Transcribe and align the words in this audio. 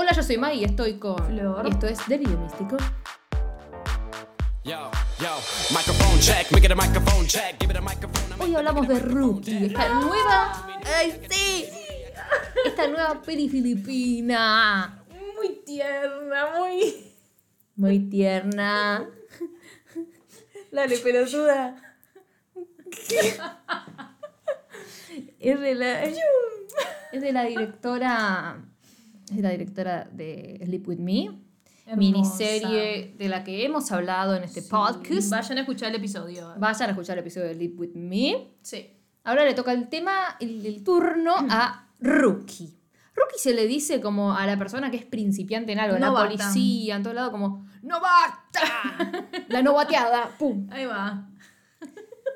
Hola, 0.00 0.12
yo 0.12 0.22
soy 0.22 0.38
Mai 0.38 0.60
y 0.60 0.64
estoy 0.64 0.96
con 0.96 1.18
Flor. 1.26 1.66
Y 1.66 1.70
esto 1.70 1.88
es 1.88 1.98
Delirio 2.06 2.38
Místico. 2.38 2.76
Hoy 8.38 8.54
hablamos 8.54 8.86
de 8.86 9.00
Rookie, 9.00 9.66
esta 9.66 9.88
nueva. 9.88 10.80
¡Ay, 10.96 11.20
sí! 11.28 11.66
Esta 12.64 12.86
nueva 12.86 13.20
peli 13.22 13.48
filipina. 13.48 15.04
Muy 15.34 15.64
tierna, 15.66 16.46
muy. 16.56 17.12
Muy 17.74 17.98
tierna. 18.08 19.04
Dale, 20.70 20.98
pelotuda. 20.98 21.74
Es 25.40 25.60
de 25.60 25.74
la. 25.74 26.04
Es 26.04 27.20
de 27.20 27.32
la 27.32 27.42
directora. 27.42 28.62
Es 29.30 29.40
la 29.42 29.50
directora 29.50 30.08
de 30.12 30.60
Sleep 30.64 30.88
With 30.88 30.98
Me. 30.98 31.30
Hermosa. 31.86 31.96
Miniserie 31.96 33.14
de 33.16 33.28
la 33.28 33.44
que 33.44 33.64
hemos 33.64 33.90
hablado 33.92 34.34
en 34.34 34.42
este 34.44 34.62
podcast. 34.62 35.30
Vayan 35.30 35.58
a 35.58 35.60
escuchar 35.62 35.88
el 35.90 35.96
episodio. 35.96 36.54
Vayan 36.58 36.88
a 36.88 36.92
escuchar 36.92 37.16
el 37.18 37.22
episodio 37.22 37.46
de 37.46 37.54
Sleep 37.54 37.78
With 37.78 37.94
Me. 37.94 38.48
Sí. 38.62 38.90
Ahora 39.24 39.44
le 39.44 39.54
toca 39.54 39.72
el 39.72 39.88
tema, 39.88 40.36
el, 40.40 40.64
el 40.64 40.82
turno 40.84 41.34
a 41.50 41.88
Rookie. 42.00 42.74
Rookie 43.14 43.38
se 43.38 43.52
le 43.54 43.66
dice 43.66 44.00
como 44.00 44.34
a 44.34 44.46
la 44.46 44.56
persona 44.58 44.90
que 44.90 44.96
es 44.98 45.04
principiante 45.04 45.72
en 45.72 45.80
algo, 45.80 45.96
en 45.96 46.02
la 46.02 46.08
Novata. 46.08 46.26
policía, 46.28 46.96
en 46.96 47.02
todo 47.02 47.14
lado, 47.14 47.30
como 47.30 47.66
¡Novata! 47.82 49.22
la 49.48 49.62
novateada, 49.62 50.30
¡pum! 50.38 50.66
Ahí 50.70 50.84
va. 50.86 51.28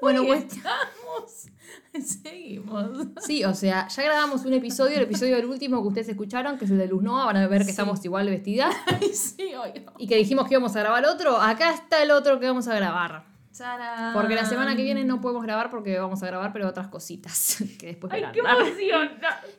Bueno, 0.01 0.25
pues 0.25 0.45
Estamos. 0.45 1.47
Seguimos. 2.05 3.07
sí, 3.21 3.45
o 3.45 3.55
sea, 3.55 3.89
ya 3.89 4.03
grabamos 4.03 4.45
un 4.45 4.53
episodio, 4.55 4.97
el 4.97 5.03
episodio 5.05 5.37
del 5.37 5.47
último 5.47 5.83
que 5.83 5.89
ustedes 5.89 6.09
escucharon, 6.09 6.59
que 6.59 6.65
es 6.65 6.71
el 6.71 6.79
de 6.79 6.87
Luz 6.89 7.03
Nova, 7.03 7.27
van 7.27 7.37
a 7.37 7.47
ver 7.47 7.59
que 7.61 7.65
Sí. 7.67 7.71
estamos 7.71 8.05
igual 8.05 8.29
vestidas, 8.29 8.75
Ay, 8.87 9.09
sí, 9.15 9.53
hoy. 9.55 9.85
y 9.99 10.07
que 10.07 10.17
dijimos 10.17 10.47
que 10.49 10.55
íbamos 10.55 10.75
a 10.77 10.81
grabar 10.81 11.05
otro, 11.07 11.41
acá 11.41 11.73
está 11.75 12.03
el 12.03 12.11
otro 12.11 12.41
que 12.41 12.47
vamos 12.47 12.69
a 12.69 12.75
grabar. 12.75 13.25
Tarán. 13.57 14.13
Porque 14.15 14.35
la 14.35 14.45
semana 14.45 14.75
que 14.75 14.83
viene 14.83 15.05
no 15.05 15.21
podemos 15.21 15.43
grabar 15.45 15.71
porque 15.71 15.97
vamos 15.99 16.21
a 16.23 16.27
grabar, 16.27 16.53
pero 16.53 16.67
otras 16.67 16.89
cositas 16.89 17.59
que 17.79 17.87
después 17.89 18.13
Ay, 18.13 18.21
verán. 18.23 18.33
qué 18.33 18.41
emoción. 18.41 19.09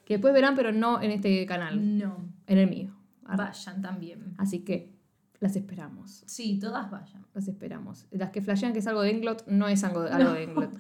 Que 0.04 0.16
después 0.16 0.34
verán, 0.34 0.56
pero 0.56 0.74
no 0.74 1.02
en 1.02 1.12
este 1.12 1.46
canal, 1.46 1.98
No. 2.00 2.18
en 2.48 2.58
el 2.58 2.70
mío. 2.70 2.90
Vayan 3.22 3.82
también. 3.82 4.34
Así 4.38 4.60
que 4.66 4.92
las 5.40 5.56
esperamos. 5.56 6.24
Sí, 6.26 6.60
todas 6.60 6.92
vayan. 6.92 7.26
Las 7.34 7.48
esperamos. 7.48 8.06
Las 8.12 8.32
que 8.32 8.42
flashean 8.42 8.74
que 8.74 8.80
es 8.80 8.88
algo 8.88 9.04
de 9.04 9.12
Englot, 9.12 9.46
no 9.48 9.70
es 9.70 9.84
algo, 9.86 10.02
algo 10.02 10.34
de 10.34 10.44
Englot. 10.44 10.74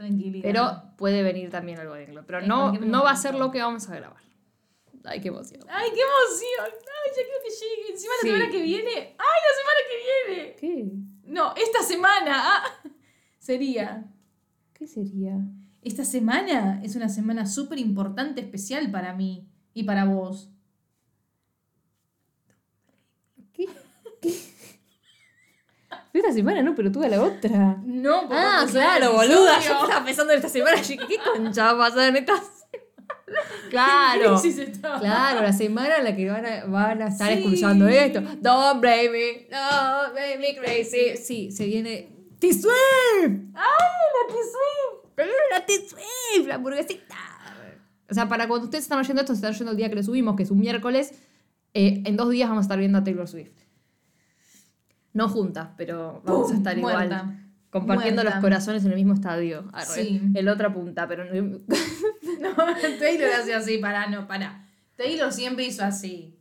Tranquilidad. 0.00 0.42
Pero 0.42 0.96
puede 0.96 1.22
venir 1.22 1.50
también 1.50 1.78
algo 1.78 1.92
de 1.94 2.04
Englot. 2.04 2.24
Pero 2.24 2.38
En 2.38 2.48
no, 2.48 2.72
no 2.72 3.04
va 3.04 3.10
a 3.10 3.16
ser 3.16 3.34
lo 3.34 3.50
que 3.50 3.60
vamos 3.60 3.86
a 3.90 3.94
grabar. 3.96 4.22
Ay, 5.04 5.20
qué 5.20 5.28
emoción. 5.28 5.62
Ay, 5.68 5.90
qué 5.94 6.00
emoción. 6.00 6.70
Ay, 6.72 7.10
ya 7.10 7.22
quiero 7.22 7.38
que 7.44 7.50
llegue. 7.50 7.92
Encima 7.92 8.12
Sí. 8.22 8.26
la 8.28 8.32
semana 8.34 8.50
que 8.50 8.62
viene. 8.62 8.90
¡Ay, 9.18 9.40
la 9.46 9.54
semana 9.60 9.80
que 9.88 10.32
viene! 10.34 10.56
¿Qué? 10.56 10.92
No, 11.24 11.54
esta 11.54 11.82
semana. 11.82 12.32
Ah, 12.34 12.64
sería. 13.38 14.10
¿Qué 14.72 14.86
sería? 14.86 15.36
Esta 15.82 16.04
semana 16.06 16.80
es 16.82 16.96
una 16.96 17.10
semana 17.10 17.44
súper 17.46 17.78
importante, 17.78 18.40
especial 18.40 18.90
para 18.90 19.12
mí 19.12 19.50
y 19.74 19.82
para 19.84 20.06
vos. 20.06 20.50
¿Qué? 23.52 23.66
¿Qué? 24.22 24.34
Esta 26.12 26.32
semana 26.32 26.62
no, 26.62 26.74
pero 26.74 26.90
tuve 26.90 27.08
la 27.08 27.22
otra. 27.22 27.76
No, 27.84 28.22
porque 28.22 28.34
Ah, 28.36 28.66
claro, 28.70 29.12
boluda. 29.12 29.60
Yo 29.60 29.72
estaba 29.84 30.04
pensando 30.04 30.32
en 30.32 30.38
esta 30.38 30.48
semana. 30.48 30.76
¿Qué 30.82 30.98
concha 31.34 31.72
va 31.72 31.86
a 31.86 31.88
pasar 31.90 32.08
en 32.08 32.16
esta 32.16 32.34
semana? 32.34 32.50
Claro. 33.70 34.40
estaba. 34.44 34.98
Claro, 34.98 35.42
la 35.42 35.52
semana 35.52 35.98
en 35.98 36.04
la 36.04 36.16
que 36.16 36.28
van 36.28 36.44
a, 36.44 36.64
van 36.64 37.00
a 37.02 37.06
estar 37.08 37.28
Sí. 37.32 37.34
escuchando 37.38 37.86
esto. 37.86 38.20
Don't 38.40 38.80
blame 38.80 39.08
me, 39.10 39.46
don't 39.48 40.12
blame 40.12 40.38
me 40.38 40.56
crazy. 40.56 41.16
Sí, 41.16 41.52
se 41.52 41.66
viene 41.66 42.08
T-Swift. 42.40 42.72
¡Ay, 43.24 43.36
la 43.54 44.26
que 44.26 44.34
soy! 44.34 45.26
La 45.52 45.64
T-Swift, 45.64 46.48
la 46.48 46.56
hamburguesita. 46.56 47.16
O 48.10 48.14
sea, 48.14 48.28
para 48.28 48.48
cuando 48.48 48.64
ustedes 48.64 48.82
están 48.84 48.98
oyendo 48.98 49.20
esto, 49.20 49.32
se 49.34 49.36
están 49.36 49.52
oyendo 49.52 49.70
el 49.70 49.76
día 49.76 49.88
que 49.88 49.94
lo 49.94 50.02
subimos, 50.02 50.34
que 50.34 50.42
es 50.42 50.50
un 50.50 50.58
miércoles. 50.58 51.12
eh, 51.72 52.02
en 52.04 52.16
dos 52.16 52.30
días 52.30 52.48
vamos 52.48 52.62
a 52.62 52.64
estar 52.64 52.78
viendo 52.80 52.98
a 52.98 53.04
Taylor 53.04 53.28
Swift. 53.28 53.52
No 55.12 55.28
juntas, 55.28 55.68
pero 55.76 56.22
vamos 56.24 56.52
a 56.52 56.54
estar 56.54 56.76
igual. 56.78 56.94
muerta. 57.08 57.36
Compartiendo 57.70 58.22
Muerta. 58.22 58.36
los 58.38 58.42
corazones 58.44 58.84
en 58.84 58.90
el 58.90 58.96
mismo 58.96 59.14
estadio. 59.14 59.64
Arre, 59.72 59.86
Sí. 59.86 60.20
En 60.34 60.44
la 60.44 60.52
otra 60.52 60.72
punta, 60.72 61.06
pero 61.06 61.24
no- 61.24 61.58
No, 62.40 62.54
Taylor 62.98 63.30
hace 63.38 63.54
así, 63.54 63.78
pará, 63.78 64.08
no, 64.08 64.26
pará. 64.26 64.66
Taylor 64.96 65.32
siempre 65.32 65.64
hizo 65.64 65.84
así. 65.84 66.36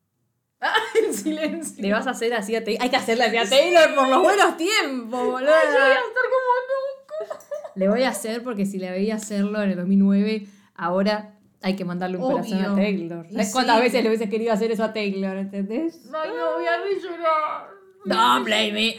¡Ah, 0.60 0.74
el 1.02 1.12
silencio! 1.14 1.82
le 1.82 1.92
vas 1.92 2.06
a 2.06 2.10
hacer 2.10 2.34
así 2.34 2.54
a 2.54 2.62
Taylor. 2.62 2.82
Hay 2.84 2.90
que 2.90 2.96
hacerle 2.96 3.24
así 3.24 3.36
a 3.36 3.48
Taylor 3.48 3.94
por 3.94 4.08
los 4.08 4.22
buenos 4.22 4.56
tiempos, 4.56 5.10
boludo. 5.24 5.50
Ay, 5.50 5.66
yo 5.66 5.80
voy 5.80 5.90
a 5.90 5.94
estar 5.94 6.24
como 6.30 7.30
loco. 7.30 7.44
Le 7.74 7.88
voy 7.88 8.02
a 8.04 8.08
hacer 8.10 8.42
porque 8.44 8.66
si 8.66 8.78
le 8.78 8.90
veía 8.90 9.16
hacerlo 9.16 9.62
en 9.62 9.70
el 9.70 9.76
2009, 9.76 10.46
ahora 10.74 11.34
hay 11.62 11.74
que 11.76 11.84
mandarle 11.84 12.18
un 12.18 12.24
Obvio. 12.24 12.36
corazón 12.36 12.64
a 12.64 12.74
Taylor. 12.76 13.26
¿Sabes 13.30 13.52
cuántas 13.52 13.76
sí. 13.76 13.82
veces 13.82 14.02
le 14.02 14.08
hubiese 14.10 14.28
querido 14.28 14.52
hacer 14.52 14.70
eso 14.70 14.84
a 14.84 14.92
Taylor? 14.92 15.36
¿Entendés? 15.36 16.00
Ay, 16.12 16.30
no, 16.36 16.52
voy 16.58 16.66
a 16.66 17.00
llorar. 17.02 17.79
Don't 18.04 18.44
blame 18.44 18.72
me. 18.72 18.96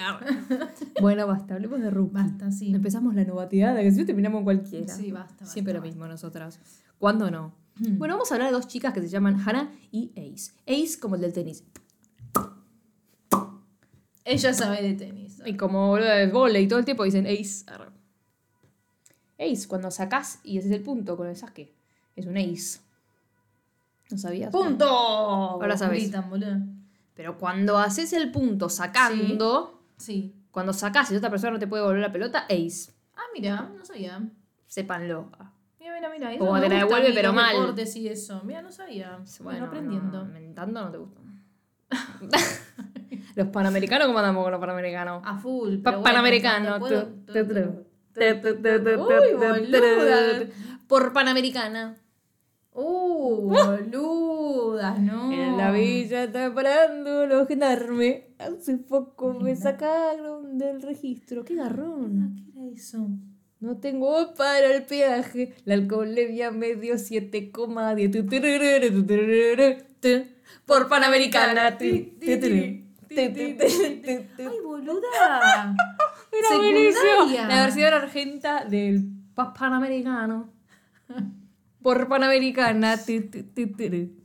bueno, 1.02 1.26
basta, 1.28 1.56
hablemos 1.56 1.82
de 1.82 1.90
Ruby. 1.90 2.12
Basta, 2.14 2.52
sí. 2.52 2.74
Empezamos 2.74 3.16
la 3.16 3.24
novateada, 3.24 3.82
que 3.82 3.92
si 3.92 4.00
no 4.00 4.06
terminamos 4.06 4.40
en 4.40 4.44
cualquiera. 4.44 4.94
Sí, 4.94 5.12
basta, 5.12 5.34
basta, 5.40 5.46
Siempre 5.46 5.74
lo 5.74 5.82
mismo 5.82 6.08
nosotras. 6.08 6.60
¿Cuándo 7.00 7.32
no? 7.32 7.54
Hmm. 7.78 7.98
Bueno, 7.98 8.16
vamos 8.16 8.32
a 8.32 8.36
hablar 8.36 8.50
de 8.50 8.54
dos 8.54 8.68
chicas 8.68 8.94
que 8.94 9.02
se 9.02 9.10
llaman 9.10 9.42
Hannah 9.44 9.72
y 9.92 10.12
Ace. 10.16 10.52
Ace 10.68 11.00
como 11.00 11.16
el 11.16 11.22
del 11.22 11.34
tenis. 11.34 11.64
Ella 14.24 14.54
sabe 14.54 14.84
de 14.84 14.94
tenis. 14.94 15.42
Y 15.46 15.58
como 15.58 15.88
boludo 15.88 16.10
de 16.10 16.28
volei 16.28 16.66
y 16.66 16.68
todo 16.68 16.80
el 16.80 16.86
tiempo 16.86 17.04
dicen 17.04 17.26
Ace. 17.26 17.66
Ace, 19.40 19.68
cuando 19.68 19.90
sacás 19.90 20.40
y 20.44 20.60
ese 20.60 20.68
es 20.68 20.76
el 20.76 20.84
punto 20.84 21.18
con 21.18 21.28
el 21.28 21.36
saque. 21.36 21.74
Es 22.16 22.28
un 22.28 22.38
Ace. 22.38 22.80
¿No 24.12 24.18
sabías? 24.18 24.52
¡Punto! 24.52 24.86
Ahora 24.86 25.76
sabes. 25.76 26.04
Gritan, 26.04 26.30
boludo. 26.30 26.58
Pero 27.22 27.38
cuando 27.38 27.78
haces 27.78 28.14
el 28.14 28.32
punto 28.32 28.68
sacando, 28.68 29.80
Sí. 29.96 30.34
cuando 30.50 30.74
sacás 30.74 31.12
y 31.12 31.16
otra 31.16 31.30
persona 31.30 31.52
no 31.54 31.60
te 31.60 31.68
puede 31.68 31.84
volver 31.84 32.02
la 32.02 32.12
pelota, 32.12 32.48
Ace. 32.50 32.94
Ah, 33.16 33.22
mira, 33.32 33.70
no 33.78 33.86
sabía. 33.86 34.24
Sépanlo. 34.66 35.30
Mira, 35.80 35.94
mira, 35.94 36.10
mira. 36.10 36.40
Como 36.40 36.60
te 36.60 36.68
la 36.68 36.78
devuelve, 36.78 37.10
mí, 37.10 37.14
pero 37.14 37.32
mal. 37.32 37.56
deportes 37.56 37.96
y 37.96 38.08
eso. 38.08 38.42
Mira, 38.44 38.64
no 38.64 38.72
sabía. 38.72 39.20
Bueno, 39.42 39.66
aprendiendo. 39.66 40.24
No, 40.26 40.34
mentando 40.34 40.82
no 40.82 40.90
te 40.90 40.98
gusta. 40.98 41.22
los 43.36 43.48
panamericanos, 43.50 44.08
¿cómo 44.08 44.18
andamos 44.18 44.42
con 44.44 44.52
los 44.54 44.60
panamericanos? 44.60 45.22
A 45.24 45.38
full. 45.38 45.78
Pa- 45.78 45.92
pero 45.92 46.80
bueno. 46.80 47.06
Por 50.88 51.14
Panamericana. 51.14 51.98
Uh, 52.74 53.50
boludas, 53.50 55.00
no. 55.00 55.32
En 55.32 55.58
la 55.58 55.72
villa 55.72 56.24
está 56.24 56.54
parando 56.54 57.26
los 57.28 57.48
gendarmes. 57.48 58.24
Hace 58.40 58.78
poco 58.78 59.34
me 59.34 59.56
sacaron 59.56 60.58
del 60.58 60.82
registro. 60.82 61.44
¡Qué 61.44 61.56
garrón! 61.56 62.36
¿Qué 62.54 62.60
era 62.60 62.72
eso? 62.74 63.08
No 63.60 63.78
tengo 63.78 64.34
para 64.36 64.74
el 64.74 64.84
peaje. 64.84 65.54
La 65.66 65.74
alcoholemia 65.76 66.52
me 66.52 66.76
dio 66.76 66.96
7,10. 66.96 68.12
Tu, 68.12 68.26
turururu, 68.26 69.02
tu, 69.02 69.06
turururu, 69.06 69.84
tu. 70.00 70.26
Por 70.66 70.88
Panamericana. 70.88 71.78
Ay, 74.48 74.60
boluda. 74.64 75.76
Era 76.32 76.58
buenísimo. 76.58 77.48
La 77.48 77.64
versión 77.66 77.94
argenta 77.94 78.64
del 78.66 79.04
pa- 79.36 79.54
Panamericano. 79.54 80.50
Por 81.82 82.08
Panamericana. 82.08 82.98
Tu, 82.98 83.30
tu, 83.30 83.44
tu. 83.44 84.22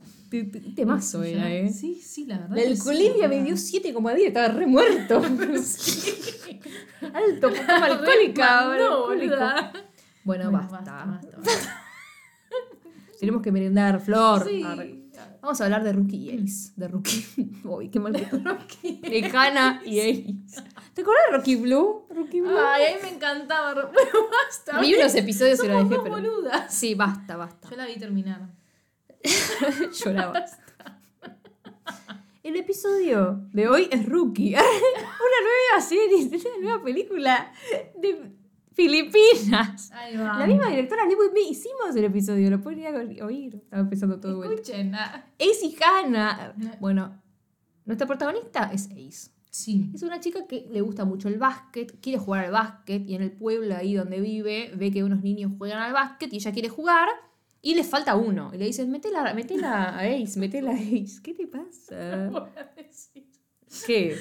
Temazo 0.75 1.23
era, 1.23 1.49
¿eh? 1.49 1.71
Sí, 1.71 1.95
sí, 1.95 2.25
la 2.25 2.37
verdad. 2.39 2.57
La 2.57 2.63
que 2.63 2.67
alcoholemia 2.67 3.27
me 3.29 3.43
dio 3.43 3.55
7,10. 3.55 4.27
Estaba 4.27 4.47
re 4.49 4.67
muerto. 4.67 5.21
Alto, 7.13 7.49
como 7.49 7.83
alcohólica. 7.83 8.77
No, 8.77 9.05
boluda. 9.07 9.71
Bueno, 10.23 10.51
basta. 10.51 10.81
basta, 10.81 11.37
basta. 11.37 11.83
Tenemos 13.19 13.41
que 13.41 13.51
merendar, 13.51 13.99
Flor. 13.99 14.45
Sí. 14.47 14.63
Vamos 15.41 15.61
a 15.61 15.65
hablar 15.65 15.83
de 15.83 15.93
Rookie 15.93 16.17
y 16.17 16.43
Ace. 16.43 16.73
De 16.75 16.87
Rookie. 16.87 17.25
Uy, 17.63 17.89
qué 17.89 17.99
mal 17.99 18.13
que 18.13 18.99
De 19.09 19.31
Hannah 19.33 19.81
y 19.85 19.99
Ace. 19.99 20.35
¿Te 20.93 21.01
acuerdas 21.01 21.23
de 21.31 21.37
Rocky 21.37 21.55
Blue? 21.55 22.06
Rocky 22.17 22.41
Blue. 22.41 22.57
Ay, 22.57 22.93
a 22.93 22.95
mí 22.95 23.01
me 23.03 23.09
encantaba. 23.15 23.73
Bueno, 23.73 23.91
basta. 24.31 24.79
Vi 24.81 24.95
unos 24.95 25.13
episodios 25.15 25.63
y 25.63 25.67
lo 25.67 25.77
dejé, 25.83 25.89
pero. 26.03 26.09
boludas. 26.09 26.73
Sí, 26.73 26.95
basta, 26.95 27.35
basta. 27.37 27.69
Yo 27.69 27.75
la 27.77 27.85
vi 27.85 27.97
terminar. 27.97 28.49
Lloraba. 30.03 30.45
El 32.43 32.55
episodio 32.55 33.41
de 33.51 33.67
hoy 33.67 33.89
es 33.91 34.05
Rookie. 34.07 34.53
una 34.55 34.61
nueva 34.61 35.81
serie, 35.81 36.27
una 36.27 36.61
nueva 36.61 36.83
película 36.83 37.51
de 37.99 38.31
Filipinas. 38.73 39.91
Ahí 39.91 40.15
va. 40.15 40.37
La 40.39 40.47
misma 40.47 40.67
directora, 40.67 41.03
me- 41.05 41.41
hicimos 41.41 41.93
el 41.95 42.05
episodio, 42.05 42.49
lo 42.49 42.61
podría 42.61 42.91
oír. 43.25 43.55
Estaba 43.55 43.81
empezando 43.81 44.19
todo 44.19 44.37
bueno. 44.37 44.53
Escuchen. 44.53 44.95
ah. 44.95 45.25
Ace 45.37 45.65
y 45.65 45.75
Hannah. 45.83 46.53
Bueno, 46.79 47.21
nuestra 47.85 48.07
protagonista 48.07 48.69
es 48.73 48.85
Ace. 48.91 49.31
Sí. 49.49 49.89
Es 49.93 50.03
una 50.03 50.19
chica 50.19 50.45
que 50.47 50.67
le 50.69 50.81
gusta 50.81 51.05
mucho 51.05 51.27
el 51.27 51.37
básquet, 51.37 51.99
quiere 52.01 52.19
jugar 52.19 52.45
al 52.45 52.51
básquet 52.51 53.07
y 53.07 53.15
en 53.15 53.21
el 53.21 53.31
pueblo 53.31 53.75
ahí 53.75 53.95
donde 53.95 54.19
vive 54.19 54.71
ve 54.75 54.91
que 54.91 55.03
unos 55.03 55.23
niños 55.23 55.51
juegan 55.57 55.79
al 55.79 55.93
básquet 55.93 56.31
y 56.33 56.37
ella 56.37 56.51
quiere 56.51 56.69
jugar 56.69 57.09
y 57.61 57.75
le 57.75 57.83
falta 57.83 58.15
uno. 58.15 58.51
Y 58.53 58.57
le 58.57 58.65
dicen, 58.65 58.91
metela, 58.91 59.33
metela 59.33 59.89
a 59.89 59.99
Ace, 60.01 60.39
metela 60.39 60.71
a 60.71 60.75
Ace. 60.75 61.21
¿Qué 61.23 61.33
te 61.33 61.47
pasa? 61.47 62.27
Voy 62.31 62.49
a 62.55 62.71
decir. 62.75 63.25
¿Qué? 63.85 64.17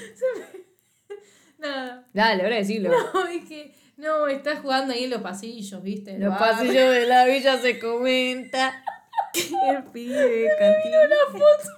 Nada. 1.58 2.08
Dale, 2.12 2.42
ahora 2.42 2.56
decirlo. 2.56 2.90
No, 2.90 3.26
es 3.26 3.44
que. 3.44 3.74
No, 3.96 4.26
está 4.26 4.56
jugando 4.56 4.92
ahí 4.92 5.04
en 5.04 5.10
los 5.10 5.22
pasillos, 5.22 5.82
¿viste? 5.82 6.18
Los 6.18 6.36
pasillos 6.36 6.74
de 6.74 7.06
la 7.06 7.24
villa 7.24 7.56
se 7.58 7.78
comenta 7.78 8.84
el 9.34 9.84
pibe 9.84 10.48
cantina. 10.58 10.98
una 11.06 11.32
foto. 11.32 11.70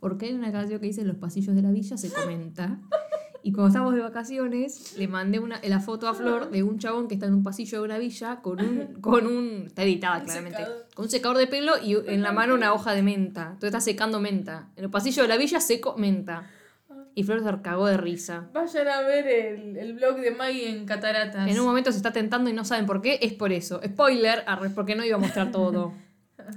Porque 0.00 0.26
hay 0.26 0.32
una 0.32 0.50
canción 0.50 0.80
que 0.80 0.86
dice 0.86 1.04
los 1.04 1.16
pasillos 1.16 1.54
de 1.54 1.62
la 1.62 1.70
villa 1.70 1.96
se 1.96 2.10
comenta. 2.10 2.78
Y 3.42 3.52
cuando 3.52 3.68
estamos 3.68 3.94
de 3.94 4.00
vacaciones, 4.00 4.96
le 4.98 5.08
mandé 5.08 5.38
una, 5.38 5.60
la 5.62 5.80
foto 5.80 6.08
a 6.08 6.14
Flor 6.14 6.50
de 6.50 6.62
un 6.62 6.78
chabón 6.78 7.08
que 7.08 7.14
está 7.14 7.26
en 7.26 7.34
un 7.34 7.42
pasillo 7.42 7.78
de 7.78 7.84
una 7.84 7.98
villa 7.98 8.40
con 8.42 8.60
un. 8.60 9.00
Con 9.00 9.26
un 9.26 9.64
está 9.66 9.82
editada 9.82 10.22
claramente. 10.22 10.58
secador. 10.58 10.86
Con 10.94 11.04
un 11.04 11.10
secador 11.10 11.38
de 11.38 11.46
pelo 11.46 11.72
y 11.82 11.96
en 12.06 12.22
la 12.22 12.32
mano 12.32 12.54
una 12.54 12.74
hoja 12.74 12.92
de 12.92 13.02
menta. 13.02 13.42
Entonces 13.52 13.68
está 13.68 13.80
secando 13.80 14.20
menta. 14.20 14.68
En 14.76 14.84
el 14.84 14.90
pasillo 14.90 15.22
de 15.22 15.28
la 15.28 15.36
villa 15.36 15.60
seco 15.60 15.96
menta. 15.96 16.50
Y 17.14 17.24
Flor 17.24 17.42
se 17.42 17.62
cagó 17.62 17.86
de 17.86 17.96
risa. 17.96 18.48
Vayan 18.52 18.88
a 18.88 19.00
ver 19.02 19.26
el, 19.26 19.76
el 19.76 19.94
blog 19.94 20.18
de 20.18 20.30
Maggie 20.30 20.68
en 20.68 20.86
Cataratas. 20.86 21.48
En 21.48 21.58
un 21.58 21.66
momento 21.66 21.90
se 21.90 21.96
está 21.96 22.12
tentando 22.12 22.50
y 22.50 22.52
no 22.52 22.64
saben 22.64 22.86
por 22.86 23.00
qué, 23.02 23.18
es 23.22 23.32
por 23.32 23.52
eso. 23.52 23.80
Spoiler, 23.84 24.44
porque 24.74 24.94
no 24.94 25.04
iba 25.04 25.16
a 25.16 25.20
mostrar 25.20 25.50
todo. 25.50 25.92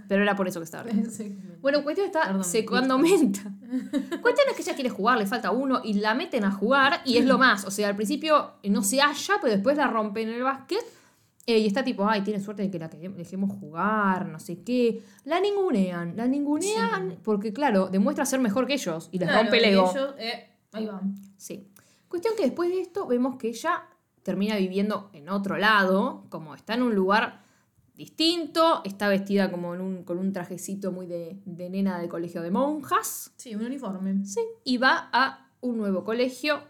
Pero 0.07 0.23
era 0.23 0.35
por 0.35 0.47
eso 0.47 0.59
que 0.59 0.65
estaba. 0.65 0.89
Sí. 1.09 1.37
Bueno, 1.61 1.83
cuestión 1.83 2.07
está 2.07 2.23
Perdón, 2.25 2.43
secando 2.43 2.97
menta. 2.97 3.41
Cuestión 4.21 4.47
es 4.49 4.55
que 4.55 4.61
ella 4.61 4.75
quiere 4.75 4.89
jugar, 4.89 5.17
le 5.17 5.25
falta 5.25 5.51
uno 5.51 5.81
y 5.83 5.93
la 5.95 6.13
meten 6.13 6.43
a 6.43 6.51
jugar 6.51 7.01
y 7.05 7.17
es 7.17 7.25
lo 7.25 7.37
más. 7.37 7.65
O 7.65 7.71
sea, 7.71 7.87
al 7.89 7.95
principio 7.95 8.53
no 8.63 8.83
se 8.83 8.99
halla, 9.01 9.35
pero 9.41 9.53
después 9.53 9.77
la 9.77 9.87
rompen 9.87 10.29
en 10.29 10.35
el 10.35 10.43
básquet. 10.43 10.79
eh, 11.45 11.57
y 11.59 11.67
está 11.67 11.83
tipo, 11.83 12.07
ay, 12.07 12.21
tiene 12.21 12.39
suerte 12.39 12.63
de 12.63 12.71
que 12.71 12.79
la 12.79 12.87
dejemos 12.87 13.51
jugar, 13.59 14.27
no 14.27 14.39
sé 14.39 14.63
qué. 14.63 15.03
La 15.25 15.39
ningunean, 15.41 16.15
la 16.15 16.25
ningunean 16.27 17.17
porque, 17.23 17.51
claro, 17.51 17.87
demuestra 17.87 18.25
ser 18.25 18.39
mejor 18.39 18.65
que 18.65 18.73
ellos 18.73 19.09
y 19.11 19.19
les 19.19 19.27
Claro, 19.27 19.43
rompe 19.43 19.57
el 19.57 19.65
ego. 19.73 19.91
ellos, 19.91 20.15
eh, 20.17 20.49
ahí 20.71 20.85
van. 20.85 21.15
Sí. 21.37 21.67
Cuestión 22.07 22.33
que 22.37 22.43
después 22.43 22.69
de 22.69 22.79
esto 22.81 23.07
vemos 23.07 23.35
que 23.37 23.49
ella 23.49 23.83
termina 24.21 24.55
viviendo 24.55 25.09
en 25.13 25.27
otro 25.29 25.57
lado, 25.57 26.25
como 26.29 26.55
está 26.55 26.75
en 26.75 26.83
un 26.83 26.95
lugar 26.95 27.42
distinto, 27.95 28.81
está 28.83 29.07
vestida 29.07 29.51
como 29.51 29.73
en 29.75 29.81
un, 29.81 30.03
con 30.03 30.17
un 30.17 30.33
trajecito 30.33 30.91
muy 30.91 31.05
de, 31.07 31.39
de 31.45 31.69
nena 31.69 31.99
de 31.99 32.09
colegio 32.09 32.41
de 32.41 32.51
monjas, 32.51 33.31
Sí, 33.37 33.55
un 33.55 33.65
uniforme. 33.65 34.25
sí, 34.25 34.41
y 34.63 34.77
va 34.77 35.09
a 35.11 35.49
un 35.61 35.77
nuevo 35.77 36.03
colegio, 36.03 36.61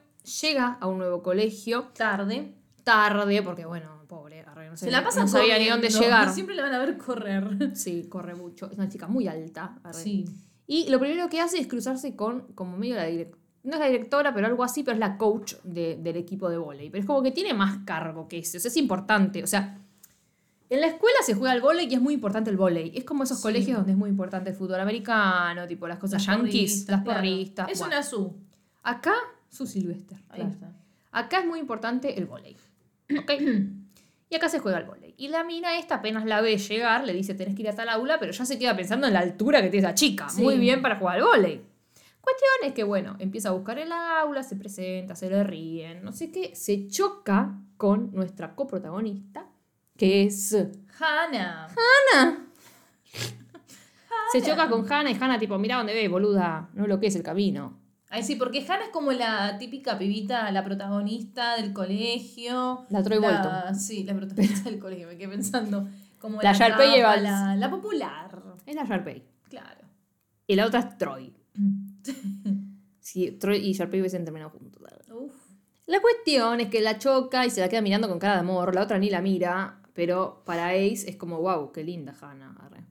llega 0.41 0.77
a 0.79 0.87
un 0.87 0.97
nuevo 0.97 1.23
colegio 1.23 1.85
Tarde. 1.95 2.53
tarde, 2.83 3.41
porque 3.41 3.65
bueno, 3.65 4.03
pobre, 4.07 4.41
arre, 4.41 4.69
no, 4.69 4.75
Se 4.77 4.85
sabía- 4.85 4.99
la 4.99 5.03
pasa 5.05 5.21
no 5.21 5.27
sabía 5.27 5.57
ni 5.57 5.69
dónde 5.69 5.89
llegar. 5.89 6.29
Siempre 6.33 6.55
la 6.55 6.63
van 6.63 6.73
a 6.73 6.79
ver 6.79 6.97
correr. 6.97 7.75
Sí, 7.75 8.07
corre 8.09 8.35
mucho, 8.35 8.69
es 8.69 8.77
una 8.77 8.89
chica 8.89 9.07
muy 9.07 9.27
alta. 9.27 9.79
arre. 9.83 9.93
Sí. 9.99 10.25
Y 10.67 10.89
lo 10.89 10.99
primero 10.99 11.27
que 11.29 11.39
hace 11.41 11.57
es 11.59 11.67
cruzarse 11.67 12.15
con, 12.15 12.41
como 12.53 12.77
medio 12.77 12.95
la 12.95 13.05
directora, 13.05 13.41
no 13.63 13.73
es 13.75 13.79
la 13.79 13.85
directora, 13.87 14.33
pero 14.33 14.47
algo 14.47 14.63
así, 14.63 14.83
pero 14.83 14.93
es 14.95 14.99
la 14.99 15.17
coach 15.17 15.55
de- 15.63 15.97
del 16.01 16.17
equipo 16.17 16.49
de 16.49 16.57
vóley. 16.57 16.89
Pero 16.89 16.99
es 17.01 17.05
como 17.07 17.23
que 17.23 17.31
tiene 17.31 17.53
más 17.53 17.79
cargo 17.85 18.27
que 18.27 18.39
eso, 18.39 18.57
o 18.57 18.59
sea, 18.59 18.69
es 18.69 18.77
importante. 18.77 19.41
O 19.41 19.47
sea, 19.47 19.79
en 20.69 20.81
la 20.81 20.87
escuela 20.87 21.17
se 21.25 21.33
juega 21.35 21.51
al 21.51 21.61
vóley 21.61 21.87
y 21.89 21.93
es 21.95 22.01
muy 22.01 22.13
importante 22.15 22.49
el 22.49 22.57
vóley. 22.57 22.91
Es 22.95 23.03
como 23.03 23.23
esos 23.23 23.37
Sí. 23.37 23.43
colegios 23.43 23.77
donde 23.77 23.91
es 23.93 23.97
muy 23.97 24.09
importante 24.09 24.49
el 24.49 24.55
fútbol 24.55 24.79
americano, 24.79 25.67
tipo 25.67 25.87
las 25.87 25.99
cosas 25.99 26.25
yankees, 26.25 26.87
las 26.89 27.01
claro. 27.03 27.17
porristas. 27.19 27.69
Es 27.69 27.81
una 27.81 28.01
su. 28.03 28.35
Acá, 28.81 29.13
su 29.49 29.65
Silvester. 29.67 30.17
Ahí 30.29 30.41
claro. 30.41 30.51
está. 30.51 30.71
Acá 31.11 31.39
es 31.39 31.45
muy 31.45 31.59
importante 31.59 32.17
el 32.17 32.25
vóley. 32.25 32.55
¿Ok? 33.21 33.31
Y 34.29 34.35
acá 34.35 34.49
se 34.49 34.57
juega 34.59 34.79
el 34.79 34.85
vóley. 34.85 35.13
Y 35.17 35.27
la 35.27 35.43
mina 35.43 35.77
esta 35.77 35.95
apenas 35.95 36.25
la 36.25 36.41
ve 36.41 36.57
llegar, 36.57 37.05
le 37.05 37.13
dice 37.13 37.35
tenés 37.35 37.55
que 37.55 37.61
ir 37.61 37.69
a 37.69 37.75
tal 37.75 37.87
aula, 37.89 38.17
pero 38.19 38.31
ya 38.31 38.45
se 38.45 38.57
queda 38.57 38.75
pensando 38.75 39.05
en 39.05 39.13
la 39.13 39.19
altura 39.19 39.61
que 39.61 39.69
tiene 39.69 39.85
esa 39.87 39.93
chica. 39.95 40.27
Sí. 40.29 40.41
Muy 40.41 40.57
bien 40.57 40.81
para 40.81 40.97
jugar 40.97 41.17
al 41.17 41.23
vóley. 41.23 41.61
Cuestión 42.19 42.51
es 42.69 42.73
que, 42.73 42.83
bueno, 42.83 43.15
empieza 43.19 43.49
a 43.49 43.51
buscar 43.51 43.77
el 43.79 43.91
aula, 43.91 44.41
se 44.43 44.55
presenta, 44.55 45.13
se 45.13 45.29
le 45.29 45.43
ríen, 45.43 46.03
no 46.03 46.13
sé 46.13 46.31
qué, 46.31 46.55
se 46.55 46.87
choca 46.87 47.59
con 47.75 48.11
nuestra 48.13 48.55
coprotagonista, 48.55 49.45
que 49.97 50.23
es... 50.23 50.55
Hannah. 50.99 51.67
Se 54.31 54.41
choca 54.41 54.69
con 54.69 54.91
Hannah 54.91 55.11
y 55.11 55.15
Hannah 55.15 55.37
tipo, 55.39 55.57
mira 55.57 55.77
dónde 55.77 55.93
ve, 55.93 56.07
boluda, 56.07 56.69
no 56.73 56.87
lo 56.87 56.99
que 56.99 57.07
es 57.07 57.15
el 57.15 57.23
camino. 57.23 57.79
Ay, 58.09 58.23
sí, 58.23 58.35
porque 58.35 58.59
Hannah 58.59 58.85
es 58.85 58.89
como 58.89 59.11
la 59.11 59.57
típica 59.57 59.97
pibita, 59.97 60.51
la 60.51 60.63
protagonista 60.63 61.55
del 61.55 61.73
colegio. 61.73 62.85
La 62.89 63.03
Troy 63.03 63.19
la, 63.19 63.73
Sí, 63.73 64.03
la 64.03 64.15
protagonista 64.15 64.69
del 64.69 64.79
colegio, 64.79 65.07
me 65.07 65.17
quedé 65.17 65.29
pensando. 65.29 65.87
Como 66.19 66.41
La 66.41 66.53
Sharpay 66.53 66.87
capa, 66.87 66.99
Evans. 66.99 67.23
la, 67.23 67.55
la 67.55 67.69
popular. 67.69 68.43
Es 68.65 68.75
la 68.75 68.85
Sharpay. 68.85 69.23
Claro. 69.49 69.81
Y 70.47 70.55
la 70.55 70.65
otra 70.65 70.79
es 70.79 70.97
Troy. 70.97 71.33
Sí, 72.99 73.31
Troy 73.31 73.57
y 73.57 73.73
Sharpay 73.73 73.99
hubiesen 73.99 74.23
terminado 74.23 74.49
juntos. 74.51 74.81
Uf. 75.11 75.33
La 75.87 75.99
cuestión 75.99 76.61
es 76.61 76.69
que 76.69 76.79
la 76.79 76.97
choca 76.97 77.45
y 77.45 77.49
se 77.49 77.59
la 77.59 77.67
queda 77.67 77.81
mirando 77.81 78.07
con 78.07 78.17
cara 78.17 78.35
de 78.35 78.39
amor. 78.39 78.73
La 78.73 78.83
otra 78.83 78.97
ni 78.97 79.09
la 79.09 79.21
mira, 79.21 79.81
pero 79.93 80.41
para 80.45 80.69
Ace 80.69 81.09
es 81.09 81.15
como, 81.15 81.39
wow, 81.39 81.71
qué 81.71 81.83
linda 81.83 82.13
Hannah. 82.19 82.55
arre. 82.59 82.81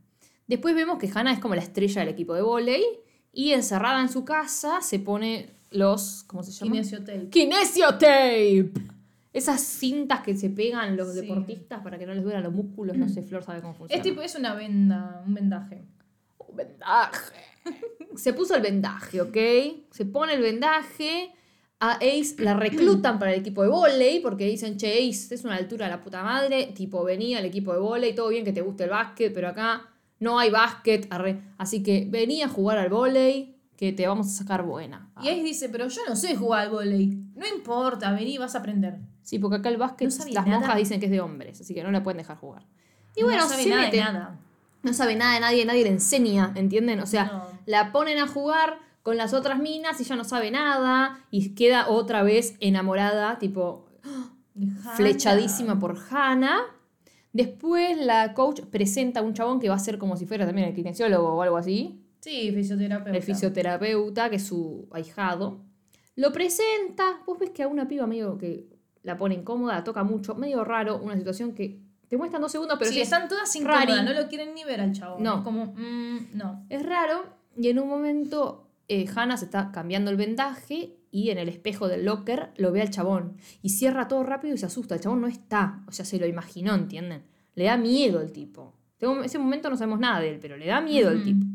Después 0.47 0.75
vemos 0.75 0.99
que 0.99 1.11
Hannah 1.13 1.33
es 1.33 1.39
como 1.39 1.55
la 1.55 1.63
estrella 1.63 2.01
del 2.01 2.11
equipo 2.11 2.35
de 2.35 2.43
vóley 2.43 2.85
y 3.33 3.53
encerrada 3.53 4.01
en 4.01 4.09
su 4.09 4.25
casa 4.25 4.81
se 4.83 4.99
pone 4.99 5.51
los, 5.71 6.25
¿cómo 6.27 6.43
se 6.43 6.53
llama? 6.53 6.73
Kinesiotape. 6.73 7.29
Kinesio 7.31 7.89
tape. 7.93 8.73
Esas 9.33 9.63
cintas 9.63 10.21
que 10.21 10.37
se 10.37 10.51
pegan 10.51 10.97
los 10.97 11.15
Sí. 11.15 11.23
deportistas 11.23 11.81
para 11.83 11.99
que 11.99 12.05
no 12.05 12.13
les 12.13 12.23
duelan 12.23 12.43
los 12.43 12.53
músculos, 12.53 12.97
no 12.99 13.09
sé, 13.09 13.23
Flor 13.29 13.43
sabe 13.43 13.63
cómo 13.63 13.73
funciona. 13.75 13.97
Es 13.97 14.03
tipo, 14.07 14.21
es 14.21 14.35
una 14.35 14.55
venda, 14.55 15.23
un 15.27 15.33
vendaje. 15.33 15.85
Un 16.39 16.57
vendaje. 16.57 17.35
Se 18.17 18.35
puso 18.35 18.55
el 18.55 18.61
vendaje, 18.61 19.23
¿ok? 19.23 19.37
Se 19.91 20.05
pone 20.05 20.35
el 20.35 20.43
vendaje. 20.43 21.33
A 21.85 21.95
Ace 21.95 22.37
la 22.39 22.55
reclutan 22.55 23.19
para 23.19 23.33
el 23.35 23.41
equipo 23.41 23.63
de 23.65 23.69
volei 23.69 24.21
porque 24.21 24.47
dicen, 24.47 24.77
che, 24.77 24.93
Ace, 25.09 25.35
es 25.35 25.45
una 25.45 25.57
altura 25.57 25.87
de 25.87 25.91
la 25.93 26.01
puta 26.01 26.23
madre. 26.23 26.67
Tipo, 26.77 27.03
venía 27.03 27.39
al 27.39 27.45
equipo 27.45 27.73
de 27.73 27.81
volei, 27.81 28.15
todo 28.15 28.29
bien 28.29 28.45
que 28.45 28.53
te 28.53 28.61
guste 28.63 28.85
el 28.85 28.91
básquet, 28.91 29.35
pero 29.35 29.49
acá 29.49 29.89
no 30.21 30.39
hay 30.39 30.51
básquet. 30.51 31.09
arre. 31.11 31.43
Así 31.59 31.83
que 31.83 32.07
venía 32.09 32.47
a 32.47 32.49
jugar 32.49 32.79
al 32.79 32.89
volei, 32.89 33.57
que 33.77 33.93
te 33.93 34.07
vamos 34.07 34.29
a 34.29 34.31
sacar 34.31 34.63
buena. 34.63 35.11
Y 35.21 35.29
Ace 35.29 35.43
dice, 35.43 35.69
pero 35.71 35.89
yo 35.89 36.03
no 36.09 36.15
sé 36.15 36.37
jugar 36.37 36.61
al 36.67 36.71
volei. 36.71 37.19
No 37.35 37.45
importa, 37.49 38.13
vení, 38.13 38.39
vas 38.39 38.55
a 38.55 38.59
aprender. 38.59 39.01
Sí, 39.23 39.41
porque 39.41 39.57
acá 39.57 39.69
el 39.69 39.77
básquet, 39.77 40.07
No 40.07 40.11
sabe 40.13 40.31
las 40.31 40.47
nada. 40.47 40.59
monjas 40.61 40.77
dicen 40.77 41.01
que 41.01 41.07
es 41.07 41.13
de 41.13 41.21
hombres, 41.21 41.61
así 41.61 41.75
que 41.75 41.83
no 41.83 41.91
la 41.91 42.05
pueden 42.05 42.19
dejar 42.19 42.37
jugar. 42.37 42.63
Y 43.17 43.23
no 43.23 43.27
bueno, 43.27 43.49
sabe 43.49 43.63
se 43.65 43.69
nada 43.71 43.91
de 43.91 43.99
nada. 43.99 44.39
No 44.85 44.93
sabe 44.95 45.17
nada 45.17 45.35
de 45.35 45.41
nadie, 45.41 45.65
nadie 45.65 45.83
le 45.83 45.91
enseña, 45.91 46.53
¿entienden? 46.55 47.01
O 47.01 47.07
sea, 47.07 47.25
No. 47.25 47.45
la 47.67 47.91
ponen 47.93 48.19
a 48.19 48.27
jugar 48.29 48.79
con 49.03 49.17
las 49.17 49.35
otras 49.35 49.59
minas 49.59 49.99
y 50.01 50.05
ella 50.05 50.17
no 50.17 50.25
sabe 50.25 50.51
nada 50.51 51.25
y 51.31 51.55
queda 51.55 51.89
otra 51.89 52.23
vez 52.23 52.57
enamorada, 52.61 53.39
tipo 53.39 53.87
flechadísima 54.97 55.79
por 55.79 55.99
Hannah. 56.11 56.61
Después 57.33 57.97
la 57.99 58.35
coach 58.35 58.61
presenta 58.71 59.21
a 59.21 59.23
un 59.23 59.33
chabón 59.35 59.59
que 59.59 59.69
va 59.69 59.75
a 59.77 59.79
ser 59.79 59.99
como 59.99 60.17
si 60.17 60.27
fuera 60.27 60.45
también 60.47 60.69
el 60.69 60.75
kinesiólogo 60.75 61.35
o 61.35 61.43
algo 61.43 61.57
así, 61.57 61.99
Sí, 62.21 62.53
fisioterapeuta. 62.53 63.17
el 63.17 63.23
fisioterapeuta, 63.23 64.31
que 64.31 64.37
es 64.37 64.47
su 64.47 64.87
ahijado. 64.93 65.61
Lo 66.15 66.31
presenta, 66.31 67.21
vos 67.27 67.39
ves 67.39 67.51
que 67.51 67.63
a 67.63 67.69
una 67.69 67.89
piba 67.89 68.07
medio 68.07 68.37
que 68.37 68.69
la 69.03 69.17
pone 69.17 69.35
incómoda, 69.35 69.75
la 69.75 69.85
toca 69.85 70.05
mucho, 70.05 70.35
medio 70.35 70.63
raro, 70.63 70.99
una 71.03 71.17
situación 71.17 71.53
que 71.55 71.81
te 72.07 72.17
muestran 72.19 72.43
dos 72.43 72.53
segundos, 72.53 72.77
pero 72.79 72.91
sí, 72.91 72.97
sí, 72.97 73.03
están 73.03 73.27
todas 73.29 73.57
incómodas, 73.57 74.05
no 74.05 74.13
lo 74.13 74.29
quieren 74.29 74.55
ni 74.55 74.63
ver 74.65 74.83
al 74.83 74.93
chavo. 74.93 75.17
No. 75.19 75.39
Es 75.39 75.43
como, 75.43 75.67
mm, 75.75 76.29
no. 76.35 76.65
Es 76.69 76.85
raro 76.85 77.25
y 77.57 77.69
en 77.69 77.79
un 77.79 77.89
momento 77.89 78.62
eh, 78.89 79.07
Hannah 79.15 79.37
se 79.37 79.47
está 79.47 79.71
cambiando 79.73 80.11
el 80.11 80.17
vendaje 80.17 80.97
y 81.11 81.31
en 81.31 81.39
el 81.39 81.49
espejo 81.49 81.89
del 81.89 82.05
locker 82.05 82.51
lo 82.57 82.73
ve 82.73 82.81
al 82.83 82.91
chabón 82.91 83.37
y 83.63 83.71
cierra 83.71 84.09
todo 84.09 84.23
rápido 84.23 84.55
y 84.55 84.59
se 84.59 84.67
asusta. 84.67 84.95
El 84.95 85.01
chabón 85.01 85.21
no 85.21 85.27
está, 85.27 85.83
o 85.87 85.93
sea, 85.93 86.05
se 86.05 86.19
lo 86.19 86.27
imaginó, 86.27 86.75
¿entienden? 86.75 87.23
Le 87.55 87.65
da 87.65 87.77
miedo 87.77 88.21
el 88.21 88.33
tipo. 88.33 88.75
En 89.01 89.25
ese 89.25 89.39
momento 89.39 89.69
no 89.69 89.77
sabemos 89.77 90.01
nada 90.01 90.21
de 90.21 90.31
él, 90.31 90.39
pero 90.41 90.57
le 90.57 90.67
da 90.67 90.81
miedo 90.81 91.11
el 91.11 91.17
Ujú. 91.19 91.25
tipo. 91.25 91.47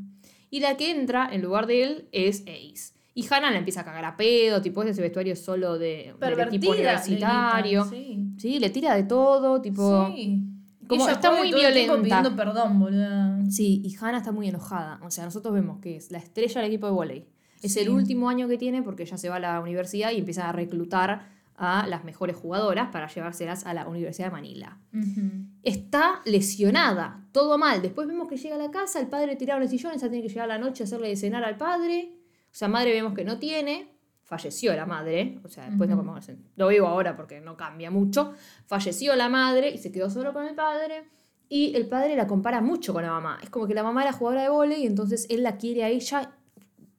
Y 0.50 0.60
la 0.60 0.78
que 0.78 0.92
entra 0.92 1.30
en 1.32 1.42
lugar 1.42 1.66
de 1.68 1.84
él 1.84 2.08
es 2.12 2.42
Ace. 2.42 2.94
Y 3.14 3.26
Hannah 3.30 3.50
le 3.52 3.58
empieza 3.58 3.82
a 3.82 3.86
cagar 3.86 4.06
a 4.06 4.16
pedo, 4.16 4.62
tipo 4.62 4.84
es 4.84 4.90
ese 4.92 5.02
vestuario 5.02 5.36
solo 5.36 5.80
de, 5.80 6.14
del 6.20 6.40
equipo 6.40 6.74
le 6.74 6.82
universitario. 6.82 7.84
Sí. 7.86 8.28
Sí, 8.38 8.60
le 8.60 8.70
tira 8.70 8.96
de 8.96 9.04
todo, 9.04 9.60
tipo... 9.62 10.12
sí. 10.16 10.44
Como 10.88 11.04
Ella 11.04 11.14
está 11.14 11.30
muy 11.32 11.50
todo 11.52 11.62
el 11.68 11.74
tiempo 11.74 11.94
violenta. 11.94 12.22
pidiendo 12.22 12.36
perdón, 12.36 12.80
boluda. 12.80 13.40
Sí, 13.50 13.82
y 13.84 13.96
Hannah 14.00 14.18
está 14.20 14.32
muy 14.32 14.48
enojada. 14.48 15.00
O 15.04 15.12
sea, 15.12 15.26
nosotros 15.26 15.54
vemos 15.54 15.80
que 15.80 15.96
es 15.98 16.12
la 16.12 16.18
estrella 16.18 16.62
del 16.62 16.70
equipo 16.72 16.88
de 16.88 16.92
volei. 16.94 17.26
Es 17.62 17.74
Sí. 17.74 17.80
el 17.80 17.90
último 17.90 18.30
año 18.30 18.48
que 18.48 18.58
tiene 18.58 18.84
porque 18.84 19.04
ella 19.04 19.18
se 19.18 19.30
va 19.30 19.36
a 19.38 19.40
la 19.40 19.60
universidad 19.60 20.12
y 20.12 20.18
empieza 20.20 20.48
a 20.48 20.52
reclutar 20.52 21.36
a 21.60 21.88
las 21.88 22.04
mejores 22.04 22.36
jugadoras 22.36 22.90
para 22.92 23.08
llevárselas 23.08 23.66
a 23.66 23.74
la 23.74 23.88
Universidad 23.88 24.28
de 24.28 24.32
Manila. 24.32 24.78
Ujú. 24.94 25.22
Está 25.64 26.22
lesionada, 26.26 27.26
todo 27.32 27.58
mal. 27.58 27.82
Después 27.82 28.08
vemos 28.08 28.28
que 28.28 28.38
llega 28.38 28.56
a 28.56 28.60
la 28.60 28.70
casa, 28.70 29.00
el 29.00 29.08
padre 29.08 29.36
tirado 29.36 29.58
en 29.60 29.64
el 29.64 29.70
sillón, 29.70 29.94
ella 29.94 30.08
tiene 30.10 30.22
que 30.22 30.30
llegar 30.30 30.46
a 30.46 30.54
la 30.56 30.60
noche 30.60 30.84
a 30.84 30.86
hacerle 30.86 31.08
de 31.10 31.16
cenar 31.16 31.44
al 31.44 31.58
padre. 31.58 32.12
O 32.46 32.56
sea, 32.58 32.68
madre 32.68 32.92
vemos 32.92 33.14
que 33.14 33.24
no 33.26 33.40
tiene. 33.40 33.97
Falleció 34.28 34.76
la 34.76 34.86
madre, 34.86 35.40
o 35.46 35.48
sea, 35.48 35.70
después 35.70 35.90
no 35.90 35.96
como 35.96 36.14
lo 36.58 36.68
vivo 36.68 36.86
ahora 36.86 37.16
porque 37.16 37.40
no 37.40 37.56
cambia 37.56 37.90
mucho. 37.90 38.34
Falleció 38.66 39.16
la 39.16 39.30
madre 39.30 39.70
y 39.70 39.78
se 39.78 39.90
quedó 39.90 40.10
solo 40.10 40.34
con 40.34 40.46
el 40.46 40.54
padre. 40.54 41.06
Y 41.48 41.74
el 41.78 41.88
padre 41.88 42.14
la 42.18 42.28
compara 42.28 42.60
mucho 42.60 42.92
con 42.92 43.04
la 43.04 43.10
mamá. 43.12 43.40
Es 43.42 43.50
como 43.50 43.68
que 43.68 43.74
la 43.74 43.84
mamá 43.84 44.02
era 44.04 44.12
jugadora 44.12 44.44
de 44.44 44.50
vóley 44.50 44.84
y 44.84 44.86
entonces 44.86 45.28
él 45.30 45.44
la 45.44 45.56
quiere 45.56 45.86
a 45.86 45.88
ella 45.88 46.34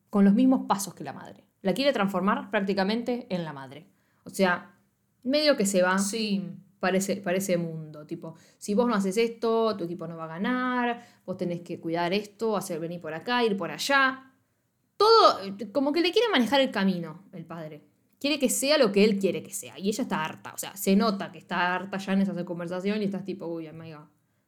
con 0.09 0.25
los 0.25 0.33
mismos 0.33 0.63
pasos 0.67 0.95
que 0.95 1.05
la 1.05 1.13
madre. 1.13 1.45
La 1.61 1.75
quiere 1.75 1.93
transformar 1.93 2.51
prácticamente 2.51 3.27
en 3.29 3.45
la 3.45 3.53
madre. 3.53 3.87
O 4.25 4.31
sea, 4.31 4.75
medio 5.23 5.55
que 5.55 5.67
se 5.67 5.83
va 5.83 5.99
Sí. 5.99 6.43
para 6.81 6.97
ese, 6.97 7.17
para 7.17 7.37
ese 7.37 7.59
mundo. 7.59 8.07
Tipo, 8.07 8.37
si 8.57 8.73
vos 8.73 8.89
no 8.89 8.95
haces 8.95 9.19
esto, 9.19 9.77
tu 9.77 9.85
equipo 9.85 10.07
no 10.07 10.17
va 10.17 10.25
a 10.25 10.29
ganar, 10.29 11.05
vos 11.27 11.37
tenés 11.37 11.61
que 11.61 11.79
cuidar 11.79 12.15
esto, 12.15 12.57
hacer 12.57 12.81
venir 12.81 13.03
por 13.03 13.13
acá, 13.13 13.45
ir 13.45 13.55
por 13.55 13.71
allá. 13.71 14.28
Todo, 14.99 15.39
como 15.73 15.93
que 15.93 16.03
le 16.03 16.13
quiere 16.13 16.29
manejar 16.29 16.61
el 16.61 16.71
camino, 16.71 17.23
el 17.33 17.47
padre. 17.47 17.83
Quiere 18.21 18.39
que 18.39 18.51
sea 18.51 18.77
lo 18.79 18.91
que 18.93 19.05
él 19.05 19.19
quiere 19.19 19.43
que 19.43 19.55
sea. 19.55 19.79
Y 19.79 19.89
ella 19.89 20.03
está 20.03 20.25
harta. 20.25 20.53
O 20.53 20.59
sea, 20.59 20.77
se 20.77 20.95
nota 20.97 21.31
que 21.33 21.39
está 21.39 21.75
harta 21.75 21.97
ya 21.99 22.13
en 22.13 22.21
esa 22.23 22.45
conversación 22.45 23.01
y 23.01 23.05
estás 23.07 23.25
tipo, 23.25 23.47
uy, 23.47 23.69
amiga, 23.69 24.07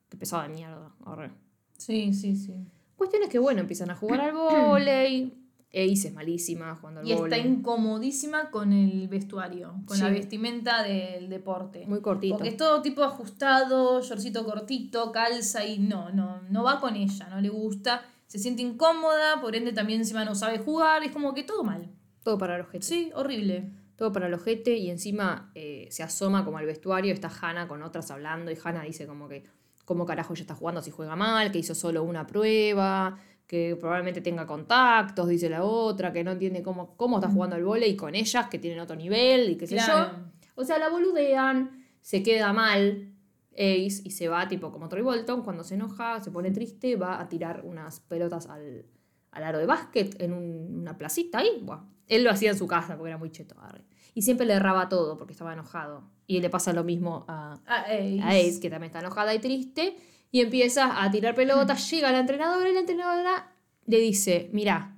qué 0.09 0.17
pesada 0.19 0.49
mierda. 0.49 0.93
arre". 1.07 1.31
Sí, 1.79 2.13
sí, 2.13 2.37
sí. 2.37 2.53
Cuestión 2.97 3.23
es 3.23 3.29
que, 3.31 3.39
bueno, 3.39 3.61
empiezan 3.61 3.91
a 3.91 3.95
jugar 3.97 4.21
al 4.21 4.33
vóley. 4.35 5.37
Ace 5.73 6.09
es 6.09 6.13
malísima 6.15 6.75
jugando 6.75 7.01
al 7.01 7.07
Y 7.07 7.13
está 7.13 7.39
incomodísima 7.39 8.51
con 8.51 8.73
el 8.73 9.07
vestuario, 9.07 9.73
con 9.87 9.97
Sí. 9.97 10.03
la 10.03 10.11
vestimenta 10.11 10.83
del 10.83 11.29
deporte. 11.29 11.87
Muy 11.87 12.01
cortito. 12.01 12.35
Porque 12.35 12.49
es 12.49 12.57
todo 12.57 12.83
tipo 12.83 13.05
ajustado, 13.05 14.03
shortcito 14.03 14.45
cortito, 14.45 15.13
calza 15.13 15.65
y 15.65 15.79
no, 15.79 16.11
no, 16.11 16.43
no 16.51 16.65
va 16.65 16.81
con 16.81 16.97
ella, 16.97 17.29
no 17.29 17.41
le 17.41 17.51
gusta, 17.51 18.03
se 18.31 18.39
siente 18.39 18.63
incómoda, 18.63 19.41
por 19.41 19.57
ende 19.57 19.73
también 19.73 19.99
encima 19.99 20.25
no 20.25 20.37
sabe 20.37 20.59
jugar, 20.59 21.03
es 21.03 21.11
como 21.11 21.35
que 21.35 21.43
todo 21.43 21.65
mal. 21.65 21.91
Todo 22.23 22.39
para 22.39 22.57
los 22.59 22.69
ojete. 22.69 22.87
Sí, 22.87 23.11
horrible. 23.17 23.73
Todo 23.97 24.13
para 24.13 24.29
el 24.29 24.35
ojete 24.35 24.77
y 24.77 24.89
encima 24.89 25.51
eh, 25.57 25.89
se 25.91 26.05
asoma 26.05 26.45
como 26.45 26.59
al 26.59 26.65
vestuario, 26.65 27.13
está 27.13 27.29
Hannah 27.29 27.67
con 27.67 27.83
otras 27.83 28.09
hablando 28.13 28.53
y 28.53 28.57
Hannah 28.63 28.85
dice 28.85 29.09
como 29.09 29.29
que 29.29 29.43
cómo 29.85 30.07
carajo 30.07 30.33
ella 30.33 30.43
está 30.43 30.55
jugando 30.55 30.81
si 30.81 30.93
juega 30.93 31.17
mal, 31.17 31.51
que 31.51 31.59
hizo 31.59 31.75
solo 31.75 32.05
una 32.05 32.25
prueba, 32.25 33.19
que 33.49 33.77
probablemente 33.81 34.21
tenga 34.21 34.47
contactos, 34.47 35.29
dice 35.29 35.51
la 35.51 35.65
otra, 35.65 36.13
que 36.13 36.23
no 36.23 36.31
entiende 36.31 36.63
cómo, 36.63 36.97
cómo 36.97 37.17
está 37.17 37.29
jugando 37.29 37.57
al 37.57 37.65
vóley 37.65 37.97
con 37.97 38.15
ellas, 38.15 38.47
que 38.47 38.61
tienen 38.61 38.79
otro 38.79 38.95
nivel 38.95 39.51
y 39.51 39.57
qué 39.57 39.67
sé 39.67 39.75
Claro. 39.75 40.13
yo. 40.13 40.19
O 40.55 40.65
sea, 40.65 40.79
la 40.79 40.89
boludean, 40.89 41.85
se 42.01 42.23
queda 42.23 42.53
mal 42.53 43.10
Ace 43.53 44.01
y 44.05 44.11
se 44.13 44.29
va 44.29 44.47
tipo 44.49 44.71
como 44.73 44.89
Troy 44.89 45.03
Bolton, 45.03 45.43
cuando 45.43 45.65
se 45.65 45.75
enoja, 45.75 46.23
se 46.23 46.31
pone 46.31 46.51
triste, 46.51 46.97
va 46.97 47.21
a 47.21 47.29
tirar 47.29 47.63
unas 47.65 48.01
pelotas 48.01 48.47
al, 48.47 48.85
al 49.33 49.43
aro 49.45 49.59
de 49.59 49.67
básquet 49.67 50.21
en 50.21 50.33
un- 50.33 50.79
una 50.81 50.97
placita 50.97 51.39
ahí. 51.39 51.61
Buah. 51.63 51.81
Él 52.07 52.25
lo 52.25 52.31
hacía 52.31 52.51
en 52.51 52.59
su 52.59 52.67
casa 52.67 52.97
porque 52.97 53.11
era 53.11 53.19
muy 53.19 53.31
cheto. 53.31 53.55
arre. 53.61 53.85
Y 54.15 54.23
siempre 54.23 54.45
le 54.47 54.55
erraba 54.55 54.89
todo 54.89 55.17
porque 55.17 55.33
estaba 55.33 55.53
enojado. 55.53 56.03
Y 56.27 56.41
le 56.41 56.51
pasa 56.51 56.73
lo 56.73 56.83
mismo 56.85 57.25
a, 57.29 57.61
Ace. 57.67 58.21
a 58.23 58.29
Ace, 58.31 58.59
que 58.61 58.69
también 58.71 58.89
está 58.91 58.99
enojada 59.01 59.33
y 59.35 59.39
triste. 59.39 59.97
Y 60.33 60.41
empieza 60.41 61.03
a 61.03 61.11
tirar 61.11 61.35
pelotas, 61.35 61.91
llega 61.91 62.11
la 62.13 62.19
entrenadora 62.21 62.69
y 62.69 62.73
la 62.73 62.81
entrenadora 62.81 63.53
le 63.87 63.99
dice, 63.99 64.49
mira, 64.53 64.97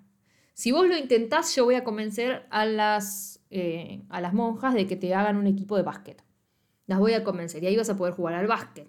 si 0.55 0.73
vos 0.73 0.87
lo 0.87 0.97
intentás, 0.97 1.55
yo 1.57 1.65
voy 1.65 1.75
a 1.75 1.85
convencer 1.85 2.47
a 2.51 2.67
las, 2.67 3.41
eh, 3.51 4.03
a 4.11 4.21
las 4.21 4.35
monjas 4.35 4.75
de 4.75 4.87
que 4.87 4.97
te 4.97 5.15
hagan 5.15 5.37
un 5.37 5.47
equipo 5.47 5.77
de 5.77 5.83
básquet. 5.83 6.23
Las 6.87 6.99
voy 6.99 7.15
a 7.15 7.25
convencer 7.25 7.62
y 7.62 7.67
ahí 7.67 7.77
vas 7.77 7.91
a 7.91 7.97
poder 7.97 8.15
jugar 8.15 8.35
al 8.35 8.47
básquet. 8.47 8.89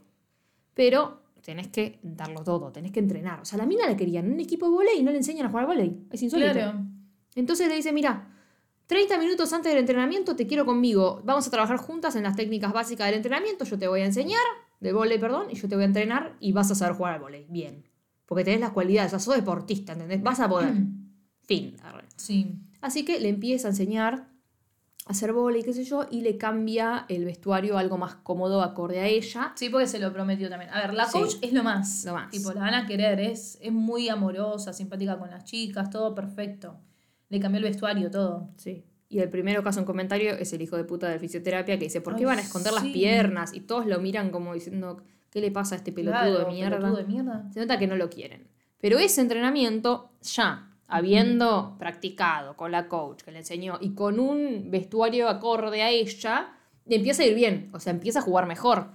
Pero 0.73 1.21
tenés 1.41 1.67
que 1.67 1.99
darlo 2.01 2.43
todo, 2.43 2.71
tenés 2.71 2.91
que 2.91 2.99
entrenar. 2.99 3.41
O 3.41 3.45
sea, 3.45 3.57
la 3.57 3.65
mina 3.65 3.85
la 3.87 3.95
querían 3.97 4.25
en 4.25 4.33
un 4.33 4.39
equipo 4.39 4.65
de 4.65 4.71
volei 4.71 4.99
y 4.99 5.03
no 5.03 5.11
le 5.11 5.17
enseñan 5.17 5.45
a 5.45 5.49
jugar 5.49 5.65
al 5.65 5.67
volei. 5.67 6.07
Es 6.11 6.23
insólito. 6.23 6.53
Claro. 6.53 6.85
Entonces 7.35 7.67
le 7.67 7.75
dice, 7.75 7.91
mira, 7.91 8.29
30 8.87 9.17
minutos 9.17 9.51
antes 9.53 9.71
del 9.71 9.79
entrenamiento 9.79 10.35
te 10.35 10.47
quiero 10.47 10.65
conmigo. 10.65 11.21
Vamos 11.23 11.47
a 11.47 11.51
trabajar 11.51 11.77
juntas 11.77 12.15
en 12.15 12.23
las 12.23 12.35
técnicas 12.35 12.73
básicas 12.73 13.07
del 13.07 13.15
entrenamiento. 13.15 13.65
Yo 13.65 13.77
te 13.77 13.87
voy 13.87 14.01
a 14.01 14.05
enseñar, 14.05 14.39
del 14.79 14.93
volei, 14.93 15.19
perdón, 15.19 15.47
y 15.51 15.55
yo 15.55 15.67
te 15.67 15.75
voy 15.75 15.83
a 15.83 15.87
entrenar 15.87 16.35
y 16.39 16.51
vas 16.51 16.71
a 16.71 16.75
saber 16.75 16.95
jugar 16.95 17.13
al 17.15 17.21
volei. 17.21 17.45
Bien. 17.49 17.83
Porque 18.25 18.43
tenés 18.43 18.61
las 18.61 18.71
cualidades, 18.71 19.09
o 19.09 19.19
sea, 19.19 19.19
sos 19.19 19.35
deportista, 19.35 19.93
¿entendés? 19.93 20.21
Vas 20.21 20.39
a 20.39 20.49
poder. 20.49 20.73
fin. 21.43 21.75
arre. 21.83 22.05
Sí. 22.15 22.59
Así 22.81 23.05
que 23.05 23.19
le 23.19 23.29
empieza 23.29 23.67
a 23.67 23.71
enseñar 23.71 24.32
hacer 25.05 25.33
volei, 25.33 25.63
qué 25.63 25.73
sé 25.73 25.83
yo, 25.83 26.05
y 26.09 26.21
le 26.21 26.37
cambia 26.37 27.05
el 27.09 27.25
vestuario 27.25 27.77
a 27.77 27.81
algo 27.81 27.97
más 27.97 28.15
cómodo, 28.15 28.61
acorde 28.61 28.99
a 28.99 29.07
ella. 29.07 29.51
Sí, 29.55 29.69
porque 29.69 29.87
se 29.87 29.99
lo 29.99 30.11
prometió 30.13 30.49
también. 30.49 30.71
A 30.71 30.79
ver, 30.81 30.93
la 30.93 31.05
Sí. 31.05 31.19
coach 31.19 31.35
es 31.41 31.51
lo 31.53 31.63
más. 31.63 32.05
Lo 32.05 32.13
más. 32.13 32.29
Tipo, 32.31 32.53
la 32.53 32.61
van 32.61 32.73
a 32.73 32.85
querer, 32.87 33.19
es, 33.19 33.57
es 33.61 33.71
muy 33.71 34.07
amorosa, 34.09 34.71
simpática 34.73 35.17
con 35.19 35.29
las 35.29 35.43
chicas, 35.43 35.89
todo 35.89 36.15
perfecto. 36.15 36.79
Le 37.29 37.39
cambió 37.39 37.57
el 37.57 37.63
vestuario, 37.65 38.09
todo. 38.11 38.49
Sí. 38.57 38.85
Y 39.09 39.19
el 39.19 39.29
primero 39.29 39.61
caso 39.63 39.79
en 39.79 39.85
comentario 39.85 40.31
es 40.33 40.53
el 40.53 40.61
hijo 40.61 40.75
de 40.77 40.85
puta 40.85 41.07
de 41.09 41.19
fisioterapia 41.19 41.77
que 41.77 41.83
dice, 41.85 42.01
¿por 42.01 42.15
qué 42.15 42.21
Ay, 42.21 42.25
van 42.25 42.39
a 42.39 42.41
esconder 42.41 42.73
las 42.73 42.83
piernas? 42.85 43.53
Y 43.53 43.59
todos 43.61 43.85
lo 43.85 43.99
miran 43.99 44.31
como 44.31 44.53
diciendo, 44.53 45.03
¿qué 45.29 45.39
le 45.41 45.51
pasa 45.51 45.75
a 45.75 45.77
este 45.79 45.91
pelotudo 45.91 46.21
Claro, 46.21 46.39
de 46.45 46.51
mierda? 46.51 46.77
pelotudo 46.77 46.97
de 46.97 47.05
mierda. 47.05 47.49
Se 47.53 47.59
nota 47.59 47.77
que 47.77 47.87
no 47.87 47.95
lo 47.95 48.09
quieren. 48.09 48.47
Pero 48.79 48.97
ese 48.97 49.21
entrenamiento, 49.21 50.11
ya, 50.21 50.69
habiendo 50.95 51.75
practicado 51.79 52.55
con 52.55 52.71
la 52.71 52.87
coach 52.87 53.23
que 53.23 53.31
le 53.31 53.39
enseñó 53.39 53.77
y 53.81 53.93
con 53.95 54.19
un 54.19 54.69
vestuario 54.69 55.27
acorde 55.29 55.81
a 55.81 55.89
ella, 55.89 56.53
le 56.85 56.97
empieza 56.97 57.23
a 57.23 57.25
ir 57.25 57.35
bien. 57.35 57.69
O 57.73 57.79
sea, 57.79 57.91
empieza 57.91 58.19
a 58.19 58.21
jugar 58.21 58.45
mejor. 58.45 58.89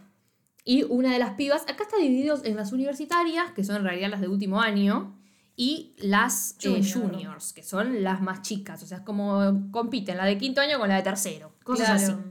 Y 0.65 0.83
una 0.85 1.13
de 1.13 1.19
las 1.19 1.31
pibas, 1.35 1.63
acá 1.63 1.85
está 1.85 1.97
divididos 1.97 2.45
en 2.45 2.57
las 2.57 2.73
universitarias, 2.73 3.51
que 3.53 3.65
son 3.65 3.77
en 3.77 3.85
realidad 3.85 4.11
las 4.11 4.21
de 4.21 4.29
último 4.29 4.61
año, 4.61 5.17
y 5.57 5.95
las 5.99 6.53
eh, 6.63 6.69
Junior. 6.85 7.11
juniors, 7.11 7.53
que 7.53 7.63
son 7.65 8.05
las 8.05 8.21
más 8.21 8.43
chicas. 8.43 8.83
O 8.83 8.87
sea, 8.87 8.99
es 8.99 9.03
como 9.05 9.69
compiten 9.73 10.17
la 10.19 10.25
de 10.25 10.39
quinto 10.39 10.61
año 10.61 10.79
con 10.79 10.89
la 10.89 10.97
de 10.97 11.03
tercero. 11.03 11.53
Cosas 11.65 11.87
Claro. 12.05 12.21
así. 12.23 12.31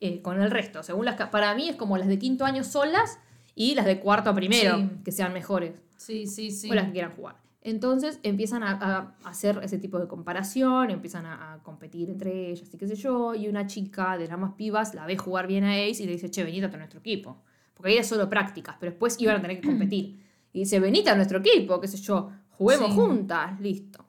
Eh, 0.00 0.20
con 0.22 0.40
el 0.40 0.50
resto. 0.50 0.82
Según 0.82 1.06
las, 1.06 1.16
para 1.30 1.54
mí 1.54 1.68
es 1.68 1.76
como 1.76 1.96
las 1.96 2.06
de 2.08 2.18
quinto 2.18 2.44
año 2.44 2.62
solas 2.62 3.18
y 3.54 3.74
las 3.74 3.84
de 3.86 3.98
cuarto 4.00 4.30
a 4.30 4.34
primero, 4.34 4.78
Sí. 4.78 4.90
que 5.04 5.10
sean 5.12 5.32
mejores 5.32 5.72
Sí, 5.96 6.26
sí, 6.26 6.50
sí. 6.50 6.70
o 6.70 6.74
las 6.74 6.86
que 6.86 6.92
quieran 6.92 7.12
jugar. 7.16 7.36
Entonces 7.64 8.18
empiezan 8.24 8.64
a, 8.64 8.72
a 8.72 9.14
hacer 9.28 9.60
ese 9.62 9.78
tipo 9.78 9.98
de 10.00 10.08
comparación, 10.08 10.90
empiezan 10.90 11.26
a, 11.26 11.54
a 11.54 11.58
competir 11.62 12.10
entre 12.10 12.50
ellas 12.50 12.68
y 12.74 12.76
qué 12.76 12.88
sé 12.88 12.96
yo, 12.96 13.34
y 13.36 13.46
una 13.48 13.66
chica 13.68 14.18
de 14.18 14.26
las 14.26 14.36
más 14.38 14.52
pibas 14.54 14.94
la 14.94 15.06
ve 15.06 15.16
jugar 15.16 15.46
bien 15.46 15.62
a 15.64 15.70
Ace 15.74 16.02
y 16.02 16.06
le 16.06 16.12
dice, 16.12 16.28
che, 16.30 16.42
venite 16.42 16.66
a 16.66 16.76
nuestro 16.76 16.98
equipo. 16.98 17.40
Porque 17.74 17.90
ahí 17.90 17.94
era 17.96 18.04
solo 18.04 18.28
prácticas, 18.28 18.76
pero 18.80 18.90
después 18.90 19.16
iban 19.20 19.36
a 19.36 19.40
tener 19.40 19.60
que 19.60 19.66
competir. 19.68 20.20
Y 20.52 20.60
dice, 20.60 20.80
venite 20.80 21.08
a 21.10 21.14
nuestro 21.16 21.38
equipo, 21.38 21.80
qué 21.80 21.88
sé 21.88 21.96
yo, 21.98 22.30
juguemos 22.50 22.88
Sí. 22.90 22.94
juntas, 22.96 23.60
listo. 23.60 24.04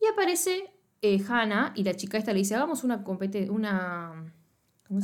Y 0.00 0.06
aparece 0.06 0.70
eh, 1.02 1.20
Hannah 1.28 1.72
y 1.74 1.82
la 1.84 1.94
chica 1.94 2.16
esta 2.16 2.32
le 2.32 2.38
dice, 2.38 2.54
hagamos 2.54 2.84
una 2.84 3.02
compete 3.02 3.50
una. 3.50 4.32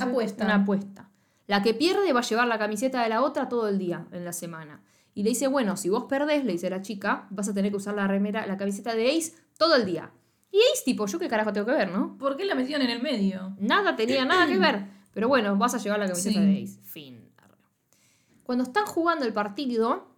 Apuesta. 0.01 0.45
Una 0.45 0.55
apuesta. 0.57 1.11
La 1.47 1.63
que 1.63 1.75
pierde 1.75 2.13
va 2.13 2.21
a 2.21 2.23
llevar 2.23 2.47
la 2.49 2.59
camiseta 2.59 3.03
de 3.03 3.09
la 3.11 3.21
otra 3.23 3.49
todo 3.49 3.69
el 3.69 3.79
día 3.79 4.07
en 4.13 4.25
la 4.25 4.33
semana. 4.33 4.81
Y 5.15 5.23
le 5.23 5.31
dice, 5.31 5.47
bueno, 5.47 5.77
si 5.77 5.89
vos 5.89 6.05
perdés, 6.05 6.45
le 6.45 6.53
dice 6.53 6.69
la 6.71 6.83
chica, 6.83 7.27
vas 7.31 7.49
a 7.49 7.55
tener 7.55 7.71
que 7.71 7.77
usar 7.77 7.95
la 7.95 8.07
remera, 8.09 8.47
la 8.47 8.57
camiseta 8.57 8.95
de 8.95 9.17
Ace 9.17 9.33
todo 9.57 9.77
el 9.77 9.85
día. 9.87 10.11
Y 10.51 10.59
Ace, 10.73 10.83
tipo, 10.85 11.07
yo 11.07 11.19
qué 11.19 11.29
carajo 11.29 11.53
tengo 11.53 11.67
que 11.67 11.73
ver, 11.73 11.91
¿no? 11.91 12.17
¿Por 12.19 12.37
qué 12.37 12.45
la 12.45 12.55
metieron 12.55 12.85
en 12.85 12.91
el 12.91 13.03
medio? 13.03 13.55
Nada 13.61 13.95
tenía 13.97 14.25
nada 14.25 14.47
que 14.47 14.59
ver. 14.59 14.87
Pero 15.13 15.29
bueno, 15.29 15.57
vas 15.57 15.75
a 15.75 15.79
llevar 15.79 16.01
la 16.01 16.07
camiseta 16.09 16.41
Sí. 16.41 16.45
de 16.47 16.63
Ace. 16.65 16.79
Fin. 16.85 17.21
Cuando 18.43 18.65
están 18.65 18.85
jugando 18.87 19.25
el 19.25 19.33
partido, 19.33 20.09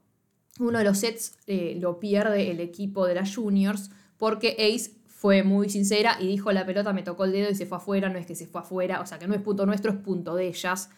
uno 0.59 0.79
de 0.79 0.85
los 0.85 0.99
sets 0.99 1.37
eh, 1.47 1.77
lo 1.81 2.01
pierde 2.01 2.51
el 2.51 2.61
equipo 2.61 3.07
de 3.07 3.15
las 3.15 3.35
juniors 3.37 3.91
porque 4.17 4.57
Ace 4.59 4.93
fue 5.07 5.43
muy 5.43 5.69
sincera 5.71 6.17
y 6.21 6.27
dijo 6.27 6.51
la 6.53 6.67
pelota 6.67 6.93
me 6.93 7.03
tocó 7.03 7.25
el 7.25 7.33
dedo 7.33 7.51
y 7.51 7.55
se 7.55 7.67
fue 7.67 7.79
afuera, 7.79 8.09
no 8.09 8.19
es 8.19 8.27
que 8.27 8.35
se 8.35 8.47
fue 8.47 8.61
afuera, 8.63 9.01
o 9.01 9.07
sea 9.07 9.19
que 9.19 9.27
no 9.29 9.35
es 9.35 9.43
punto 9.43 9.65
nuestro, 9.67 9.93
es 9.93 9.99
punto 9.99 10.35
de 10.35 10.49
ellas. 10.49 10.91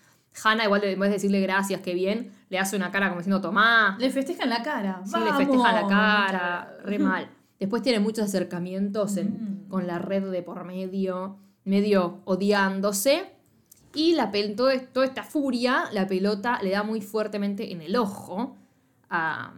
Hannah, 0.45 0.65
igual 0.65 0.81
de- 0.81 0.93
en 0.93 1.01
vez 1.01 1.11
de 1.11 1.15
decirle 1.15 1.41
gracias, 1.41 1.81
qué 1.81 1.95
bien, 1.95 2.33
le 2.49 2.59
hace 2.59 2.77
una 2.77 2.91
cara 2.91 3.09
como 3.09 3.21
diciendo 3.21 3.41
tomá, 3.41 3.97
Le 3.99 4.11
festejan 4.11 4.49
la 4.49 4.63
cara. 4.63 5.03
Sí, 5.05 5.13
le 5.19 5.25
Vamos. 5.25 5.37
festeja 5.39 5.73
la 5.73 5.87
cara, 5.89 6.77
re 6.85 6.99
mal. 6.99 7.29
Después 7.59 7.83
tiene 7.83 7.99
muchos 8.01 8.25
acercamientos 8.25 9.17
en- 9.17 9.65
Mm. 9.67 9.69
con 9.69 9.87
la 9.87 9.99
red 9.99 10.31
de 10.31 10.43
por 10.43 10.65
medio, 10.65 11.39
medio 11.65 12.21
odiándose. 12.25 13.33
Y 13.95 14.15
la 14.15 14.31
todo 14.57 14.71
toda 14.93 15.07
esta 15.07 15.23
furia, 15.25 15.85
la 15.93 16.07
pelota 16.07 16.61
le 16.63 16.71
da 16.71 16.83
muy 16.85 17.01
fuertemente 17.01 17.73
en 17.73 17.81
el 17.83 17.97
ojo 17.97 18.57
a. 19.11 19.53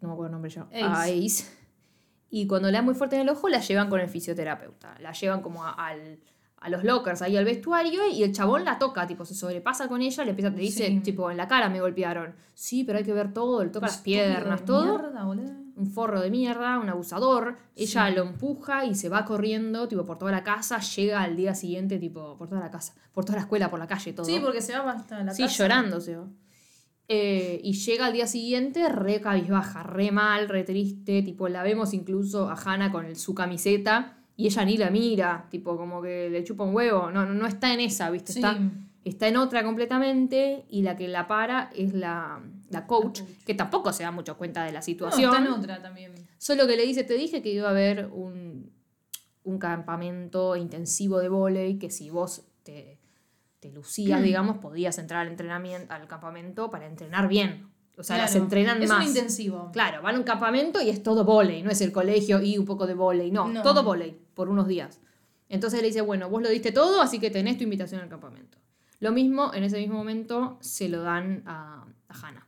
No 0.00 0.08
me 0.08 0.14
acuerdo 0.14 0.26
el 0.28 0.32
nombre 0.32 0.50
yo. 0.50 0.62
A 0.72 1.02
Ace. 1.02 1.26
Ace. 1.26 1.56
Y 2.30 2.46
cuando 2.46 2.68
le 2.70 2.78
da 2.78 2.82
muy 2.82 2.94
fuerte 2.94 3.16
en 3.16 3.22
el 3.22 3.28
ojo, 3.28 3.48
la 3.48 3.58
llevan 3.58 3.90
con 3.90 4.00
el 4.00 4.08
fisioterapeuta. 4.08 4.94
La 5.00 5.12
llevan 5.12 5.42
como 5.42 5.64
a, 5.64 5.72
al- 5.72 6.20
a 6.60 6.68
los 6.68 6.84
lockers, 6.84 7.22
ahí 7.22 7.36
al 7.38 7.44
vestuario, 7.46 8.06
y 8.12 8.22
el 8.22 8.32
chabón 8.32 8.64
la 8.66 8.78
toca, 8.78 9.06
tipo, 9.06 9.24
se 9.24 9.34
sobrepasa 9.34 9.88
con 9.88 10.02
ella, 10.02 10.24
le 10.24 10.30
empieza, 10.30 10.50
le 10.50 10.58
dice, 10.60 10.86
Sí. 10.88 11.00
tipo, 11.00 11.30
en 11.30 11.38
la 11.38 11.48
cara 11.48 11.70
me 11.70 11.80
golpearon. 11.80 12.34
Sí, 12.52 12.84
pero 12.84 12.98
hay 12.98 13.04
que 13.04 13.14
ver 13.14 13.32
todo, 13.32 13.64
le 13.64 13.70
toca 13.70 13.86
las 13.86 13.98
piernas, 13.98 14.64
todo. 14.66 14.84
mierda, 14.98 15.24
un 15.76 15.86
forro 15.86 16.20
de 16.20 16.30
mierda, 16.30 16.78
un 16.78 16.90
abusador. 16.90 17.56
Ella 17.74 18.10
lo 18.10 18.24
empuja 18.24 18.84
y 18.84 18.94
se 18.94 19.08
va 19.08 19.24
corriendo, 19.24 19.88
tipo, 19.88 20.04
por 20.04 20.18
toda 20.18 20.30
la 20.32 20.44
casa, 20.44 20.78
llega 20.80 21.22
al 21.22 21.34
día 21.36 21.54
siguiente, 21.54 21.98
tipo, 21.98 22.36
por 22.36 22.48
toda 22.50 22.60
la 22.60 22.70
casa, 22.70 22.94
por 23.14 23.24
toda 23.24 23.36
la 23.36 23.42
escuela, 23.44 23.70
por 23.70 23.78
la 23.78 23.86
calle, 23.86 24.12
todo. 24.12 24.26
Sí, 24.26 24.38
porque 24.42 24.60
se 24.60 24.76
va 24.76 24.90
hasta 24.92 25.24
la 25.24 25.32
Sí, 25.32 25.44
casa. 25.44 25.56
llorando 25.62 25.98
se 26.02 26.16
va. 26.18 26.26
Eh, 27.08 27.60
y 27.64 27.72
llega 27.72 28.06
al 28.06 28.12
día 28.12 28.26
siguiente 28.26 28.88
re 28.88 29.20
cabizbaja, 29.20 29.82
re 29.82 30.12
mal, 30.12 30.48
re 30.48 30.62
triste. 30.62 31.22
Tipo, 31.22 31.48
la 31.48 31.62
vemos 31.62 31.92
incluso 31.94 32.48
a 32.48 32.54
Hannah 32.54 32.92
con 32.92 33.04
el- 33.06 33.16
su 33.16 33.34
camiseta 33.34 34.18
y 34.40 34.46
ella 34.46 34.64
ni 34.64 34.76
la 34.76 34.90
mira. 34.90 35.46
Tipo, 35.50 35.76
como 35.76 36.00
que 36.02 36.30
le 36.30 36.42
chupa 36.44 36.64
un 36.64 36.74
huevo. 36.74 37.10
No, 37.10 37.24
no, 37.26 37.34
no 37.34 37.46
está 37.46 37.72
en 37.74 37.80
esa, 37.80 38.10
¿viste? 38.10 38.32
Sí. 38.32 38.38
Está, 38.38 38.58
está 39.04 39.28
en 39.28 39.36
otra 39.36 39.62
completamente 39.64 40.64
y 40.70 40.82
la 40.82 40.96
que 40.96 41.08
la 41.08 41.26
para 41.26 41.70
es 41.74 41.92
la, 41.94 42.40
la 42.70 42.86
coach, 42.86 43.20
La 43.20 43.24
coach. 43.26 43.44
que 43.46 43.54
tampoco 43.54 43.92
se 43.92 44.02
da 44.02 44.10
mucho 44.10 44.36
cuenta 44.36 44.64
de 44.64 44.72
la 44.72 44.78
No, 44.80 44.84
situación. 44.84 45.30
está 45.34 45.44
en 45.44 45.52
otra 45.52 45.82
también. 45.82 46.12
Solo 46.38 46.66
que 46.66 46.76
le 46.76 46.84
dice, 46.86 47.04
te 47.04 47.14
dije 47.14 47.42
que 47.42 47.50
iba 47.52 47.68
a 47.68 47.70
haber 47.70 48.06
un, 48.12 48.70
un 49.44 49.58
campamento 49.58 50.56
intensivo 50.56 51.18
de 51.18 51.28
volei, 51.28 51.78
que 51.78 51.90
si 51.90 52.10
vos 52.10 52.42
te, 52.62 52.98
te 53.60 53.70
lucías, 53.70 54.22
digamos, 54.22 54.58
podías 54.58 54.96
entrar 54.98 55.20
al 55.22 55.28
entrenamiento, 55.28 55.92
al 55.92 56.06
campamento 56.06 56.70
para 56.70 56.86
entrenar 56.86 57.28
bien. 57.28 57.68
O 57.98 58.02
sea, 58.02 58.16
las 58.16 58.30
Claro, 58.30 58.44
entrenan 58.44 58.82
es 58.82 58.88
más. 58.88 59.02
un 59.02 59.08
intensivo. 59.08 59.70
Claro, 59.72 60.00
van 60.00 60.14
a 60.14 60.18
un 60.18 60.24
campamento 60.24 60.80
y 60.80 60.88
es 60.88 61.02
todo 61.02 61.24
volei, 61.24 61.62
no 61.62 61.70
es 61.70 61.80
el 61.82 61.92
colegio 61.92 62.40
y 62.40 62.56
un 62.56 62.64
poco 62.64 62.86
de 62.86 62.94
volei, 62.94 63.30
no, 63.30 63.48
No. 63.48 63.60
todo 63.62 63.82
volei 63.82 64.16
por 64.34 64.48
unos 64.48 64.66
días. 64.66 65.00
Entonces 65.48 65.80
le 65.80 65.88
dice, 65.88 66.00
bueno, 66.00 66.28
vos 66.28 66.42
lo 66.42 66.48
diste 66.48 66.72
todo, 66.72 67.00
así 67.00 67.18
que 67.18 67.30
tenés 67.30 67.58
tu 67.58 67.64
invitación 67.64 68.00
al 68.00 68.08
campamento. 68.08 68.58
Lo 69.00 69.12
mismo, 69.12 69.52
en 69.54 69.64
ese 69.64 69.78
mismo 69.78 69.96
momento, 69.96 70.58
se 70.60 70.88
lo 70.88 71.02
dan 71.02 71.42
a, 71.46 71.84
a 72.08 72.14
Hannah. 72.14 72.46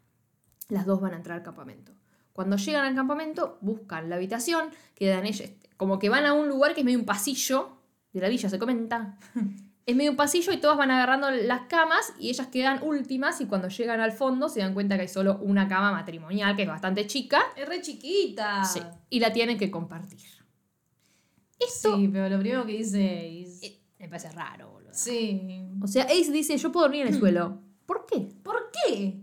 Las 0.68 0.86
dos 0.86 1.00
van 1.00 1.14
a 1.14 1.16
entrar 1.16 1.38
al 1.38 1.42
campamento. 1.42 1.92
Cuando 2.32 2.56
llegan 2.56 2.84
al 2.84 2.94
campamento, 2.94 3.58
buscan 3.60 4.08
la 4.08 4.16
habitación, 4.16 4.70
quedan 4.94 5.26
ellas, 5.26 5.50
como 5.76 5.98
que 5.98 6.08
van 6.08 6.24
a 6.24 6.32
un 6.32 6.48
lugar 6.48 6.74
que 6.74 6.80
es 6.80 6.84
medio 6.84 6.98
un 6.98 7.04
pasillo, 7.04 7.76
de 8.12 8.20
la 8.20 8.28
villa 8.28 8.48
se 8.48 8.58
comenta. 8.58 9.18
Es 9.84 9.96
medio 9.96 10.12
un 10.12 10.16
pasillo 10.16 10.52
y 10.52 10.58
todas 10.58 10.76
van 10.78 10.92
agarrando 10.92 11.28
las 11.28 11.62
camas 11.62 12.14
y 12.16 12.28
ellas 12.28 12.46
quedan 12.46 12.84
últimas 12.84 13.40
y 13.40 13.46
cuando 13.46 13.66
llegan 13.66 13.98
al 13.98 14.12
fondo 14.12 14.48
se 14.48 14.60
dan 14.60 14.74
cuenta 14.74 14.94
que 14.94 15.02
hay 15.02 15.08
solo 15.08 15.38
una 15.42 15.66
cama 15.66 15.90
matrimonial 15.90 16.54
que 16.54 16.62
es 16.62 16.68
bastante 16.68 17.08
chica 17.08 17.42
Es 17.56 17.68
re 17.68 17.82
chiquita. 17.82 18.64
Sí, 18.64 18.80
y 19.10 19.18
la 19.18 19.32
tienen 19.32 19.58
que 19.58 19.72
compartir. 19.72 20.20
Esto 21.66 21.96
Sí, 21.96 22.08
pero 22.12 22.28
lo 22.28 22.38
primero 22.38 22.64
que 22.66 22.72
dice 22.72 23.42
es... 23.42 23.62
eh, 23.62 23.78
me 23.98 24.08
parece 24.08 24.30
raro, 24.30 24.70
boludo. 24.70 24.90
Sí. 24.92 25.66
O 25.80 25.86
sea, 25.86 26.04
Ace 26.04 26.30
dice, 26.32 26.56
yo 26.56 26.70
puedo 26.72 26.84
dormir 26.86 27.02
en 27.06 27.14
el 27.14 27.18
suelo. 27.18 27.58
¿Por 27.86 28.06
qué? 28.06 28.20
¿Por 28.42 28.70
qué? 28.72 29.20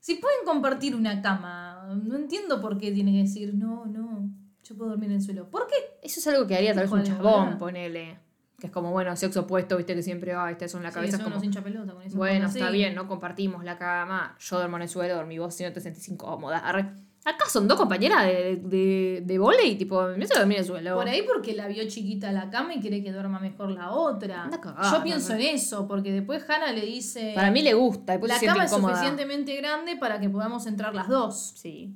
Si 0.00 0.14
pueden 0.16 0.38
compartir 0.44 0.94
una 0.94 1.20
cama, 1.20 1.88
no 2.02 2.16
entiendo 2.16 2.60
por 2.60 2.78
qué 2.78 2.92
tiene 2.92 3.12
que 3.12 3.18
decir, 3.18 3.54
no, 3.54 3.84
no, 3.86 4.30
yo 4.62 4.76
puedo 4.76 4.90
dormir 4.90 5.10
en 5.10 5.16
el 5.16 5.22
suelo. 5.22 5.50
¿Por 5.50 5.66
qué? 5.66 5.74
Eso 6.02 6.20
es 6.20 6.26
algo 6.28 6.46
que 6.46 6.56
haría 6.56 6.72
tal 6.74 6.84
vez 6.84 6.92
un 6.92 7.02
chabón, 7.02 7.58
ponele. 7.58 8.18
Que 8.58 8.66
es 8.68 8.72
como, 8.72 8.90
bueno, 8.90 9.14
sexo 9.16 9.40
opuesto, 9.42 9.76
viste 9.76 9.94
que 9.94 10.02
siempre, 10.02 10.32
ay, 10.34 10.52
este 10.52 10.68
son 10.68 10.82
la 10.82 10.90
Sí, 10.90 10.94
cabeza. 10.96 11.16
son 11.18 11.24
como, 11.24 11.36
unos 11.36 11.44
hincha 11.44 11.62
pelota 11.62 11.92
con 11.92 12.02
eso. 12.02 12.16
bueno, 12.16 12.46
está 12.48 12.70
bien, 12.70 12.94
no 12.94 13.06
compartimos 13.06 13.62
la 13.64 13.78
cama. 13.78 14.36
Yo 14.40 14.56
duermo 14.56 14.76
en 14.76 14.82
el 14.82 14.88
suelo, 14.88 15.14
dormí 15.14 15.38
vos 15.38 15.54
si 15.54 15.62
no 15.64 15.72
te 15.72 15.80
sentís 15.80 16.08
incómoda. 16.08 16.58
Arre. 16.58 16.92
Acá 17.24 17.44
son 17.48 17.68
dos 17.68 17.76
compañeras 17.76 18.24
de, 18.24 18.56
de, 18.64 19.22
de 19.24 19.38
volei, 19.38 19.76
tipo, 19.76 20.02
me 20.16 20.24
hace 20.24 20.38
dormir 20.38 20.58
el 20.58 20.64
suelo. 20.64 20.94
Por 20.94 21.06
ahí 21.08 21.22
porque 21.22 21.52
la 21.54 21.66
vio 21.68 21.86
chiquita 21.86 22.32
la 22.32 22.48
cama 22.48 22.74
y 22.74 22.80
quiere 22.80 23.02
que 23.02 23.12
duerma 23.12 23.38
mejor 23.38 23.70
la 23.70 23.90
otra. 23.90 24.48
Cagada, 24.62 24.90
Yo 24.96 25.02
pienso 25.02 25.34
en 25.34 25.40
eso, 25.42 25.86
porque 25.86 26.10
después 26.12 26.42
Hannah 26.48 26.72
le 26.72 26.86
dice... 26.86 27.32
Para 27.34 27.50
mí 27.50 27.60
le 27.62 27.74
gusta, 27.74 28.12
después 28.12 28.30
la 28.32 28.38
se 28.38 28.46
cama 28.46 28.64
es 28.64 28.70
suficientemente 28.70 29.54
grande 29.56 29.96
para 29.96 30.18
que 30.20 30.30
podamos 30.30 30.66
entrar 30.66 30.94
las 30.94 31.08
dos. 31.08 31.52
Sí. 31.56 31.94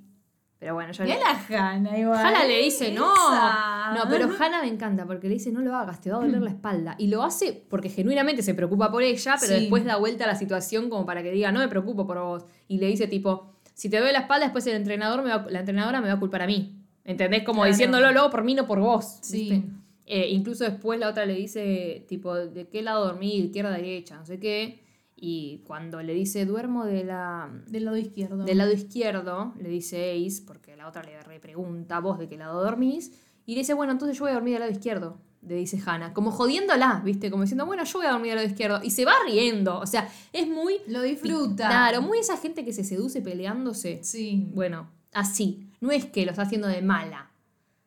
Pero 0.58 0.74
bueno, 0.74 0.92
ya 0.92 1.04
Mirá 1.04 1.16
la 1.18 1.70
Hannah 1.72 1.98
igual. 1.98 2.24
Hannah 2.24 2.44
le 2.44 2.58
dice, 2.62 2.92
no. 2.92 3.12
Esa. 3.12 3.94
No, 3.96 4.10
pero 4.10 4.28
Hannah 4.38 4.60
me 4.62 4.68
encanta 4.68 5.06
porque 5.06 5.28
le 5.28 5.34
dice, 5.34 5.50
no 5.50 5.60
lo 5.60 5.74
hagas, 5.74 6.00
te 6.00 6.10
va 6.10 6.18
a 6.18 6.20
doler 6.20 6.40
la 6.42 6.50
espalda. 6.50 6.94
Y 6.98 7.06
lo 7.08 7.22
hace 7.22 7.64
porque 7.70 7.88
genuinamente 7.88 8.42
se 8.42 8.54
preocupa 8.54 8.90
por 8.90 9.02
ella, 9.02 9.36
pero 9.40 9.54
Sí. 9.54 9.60
después 9.60 9.84
da 9.84 9.96
vuelta 9.96 10.24
a 10.24 10.26
la 10.26 10.34
situación 10.36 10.90
como 10.90 11.06
para 11.06 11.22
que 11.22 11.30
diga, 11.32 11.50
no 11.52 11.58
me 11.60 11.68
preocupo 11.68 12.06
por 12.06 12.18
vos. 12.20 12.44
Y 12.68 12.78
le 12.78 12.86
dice 12.86 13.06
tipo, 13.08 13.51
si 13.82 13.90
te 13.90 13.96
duele 13.98 14.12
la 14.12 14.20
espalda, 14.20 14.46
después 14.46 14.64
el 14.68 14.76
entrenador 14.76 15.22
me 15.24 15.30
va- 15.30 15.46
la 15.50 15.58
entrenadora 15.58 16.00
me 16.00 16.06
va 16.06 16.14
a 16.14 16.20
culpar 16.20 16.42
a 16.42 16.46
mí. 16.46 16.78
¿Entendés? 17.04 17.42
Como 17.42 17.62
Claro. 17.62 17.72
diciéndolo 17.72 18.12
luego 18.12 18.30
por 18.30 18.44
mí, 18.44 18.54
no 18.54 18.64
por 18.64 18.78
vos. 18.78 19.18
Sí. 19.22 19.64
Eh, 20.06 20.28
incluso 20.30 20.62
después 20.62 21.00
la 21.00 21.08
otra 21.08 21.26
le 21.26 21.34
dice, 21.34 22.04
tipo, 22.08 22.32
¿de 22.36 22.68
qué 22.68 22.80
lado 22.82 23.04
dormí? 23.06 23.38
Izquierda, 23.38 23.72
derecha, 23.72 24.16
no 24.16 24.24
sé 24.24 24.38
qué. 24.38 24.78
Y 25.16 25.62
cuando 25.66 26.00
le 26.00 26.14
dice, 26.14 26.46
duermo 26.46 26.84
de 26.84 27.02
la, 27.02 27.50
Del 27.66 27.84
lado 27.86 27.96
izquierdo. 27.96 28.44
del 28.44 28.58
lado 28.58 28.72
izquierdo, 28.72 29.52
le 29.60 29.68
dice 29.68 30.12
Ace, 30.16 30.42
porque 30.46 30.76
la 30.76 30.86
otra 30.86 31.02
le 31.02 31.20
repregunta, 31.22 31.98
¿vos 31.98 32.20
de 32.20 32.28
qué 32.28 32.36
lado 32.36 32.62
dormís? 32.62 33.12
Y 33.46 33.54
le 33.54 33.62
dice, 33.62 33.74
bueno, 33.74 33.90
entonces 33.92 34.16
yo 34.16 34.24
voy 34.24 34.30
a 34.30 34.34
dormir 34.34 34.52
del 34.54 34.60
lado 34.60 34.72
izquierdo, 34.72 35.18
le 35.42 35.56
dice 35.56 35.80
Hannah. 35.84 36.12
Como 36.14 36.30
jodiéndola, 36.30 37.02
¿viste? 37.04 37.30
Como 37.30 37.42
diciendo, 37.42 37.66
bueno, 37.66 37.84
yo 37.84 37.98
voy 37.98 38.06
a 38.06 38.12
dormir 38.12 38.30
del 38.30 38.36
lado 38.36 38.48
izquierdo. 38.48 38.80
Y 38.82 38.90
se 38.90 39.04
va 39.04 39.12
riendo. 39.26 39.78
O 39.80 39.86
sea, 39.86 40.08
es 40.32 40.46
muy. 40.48 40.76
Lo 40.86 41.02
disfruta. 41.02 41.68
Claro, 41.68 42.00
muy 42.02 42.18
esa 42.18 42.36
gente 42.36 42.64
que 42.64 42.72
se 42.72 42.84
seduce 42.84 43.20
peleándose. 43.20 44.00
Sí. 44.02 44.48
Bueno, 44.54 44.88
así. 45.12 45.68
No 45.80 45.90
es 45.90 46.04
que 46.06 46.24
lo 46.24 46.30
está 46.30 46.42
haciendo 46.42 46.68
de 46.68 46.80
mala. 46.82 47.30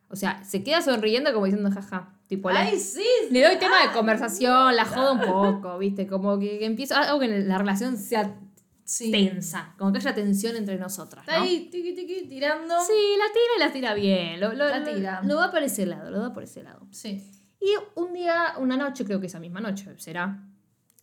O 0.08 0.16
sea, 0.16 0.44
se 0.44 0.62
queda 0.62 0.82
sonriendo 0.82 1.32
como 1.32 1.46
diciendo, 1.46 1.70
jaja. 1.70 2.12
Tipo, 2.28 2.50
la- 2.50 2.60
Ay, 2.60 2.78
sí. 2.78 3.04
le 3.30 3.42
doy 3.42 3.56
tema 3.56 3.82
de 3.86 3.92
conversación, 3.92 4.74
la 4.74 4.84
jodo 4.84 5.12
un 5.14 5.20
poco, 5.20 5.78
¿viste? 5.78 6.06
Como 6.06 6.38
que, 6.38 6.58
que 6.58 6.66
empieza. 6.66 7.00
Algo 7.00 7.20
que 7.20 7.28
la 7.28 7.56
relación 7.58 7.96
sea 7.96 8.34
Sí. 8.84 9.10
tensa. 9.10 9.74
Como 9.78 9.92
que 9.92 9.98
haya 9.98 10.14
tensión 10.14 10.54
entre 10.56 10.76
nosotras. 10.76 11.22
Está 11.26 11.42
ahí, 11.42 11.68
tiqui, 11.70 11.92
tiqui, 11.94 12.28
tirando. 12.28 12.74
Sí, 12.80 12.92
la 13.18 13.32
tira 13.32 13.52
y 13.56 13.60
la 13.60 13.72
tira 13.72 13.94
bien. 13.94 14.40
Lo, 14.40 14.52
lo- 14.52 14.68
La 14.68 14.78
lo- 14.80 14.84
tira. 14.94 15.22
Lo 15.24 15.36
va 15.36 15.50
por 15.50 15.62
ese 15.62 15.86
lado, 15.86 16.10
lo 16.10 16.20
da 16.20 16.32
por 16.32 16.42
ese 16.44 16.62
lado. 16.62 16.80
Sí. 16.90 17.24
Y 17.60 17.70
un 17.94 18.12
día, 18.12 18.54
una 18.58 18.76
noche, 18.76 19.04
creo 19.04 19.20
que 19.20 19.26
esa 19.26 19.40
misma 19.40 19.60
noche 19.60 19.94
será, 19.98 20.42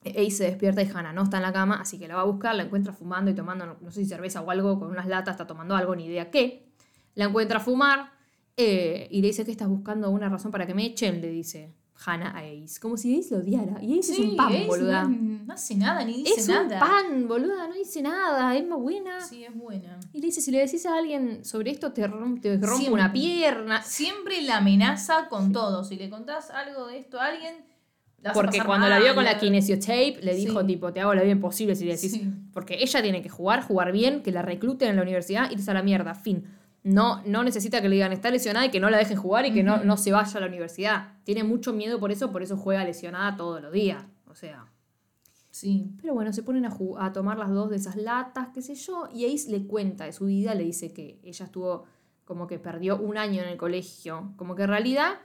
Ace 0.05 0.31
se 0.31 0.43
despierta 0.45 0.81
y 0.81 0.89
Hannah 0.93 1.13
no 1.13 1.23
está 1.23 1.37
en 1.37 1.43
la 1.43 1.53
cama, 1.53 1.79
así 1.81 1.97
que 1.97 2.07
la 2.07 2.15
va 2.15 2.21
a 2.21 2.25
buscar, 2.25 2.55
la 2.55 2.63
encuentra 2.63 2.93
fumando 2.93 3.31
y 3.31 3.33
tomando, 3.33 3.77
no, 3.79 3.91
sé 3.91 4.03
si 4.03 4.09
cerveza 4.09 4.41
o 4.41 4.51
algo, 4.51 4.79
con 4.79 4.89
unas 4.89 5.07
latas, 5.07 5.33
está 5.33 5.47
tomando 5.47 5.75
algo, 5.75 5.95
ni 5.95 6.05
idea 6.05 6.29
qué. 6.29 6.67
La 7.15 7.25
encuentra 7.25 7.57
a 7.57 7.61
fumar 7.61 8.11
eh, 8.57 9.07
y 9.11 9.21
le 9.21 9.27
dice 9.27 9.45
que 9.45 9.51
estás 9.51 9.67
buscando 9.67 10.09
una 10.09 10.29
razón 10.29 10.51
para 10.51 10.65
que 10.65 10.73
me 10.73 10.85
echen, 10.85 11.21
le 11.21 11.29
dice 11.29 11.73
Hannah 12.05 12.31
a 12.37 12.39
Ace. 12.41 12.79
Como 12.79 12.97
si 12.97 13.17
Ace 13.19 13.33
lo 13.35 13.41
odiara. 13.41 13.81
Y 13.81 13.99
Ace 13.99 14.13
es 14.13 14.19
un 14.19 14.35
pan, 14.35 14.53
Ace 14.53 14.65
boluda. 14.67 15.03
No, 15.03 15.45
no 15.45 15.53
hace 15.53 15.75
nada, 15.75 16.03
ni 16.03 16.23
dice 16.23 16.39
Es 16.41 16.47
nada. 16.47 16.63
un 16.75 16.79
pan, 16.79 17.27
boluda, 17.27 17.67
no 17.67 17.73
dice 17.73 18.01
nada, 18.01 18.55
es 18.55 18.67
muy 18.67 18.77
buena. 18.81 19.21
Sí, 19.21 19.43
es 19.43 19.53
buena. 19.55 19.99
Y 20.13 20.19
le 20.19 20.25
dice, 20.27 20.41
si 20.41 20.51
le 20.51 20.59
decís 20.59 20.85
a 20.85 20.97
alguien 20.97 21.43
sobre 21.45 21.71
esto, 21.71 21.91
te, 21.93 22.07
rom- 22.07 22.39
te 22.41 22.57
rompo 22.57 22.75
Siempre. 22.77 22.93
una 22.93 23.11
pierna. 23.13 23.81
Siempre 23.83 24.41
la 24.41 24.57
amenaza 24.57 25.27
con 25.29 25.51
todo. 25.51 25.83
Si 25.83 25.95
le 25.95 26.09
contás 26.09 26.49
algo 26.49 26.87
de 26.87 26.97
esto 26.99 27.19
a 27.19 27.25
alguien, 27.25 27.55
la 28.21 28.29
vas 28.29 28.37
a 28.37 28.41
Porque 28.41 28.57
pasar 28.59 28.67
cuando 28.67 28.87
la 28.89 28.99
vio 28.99 29.15
con 29.15 29.25
la 29.25 29.37
kinesiotape, 29.37 30.19
le 30.21 30.33
dijo, 30.35 30.61
Sí. 30.61 30.67
tipo, 30.67 30.93
te 30.93 31.01
hago 31.01 31.13
la 31.13 31.23
vida 31.23 31.31
imposible 31.33 31.75
si 31.75 31.85
le 31.85 31.95
decís. 31.95 32.21
Porque 32.53 32.77
ella 32.81 33.01
tiene 33.01 33.21
que 33.21 33.29
jugar, 33.29 33.63
jugar 33.63 33.91
bien, 33.91 34.23
que 34.23 34.31
la 34.31 34.41
recluten 34.41 34.89
en 34.89 34.95
la 34.95 35.01
universidad, 35.01 35.51
irse 35.51 35.71
a 35.71 35.73
la 35.73 35.83
mierda, 35.83 36.15
fin. 36.15 36.45
No, 36.83 37.21
no 37.25 37.43
necesita 37.43 37.81
que 37.81 37.87
le 37.87 37.95
digan 37.95 38.11
está 38.11 38.29
lesionada 38.29 38.65
y 38.65 38.71
que 38.71 38.79
no 38.79 38.89
la 38.89 38.97
dejen 38.97 39.17
jugar 39.17 39.45
y 39.45 39.53
que 39.53 39.63
no, 39.63 39.83
no 39.83 39.95
se 39.95 40.11
vaya 40.11 40.37
a 40.37 40.41
la 40.41 40.47
universidad. 40.47 41.13
Tiene 41.23 41.43
mucho 41.43 41.71
miedo 41.71 41.99
por 41.99 42.11
eso, 42.11 42.31
por 42.31 42.43
eso 42.43 42.57
juega 42.57 42.83
lesionada 42.83 43.37
todos 43.37 43.61
los 43.61 43.71
días. 43.71 44.03
O 44.27 44.35
sea. 44.35 44.65
Sí. 45.49 45.91
Pero 46.01 46.13
bueno, 46.13 46.33
se 46.33 46.43
ponen 46.43 46.65
a, 46.65 46.75
a 46.97 47.13
tomar 47.13 47.37
las 47.37 47.49
dos 47.49 47.69
de 47.69 47.77
esas 47.77 47.95
latas, 47.95 48.49
qué 48.53 48.61
sé 48.61 48.75
yo, 48.75 49.07
y 49.13 49.25
Ace 49.25 49.51
le 49.51 49.65
cuenta 49.67 50.05
de 50.05 50.11
su 50.11 50.25
vida, 50.25 50.55
le 50.55 50.63
dice 50.63 50.91
que 50.91 51.19
ella 51.23 51.45
estuvo 51.45 51.85
como 52.25 52.47
que 52.47 52.59
perdió 52.59 52.97
un 52.97 53.17
año 53.17 53.43
en 53.43 53.49
el 53.49 53.57
colegio, 53.57 54.33
como 54.35 54.55
que 54.55 54.63
en 54.63 54.69
realidad 54.69 55.19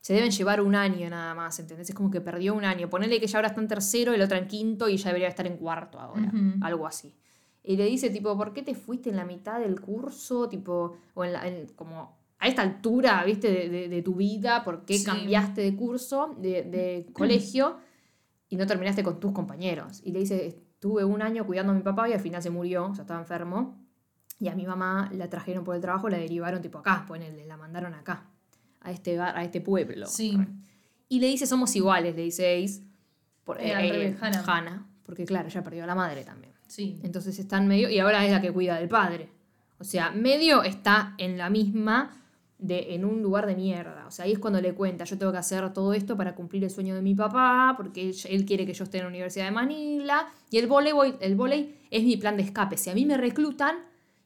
se 0.00 0.14
deben 0.14 0.30
llevar 0.30 0.60
un 0.60 0.74
año 0.74 1.08
nada 1.10 1.34
más, 1.34 1.58
¿entendés? 1.60 1.90
Es 1.90 1.94
como 1.94 2.10
que 2.10 2.20
perdió 2.20 2.54
un 2.54 2.64
año. 2.64 2.88
Ponele 2.88 3.18
que 3.20 3.26
ella 3.26 3.38
ahora 3.38 3.48
está 3.48 3.60
en 3.60 3.68
tercero 3.68 4.14
y 4.14 4.18
la 4.18 4.24
otra 4.24 4.38
en 4.38 4.48
quinto 4.48 4.88
y 4.88 4.94
ella 4.94 5.06
debería 5.06 5.28
estar 5.28 5.46
en 5.46 5.56
cuarto 5.56 6.00
ahora, 6.00 6.32
algo 6.62 6.86
así. 6.86 7.14
Y 7.70 7.76
le 7.76 7.84
dice, 7.84 8.10
tipo, 8.10 8.36
¿por 8.36 8.52
qué 8.52 8.62
te 8.62 8.74
fuiste 8.74 9.10
en 9.10 9.16
la 9.16 9.24
mitad 9.24 9.60
del 9.60 9.80
curso? 9.80 10.48
Tipo, 10.48 10.96
o 11.14 11.24
en 11.24 11.32
la, 11.32 11.46
en- 11.46 11.68
como 11.76 12.18
a 12.38 12.48
esta 12.48 12.62
altura, 12.62 13.22
¿viste? 13.24 13.48
De, 13.50 13.68
de- 13.68 13.88
de 13.88 14.02
tu 14.02 14.14
vida, 14.16 14.64
¿por 14.64 14.84
qué 14.84 14.98
Sí. 14.98 15.04
cambiaste 15.04 15.60
de 15.60 15.76
curso, 15.76 16.34
de, 16.38 16.62
de 16.64 17.06
colegio? 17.12 17.76
y 18.52 18.56
no 18.56 18.66
terminaste 18.66 19.04
con 19.04 19.20
tus 19.20 19.30
compañeros. 19.30 20.00
Y 20.04 20.10
le 20.10 20.18
dice, 20.18 20.46
estuve 20.48 21.04
un 21.04 21.22
año 21.22 21.46
cuidando 21.46 21.70
a 21.70 21.74
mi 21.76 21.82
papá 21.82 22.08
y 22.08 22.12
al 22.12 22.18
final 22.18 22.42
se 22.42 22.50
murió, 22.50 22.86
o 22.86 22.94
sea, 22.96 23.02
estaba 23.02 23.20
enfermo. 23.20 23.78
Y 24.40 24.48
a 24.48 24.56
mi 24.56 24.66
mamá 24.66 25.08
la 25.12 25.30
trajeron 25.30 25.62
por 25.62 25.76
el 25.76 25.80
trabajo, 25.80 26.08
la 26.08 26.16
derivaron 26.18 26.60
tipo 26.60 26.78
acá, 26.78 27.04
ponele, 27.06 27.46
la 27.46 27.56
mandaron 27.56 27.94
acá, 27.94 28.26
a 28.80 28.90
este, 28.90 29.16
bar- 29.16 29.36
a 29.36 29.44
este 29.44 29.60
pueblo. 29.60 30.06
Sí. 30.06 30.36
Y 31.08 31.20
le 31.20 31.28
dice, 31.28 31.46
somos 31.46 31.76
iguales, 31.76 32.16
le 32.16 32.22
dice 32.22 32.42
Ace. 32.64 32.82
Por, 33.44 33.60
Eh, 33.60 33.72
revés, 33.72 34.16
Hannah. 34.20 34.42
Hannah, 34.44 34.86
porque 35.04 35.24
claro, 35.26 35.46
ella 35.46 35.62
perdió 35.62 35.84
a 35.84 35.86
la 35.86 35.94
madre 35.94 36.24
también. 36.24 36.49
Sí. 36.70 36.98
Entonces 37.02 37.38
está 37.38 37.58
en 37.58 37.66
medio 37.66 37.90
y 37.90 37.98
ahora 37.98 38.24
es 38.24 38.30
la 38.30 38.40
que 38.40 38.52
cuida 38.52 38.76
del 38.78 38.88
padre. 38.88 39.28
O 39.80 39.84
sea, 39.84 40.10
medio 40.10 40.62
está 40.62 41.14
en 41.18 41.36
la 41.36 41.50
misma 41.50 42.16
de 42.58 42.94
en 42.94 43.04
un 43.04 43.22
lugar 43.22 43.46
de 43.46 43.56
mierda. 43.56 44.04
O 44.06 44.10
sea, 44.10 44.26
ahí 44.26 44.32
es 44.32 44.38
cuando 44.38 44.60
le 44.60 44.74
cuenta, 44.74 45.04
yo 45.04 45.16
tengo 45.18 45.32
que 45.32 45.38
hacer 45.38 45.72
todo 45.72 45.94
esto 45.94 46.16
para 46.16 46.34
cumplir 46.34 46.62
el 46.62 46.70
sueño 46.70 46.94
de 46.94 47.00
mi 47.02 47.14
papá, 47.14 47.74
porque 47.76 48.12
él, 48.28 48.44
quiere 48.44 48.66
que 48.66 48.74
yo 48.74 48.84
esté 48.84 48.98
en 48.98 49.04
la 49.04 49.08
Universidad 49.08 49.46
de 49.46 49.50
Manila, 49.50 50.28
y 50.50 50.58
el 50.58 50.66
voleibol, 50.66 51.16
el 51.20 51.34
volei 51.34 51.74
es 51.90 52.04
mi 52.04 52.16
plan 52.18 52.36
de 52.36 52.42
escape. 52.42 52.76
Si 52.76 52.90
a 52.90 52.94
mí 52.94 53.06
me 53.06 53.16
reclutan 53.16 53.76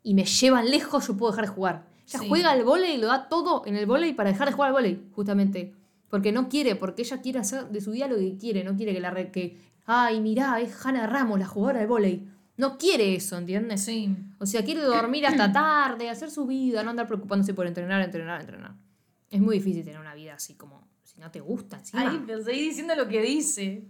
y 0.03 0.15
me 0.15 0.25
llevan 0.25 0.69
lejos, 0.69 1.07
yo 1.07 1.17
puedo 1.17 1.31
dejar 1.33 1.47
de 1.47 1.53
jugar. 1.55 1.87
Ella 2.09 2.19
Sí. 2.19 2.29
juega 2.29 2.51
al 2.51 2.65
volei 2.65 2.97
y 2.97 2.99
lo 2.99 3.07
da 3.07 3.29
todo 3.29 3.63
en 3.67 3.77
el 3.77 3.87
volei 3.87 4.13
para 4.13 4.31
dejar 4.31 4.49
de 4.49 4.55
jugar 4.55 4.69
al 4.69 4.75
volei, 4.75 5.01
justamente. 5.15 5.73
Porque 6.11 6.33
no 6.33 6.49
quiere, 6.49 6.75
porque 6.77 7.03
ella 7.03 7.23
quiere 7.23 7.39
hacer 7.39 7.69
de 7.69 7.81
su 7.81 7.93
vida 7.93 8.09
lo 8.09 8.17
que 8.17 8.37
quiere, 8.37 8.65
no 8.65 8.77
quiere 8.77 8.93
que 8.93 9.01
la 9.01 9.11
re- 9.13 9.31
que, 9.31 9.57
ay, 9.87 10.21
mirá, 10.21 10.61
es 10.61 10.85
Hannah 10.85 11.07
Ramos, 11.07 11.39
la 11.39 11.47
jugadora 11.47 11.79
de 11.81 11.87
volei. 11.87 12.29
No 12.57 12.79
quiere 12.79 13.15
eso, 13.15 13.37
¿entiendes? 13.37 13.83
Sí. 13.83 14.17
O 14.39 14.47
sea, 14.47 14.65
quiere 14.65 14.83
dormir 14.83 15.27
hasta 15.27 15.53
tarde, 15.53 16.09
hacer 16.09 16.31
su 16.31 16.47
vida, 16.47 16.83
no 16.85 16.91
andar 16.91 17.07
preocupándose 17.07 17.53
por 17.53 17.67
entrenar, 17.67 18.01
entrenar, 18.03 18.41
entrenar. 18.41 18.75
Es 19.29 19.41
muy 19.41 19.57
difícil 19.57 19.85
tener 19.85 19.99
una 19.99 20.15
vida 20.15 20.35
así 20.35 20.55
como, 20.55 20.87
si 21.03 21.19
no 21.19 21.31
te 21.31 21.41
gusta 21.41 21.79
encima. 21.79 22.09
Ay, 22.09 22.23
pero 22.25 22.43
seguí 22.43 22.69
diciendo 22.69 22.95
lo 22.95 23.09
que 23.09 23.21
dice. 23.23 23.89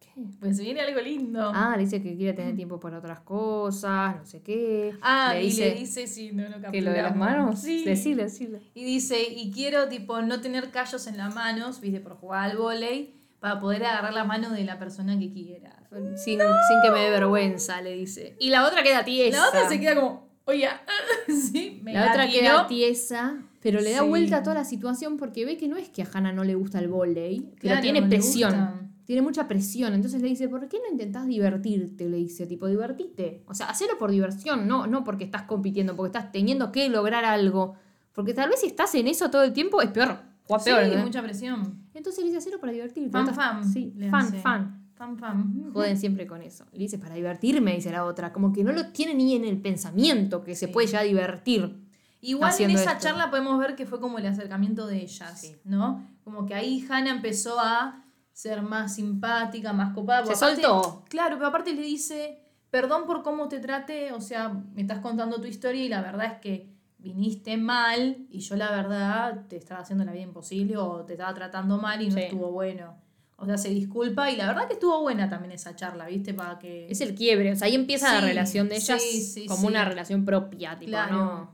¿Qué? 0.00 0.08
Pues 0.40 0.58
viene 0.58 0.80
algo 0.80 0.98
lindo. 1.02 1.52
Ah, 1.54 1.74
le 1.76 1.82
dice 1.82 2.02
que 2.02 2.16
quiere 2.16 2.32
tener 2.32 2.56
tiempo 2.56 2.80
para 2.80 2.98
otras 2.98 3.20
cosas, 3.20 4.16
no 4.16 4.24
sé 4.24 4.40
qué. 4.40 4.96
Ah, 5.02 5.32
le 5.34 5.42
y 5.42 5.46
dice 5.46 5.74
le 5.74 5.80
dice, 5.80 6.06
sí, 6.06 6.30
no 6.32 6.48
lo 6.48 6.70
que 6.70 6.80
lo 6.80 6.90
de 6.90 7.02
las 7.02 7.14
manos. 7.14 7.60
Sí. 7.60 7.84
Decile, 7.84 8.24
decile. 8.24 8.62
Y 8.74 8.84
dice, 8.84 9.22
y 9.22 9.50
quiero, 9.50 9.88
tipo, 9.88 10.22
no 10.22 10.40
tener 10.40 10.70
callos 10.70 11.06
en 11.06 11.18
las 11.18 11.34
manos, 11.34 11.82
viste, 11.82 12.00
por 12.00 12.14
jugar 12.14 12.50
al 12.50 12.56
volei, 12.56 13.12
para 13.44 13.60
poder 13.60 13.84
agarrar 13.84 14.14
la 14.14 14.24
mano 14.24 14.50
de 14.52 14.64
la 14.64 14.78
persona 14.78 15.18
que 15.18 15.30
quiera. 15.30 15.76
Sin, 16.16 16.38
sin 16.38 16.80
que 16.82 16.90
me 16.90 17.00
dé 17.00 17.10
vergüenza, 17.10 17.82
le 17.82 17.92
dice. 17.94 18.36
Y 18.40 18.48
la 18.48 18.66
otra 18.66 18.82
queda 18.82 19.04
tiesa. 19.04 19.36
La 19.38 19.48
otra 19.48 19.68
se 19.68 19.78
queda 19.78 19.94
como, 19.96 20.30
oye, 20.46 20.66
sí, 21.28 21.78
me 21.82 21.92
La 21.92 22.08
otra 22.10 22.26
tiró. 22.26 22.40
queda 22.40 22.66
tiesa, 22.66 23.42
pero 23.60 23.82
le 23.82 23.92
da 23.92 24.00
Sí. 24.00 24.08
vuelta 24.08 24.38
a 24.38 24.42
toda 24.42 24.54
la 24.54 24.64
situación 24.64 25.18
porque 25.18 25.44
ve 25.44 25.58
que 25.58 25.68
no 25.68 25.76
es 25.76 25.90
que 25.90 26.00
a 26.00 26.08
Hannah 26.10 26.32
no 26.32 26.42
le 26.42 26.54
gusta 26.54 26.78
el 26.78 26.88
volei, 26.88 27.50
pero 27.60 27.80
tiene 27.82 28.00
presión. 28.02 28.92
Tiene 29.04 29.20
mucha 29.20 29.46
presión. 29.46 29.92
Entonces 29.92 30.22
le 30.22 30.28
dice, 30.28 30.48
¿por 30.48 30.66
qué 30.66 30.78
no 30.78 30.90
intentás 30.90 31.26
divertirte? 31.26 32.08
Le 32.08 32.16
dice, 32.16 32.46
tipo, 32.46 32.66
divertite. 32.66 33.42
O 33.46 33.52
sea, 33.52 33.66
hacelo 33.68 33.98
por 33.98 34.10
diversión, 34.10 34.66
no, 34.66 34.86
no 34.86 35.04
porque 35.04 35.24
estás 35.24 35.42
compitiendo, 35.42 35.94
porque 35.94 36.16
estás 36.16 36.32
teniendo 36.32 36.72
que 36.72 36.88
lograr 36.88 37.26
algo. 37.26 37.74
Porque 38.14 38.32
tal 38.32 38.48
vez 38.48 38.60
si 38.62 38.68
estás 38.68 38.94
en 38.94 39.06
eso 39.06 39.28
todo 39.30 39.42
el 39.44 39.52
tiempo 39.52 39.82
es 39.82 39.90
peor. 39.90 40.16
O 40.48 40.58
Sí, 40.58 40.64
peor. 40.64 40.84
¿entendés? 40.84 41.04
mucha 41.04 41.22
presión. 41.22 41.83
Entonces 41.94 42.20
le 42.22 42.26
dice, 42.30 42.38
hacelo 42.38 42.60
para 42.60 42.72
divertirte. 42.72 43.10
Fan, 43.10 43.34
fan. 43.34 43.64
Sí, 43.72 43.94
fan, 44.10 44.32
fan. 44.34 44.80
Fan, 44.94 45.18
fan. 45.18 45.70
Joden 45.72 45.96
siempre 45.98 46.26
con 46.26 46.42
eso. 46.42 46.66
Le 46.72 46.80
dice, 46.80 46.98
para 46.98 47.14
divertirme, 47.14 47.74
dice 47.74 47.90
la 47.90 48.04
otra. 48.04 48.32
Como 48.32 48.52
que 48.52 48.62
no 48.62 48.72
lo 48.72 48.88
tiene 48.88 49.14
ni 49.14 49.34
en 49.34 49.44
el 49.44 49.60
pensamiento 49.60 50.42
que 50.44 50.54
se 50.54 50.66
Sí. 50.66 50.72
puede 50.72 50.86
ya 50.88 51.02
divertir. 51.02 51.80
Igual 52.20 52.52
en 52.58 52.70
esa 52.70 52.92
esto. 52.92 53.02
charla 53.08 53.28
podemos 53.30 53.58
ver 53.58 53.74
que 53.76 53.86
fue 53.86 54.00
como 54.00 54.18
el 54.18 54.26
acercamiento 54.26 54.86
de 54.86 55.02
ellas, 55.02 55.40
Sí. 55.40 55.56
¿no? 55.64 56.06
Como 56.24 56.46
que 56.46 56.54
ahí 56.54 56.84
Hannah 56.88 57.10
empezó 57.10 57.58
a 57.60 58.02
ser 58.32 58.62
más 58.62 58.94
simpática, 58.94 59.72
más 59.72 59.92
copada. 59.94 60.24
Se 60.26 60.32
aparte- 60.32 60.62
soltó. 60.62 61.04
Claro, 61.08 61.36
pero 61.36 61.48
aparte 61.48 61.74
le 61.74 61.82
dice, 61.82 62.40
perdón 62.70 63.04
por 63.06 63.22
cómo 63.22 63.48
te 63.48 63.58
trate, 63.60 64.12
o 64.12 64.20
sea, 64.20 64.48
me 64.48 64.82
estás 64.82 65.00
contando 65.00 65.40
tu 65.40 65.46
historia 65.46 65.84
y 65.84 65.88
la 65.88 66.00
verdad 66.02 66.26
es 66.26 66.38
que 66.40 66.72
viniste 67.04 67.56
mal 67.58 68.16
y 68.30 68.40
yo 68.40 68.56
la 68.56 68.70
verdad 68.70 69.42
te 69.48 69.56
estaba 69.56 69.82
haciendo 69.82 70.04
la 70.04 70.12
vida 70.12 70.22
imposible 70.22 70.76
o 70.78 71.04
te 71.04 71.12
estaba 71.12 71.34
tratando 71.34 71.78
mal 71.78 72.00
y 72.02 72.08
no 72.08 72.14
Sí. 72.14 72.22
estuvo 72.22 72.50
bueno. 72.50 72.96
O 73.36 73.46
sea, 73.46 73.58
se 73.58 73.68
disculpa 73.68 74.30
y 74.30 74.36
la 74.36 74.46
verdad 74.46 74.66
que 74.66 74.74
estuvo 74.74 75.00
buena 75.02 75.28
también 75.28 75.52
esa 75.52 75.76
charla, 75.76 76.06
¿viste? 76.06 76.32
Para 76.34 76.58
que... 76.58 76.86
Es 76.88 77.00
el 77.00 77.14
quiebre. 77.14 77.52
O 77.52 77.56
sea, 77.56 77.66
ahí 77.66 77.74
empieza 77.74 78.12
la 78.14 78.20
relación 78.20 78.68
de 78.68 78.76
ellas 78.76 79.02
sí, 79.02 79.46
como 79.46 79.66
una 79.66 79.84
relación 79.84 80.24
propia, 80.24 80.78
tipo, 80.78 80.90
Claro. 80.90 81.14
no 81.16 81.53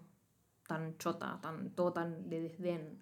tan 0.70 0.96
chota, 0.98 1.38
tan, 1.42 1.70
todo 1.70 1.92
tan 1.92 2.28
de 2.30 2.40
desdén. 2.42 2.98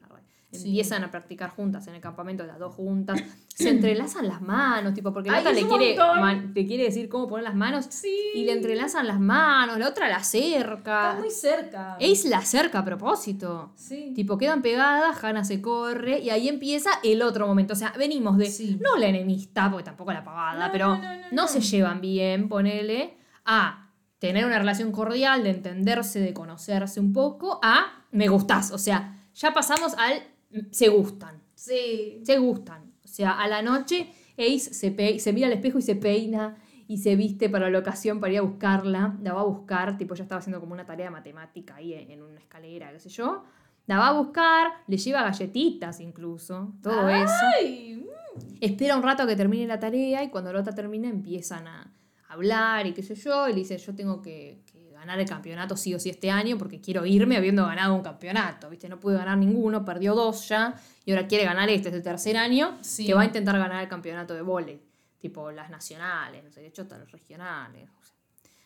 Sí. 0.51 0.69
Empiezan 0.69 1.05
a 1.05 1.11
practicar 1.11 1.51
juntas 1.51 1.87
en 1.89 1.95
el 1.97 2.01
campamento, 2.01 2.47
las 2.47 2.59
dos 2.59 2.75
juntas. 2.75 3.21
Se 3.55 3.69
entrelazan 3.69 4.27
las 4.27 4.41
manos, 4.41 4.95
tipo, 4.95 5.13
porque 5.13 5.31
la 5.31 5.41
otra 5.41 5.53
le 5.53 5.67
quiere, 5.67 5.95
man- 5.97 6.55
te 6.55 6.67
quiere 6.67 6.85
decir 6.85 7.11
cómo 7.11 7.29
poner 7.29 7.45
las 7.45 7.55
manos 7.55 7.85
Sí. 7.91 8.17
y 8.35 8.45
le 8.47 8.53
entrelazan 8.53 9.07
las 9.07 9.21
manos, 9.21 9.79
la 9.79 9.87
otra 9.89 10.09
la 10.09 10.17
acerca. 10.17 11.11
Está 11.11 11.21
muy 11.21 11.31
cerca. 11.31 11.97
Ace 11.97 12.29
la 12.31 12.39
acerca 12.39 12.79
a 12.79 12.85
propósito. 12.87 13.73
Sí. 13.77 14.13
Tipo, 14.17 14.39
quedan 14.39 14.63
pegadas, 14.63 15.23
Hannah 15.23 15.45
se 15.45 15.61
corre 15.61 16.19
y 16.21 16.31
ahí 16.31 16.49
empieza 16.49 16.91
el 17.05 17.21
otro 17.21 17.47
momento. 17.47 17.75
O 17.75 17.77
sea, 17.77 17.93
venimos 17.99 18.39
de, 18.39 18.79
no 18.81 18.97
la 18.97 19.09
enemistad, 19.09 19.71
porque 19.71 19.85
tampoco 19.85 20.15
la 20.15 20.25
pavada, 20.25 20.67
No, 20.69 20.73
pero 20.73 20.97
no, 20.97 21.03
no. 21.31 21.47
se 21.49 21.61
llevan 21.61 22.01
bien, 22.01 22.49
ponele, 22.49 23.19
a 23.45 23.88
tener 24.19 24.45
una 24.45 24.59
relación 24.59 24.93
cordial, 24.93 25.45
de 25.45 25.51
entenderse, 25.51 26.21
de 26.21 26.33
conocerse 26.35 27.01
un 27.01 27.13
poco, 27.13 27.61
a 27.63 28.05
me 28.11 28.29
gustás. 28.29 28.71
O 28.73 28.79
sea, 28.79 29.17
ya 29.35 29.53
pasamos 29.53 29.95
al 29.99 30.23
se 30.71 30.89
gustan. 30.89 31.41
Sí. 31.55 32.21
Se 32.25 32.39
gustan. 32.39 32.93
O 33.05 33.09
sea, 33.09 33.33
a 33.41 33.49
la 33.49 33.63
noche 33.63 34.09
Ace 34.39 34.73
se, 34.73 34.91
pe- 34.91 35.19
se 35.19 35.33
mira 35.33 35.47
al 35.47 35.53
espejo 35.53 35.79
y 35.79 35.83
se 35.83 35.95
peina 35.97 36.57
y 36.87 36.99
se 36.99 37.17
viste 37.17 37.49
para 37.51 37.69
la 37.71 37.79
ocasión 37.79 38.19
para 38.21 38.33
ir 38.33 38.39
a 38.39 38.43
buscarla. 38.43 39.17
La 39.23 39.33
va 39.35 39.41
a 39.43 39.45
buscar, 39.45 39.99
tipo, 39.99 40.15
ya 40.15 40.23
estaba 40.23 40.39
haciendo 40.39 40.61
como 40.61 40.73
una 40.73 40.87
tarea 40.87 41.11
matemática 41.11 41.77
ahí 41.77 41.95
en, 41.95 42.23
una 42.23 42.41
escalera, 42.41 42.91
qué 42.93 42.99
sé 43.01 43.09
yo. 43.11 43.45
La 43.87 43.99
va 43.99 44.09
a 44.09 44.13
buscar, 44.13 44.69
le 44.87 44.97
lleva 44.97 45.23
galletitas 45.23 46.01
incluso, 46.01 46.75
todo 46.83 47.09
eso. 47.09 47.33
Ay, 47.59 48.07
Espera 48.61 48.97
un 48.97 49.03
rato 49.03 49.25
a 49.25 49.27
que 49.27 49.35
termine 49.35 49.67
la 49.67 49.79
tarea 49.81 50.23
y 50.23 50.29
cuando 50.31 50.53
la 50.53 50.61
otra 50.61 50.75
termina 50.75 51.09
empiezan 51.09 51.67
a 51.67 51.93
hablar 52.29 52.87
y 52.87 52.93
qué 52.93 53.03
sé 53.03 53.15
yo. 53.15 53.49
Y 53.49 53.53
le 53.53 53.59
dice, 53.59 53.77
yo 53.79 53.95
tengo 53.95 54.21
que, 54.23 54.63
que 54.71 54.91
ganar 54.93 55.19
el 55.21 55.29
campeonato 55.29 55.77
sí 55.77 55.95
o 55.95 56.01
sí 56.01 56.11
este 56.11 56.31
año 56.31 56.57
porque 56.59 56.81
quiero 56.81 57.05
irme 57.07 57.37
habiendo 57.37 57.65
ganado 57.67 57.95
un 57.95 58.03
campeonato. 58.03 58.69
¿Viste? 58.71 58.89
No 58.89 58.99
pude 59.01 59.17
ganar 59.17 59.37
ninguno, 59.39 59.85
perdió 59.85 60.15
dos 60.15 60.49
ya 60.49 60.75
y 61.05 61.13
ahora 61.13 61.27
quiere 61.27 61.45
ganar 61.45 61.69
este, 61.71 61.89
es 61.89 61.95
el 61.95 62.03
tercer 62.03 62.37
año 62.37 62.77
Sí. 62.81 63.07
que 63.07 63.15
va 63.15 63.23
a 63.23 63.25
intentar 63.25 63.59
ganar 63.59 63.83
el 63.83 63.89
campeonato 63.89 64.35
de 64.35 64.43
vóley. 64.43 64.81
Tipo 65.21 65.51
las 65.51 65.69
nacionales, 65.71 66.45
no 66.45 66.51
sé 66.53 66.63
qué 66.63 66.71
chota, 66.73 66.97
los 66.99 67.11
regionales. 67.11 67.89
no 67.91 68.05
sé. 68.05 68.13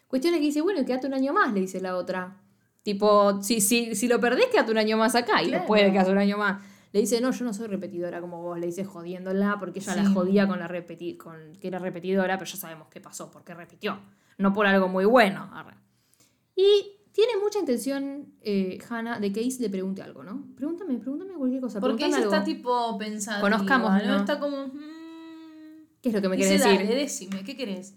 Cuestión 0.07 0.35
es 0.35 0.40
que 0.40 0.46
dice, 0.46 0.61
bueno, 0.61 0.85
quédate 0.85 1.07
un 1.07 1.14
año 1.14 1.33
más, 1.33 1.53
le 1.53 1.61
dice 1.61 1.81
la 1.81 1.96
otra. 1.96 2.37
Tipo, 2.83 3.42
si, 3.42 3.61
si, 3.61 3.94
si 3.94 4.09
lo 4.09 4.20
perdés, 4.20 4.46
quédate 4.46 4.70
un 4.72 4.77
año 4.79 4.96
más 4.98 5.14
acá. 5.14 5.40
Y 5.42 5.46
Claro. 5.46 5.61
después 5.61 5.90
quedate 5.92 6.11
un 6.11 6.18
año 6.18 6.37
más. 6.37 6.61
Le 6.92 7.00
dice, 7.00 7.20
no, 7.20 7.31
yo 7.31 7.44
no 7.44 7.55
soy 7.55 7.68
repetidora 7.68 8.20
como 8.20 8.42
vos. 8.42 8.59
Le 8.59 8.66
dice 8.66 8.85
jodiéndola 8.85 9.57
porque 9.59 9.81
ella 9.81 9.96
la 9.96 10.11
jodía 10.11 10.46
con 10.46 10.59
la 10.59 10.68
repeti 10.68 11.16
con 11.16 11.55
que 11.61 11.68
era 11.68 11.78
repetidora, 11.78 12.38
pero 12.38 12.50
ya 12.50 12.57
sabemos 12.57 12.88
qué 12.88 13.00
pasó, 13.00 13.31
porque 13.31 13.55
repitió. 13.55 13.98
No 14.38 14.52
por 14.52 14.66
algo 14.66 14.88
muy 14.88 15.07
bueno. 15.07 15.50
Y 16.55 16.98
tiene 17.12 17.33
mucha 17.42 17.59
intención, 17.59 18.35
eh, 18.42 18.78
Hannah, 18.88 19.20
de 19.20 19.33
que 19.33 19.40
Ace 19.40 19.61
le 19.61 19.70
pregunte 19.70 20.02
algo, 20.02 20.22
¿no? 20.22 20.46
Pregúntame, 20.55 20.98
pregúntame 20.98 21.33
cualquier 21.33 21.61
cosa. 21.61 21.81
Porque 21.81 22.07
ella 22.07 22.20
está 22.20 22.44
tipo 22.44 22.96
pensando. 22.98 23.40
Conozcamos, 23.40 23.90
¿no? 24.02 24.09
¿no? 24.09 24.16
Está 24.16 24.38
como. 24.38 24.66
mm, 24.66 25.98
¿Qué 26.02 26.09
es 26.09 26.14
lo 26.14 26.20
que 26.20 26.28
me 26.28 26.37
querés 26.37 26.61
dale, 26.61 26.78
decir? 26.78 26.94
decime, 26.94 27.44
¿qué 27.44 27.57
querés? 27.57 27.94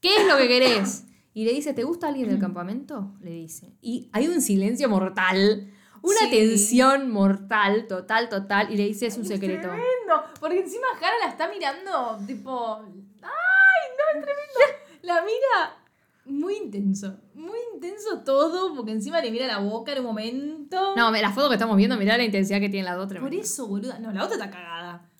¿Qué 0.00 0.16
es 0.16 0.26
lo 0.26 0.36
que 0.36 0.48
querés? 0.48 1.04
Y 1.36 1.44
le 1.44 1.52
dice, 1.52 1.74
¿te 1.74 1.82
gusta 1.82 2.06
alguien 2.06 2.28
del 2.28 2.38
campamento? 2.38 3.12
Le 3.20 3.32
dice. 3.32 3.74
Y 3.82 4.08
hay 4.12 4.28
un 4.28 4.40
silencio 4.40 4.88
mortal, 4.88 5.68
una 6.04 6.20
Sí. 6.20 6.30
tensión 6.30 7.10
mortal, 7.10 7.86
total, 7.88 8.28
total. 8.28 8.70
Y 8.72 8.76
le 8.76 8.84
dice, 8.84 9.06
es 9.06 9.16
un 9.16 9.24
secreto. 9.24 9.62
Tremendo. 9.68 10.24
Porque 10.40 10.60
encima 10.60 10.86
Hannah 10.96 11.24
la 11.24 11.30
está 11.30 11.48
mirando, 11.48 12.18
tipo. 12.26 12.76
¡Ay, 13.22 13.82
no, 13.98 14.18
es 14.20 14.24
tremendo! 14.24 14.78
La 15.02 15.20
mira 15.22 15.76
muy 16.24 16.56
intenso. 16.56 17.14
Muy 17.34 17.58
intenso 17.74 18.20
todo, 18.24 18.74
porque 18.74 18.92
encima 18.92 19.20
le 19.20 19.30
mira 19.30 19.46
la 19.46 19.58
boca 19.58 19.92
en 19.92 19.98
un 19.98 20.04
momento. 20.06 20.94
No, 20.96 21.10
la 21.10 21.30
foto 21.30 21.48
que 21.50 21.56
estamos 21.56 21.76
viendo, 21.76 21.96
mirá 21.98 22.16
la 22.16 22.24
intensidad 22.24 22.58
que 22.60 22.70
tiene 22.70 22.88
la 22.88 22.98
otra. 22.98 23.20
Por 23.20 23.34
eso, 23.34 23.66
boluda. 23.66 23.98
No, 23.98 24.12
la 24.12 24.24
otra 24.24 24.36
está 24.36 24.50
cagada. 24.50 25.10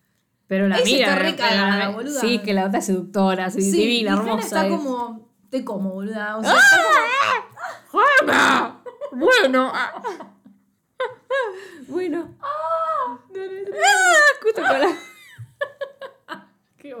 Pero 0.47 0.67
la 0.67 0.77
Esa 0.77 0.85
mira. 0.85 1.07
está 1.07 1.15
re 1.19 1.31
la- 1.31 1.35
cagada, 1.37 1.89
boluda. 1.89 2.19
Sí, 2.19 2.39
que 2.39 2.53
la 2.55 2.65
otra 2.65 2.79
es 2.79 2.85
seductora, 2.87 3.49
sí, 3.51 3.59
divina, 3.71 4.13
hermosa. 4.13 4.39
está 4.45 4.65
es. 4.65 4.71
como. 4.71 5.29
Te 5.51 5.63
como, 5.63 5.91
boluda. 5.91 6.37
O 6.37 6.43
sea, 6.43 6.53
está 6.53 6.83
como. 7.91 8.03
¡Hannah! 8.03 8.81
Bueno. 9.11 9.71
ah. 9.73 10.31
bueno. 11.87 12.35
Ah, 12.41 13.17
justo, 14.41 14.61
la- 14.61 14.97
Qué 16.77 16.93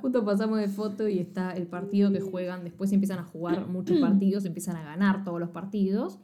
justo 0.00 0.24
pasamos 0.24 0.58
de 0.58 0.68
foto 0.68 1.08
y 1.08 1.18
está 1.18 1.52
el 1.56 1.66
partido 1.66 2.12
que 2.12 2.20
juegan. 2.20 2.62
Después 2.64 2.92
empiezan 2.92 3.18
a 3.20 3.24
jugar 3.24 3.66
muchos 3.66 3.98
partidos, 3.98 4.44
empiezan 4.44 4.76
a 4.76 4.82
ganar 4.82 5.24
todos 5.24 5.40
los 5.40 5.48
partidos 5.50 6.18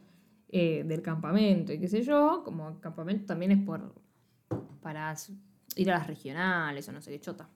eh, 0.49 0.83
del 0.85 1.01
campamento 1.01 1.73
y 1.73 1.79
qué 1.79 1.87
sé 1.87 2.03
yo. 2.03 2.43
Como 2.45 2.69
el 2.69 2.79
campamento 2.79 3.25
también 3.25 3.51
es 3.51 3.59
por 3.65 3.95
para 4.81 5.15
ir 5.75 5.91
a 5.91 5.97
las 5.97 6.07
regionales 6.07 6.87
o 6.87 6.91
no 6.91 7.01
sé 7.01 7.11
qué 7.11 7.19
chota. 7.19 7.49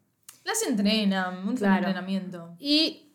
Las 0.44 0.66
entrenan, 0.68 1.48
un 1.48 1.56
Claro. 1.56 1.78
entrenamiento. 1.88 2.56
¿Y 2.58 3.14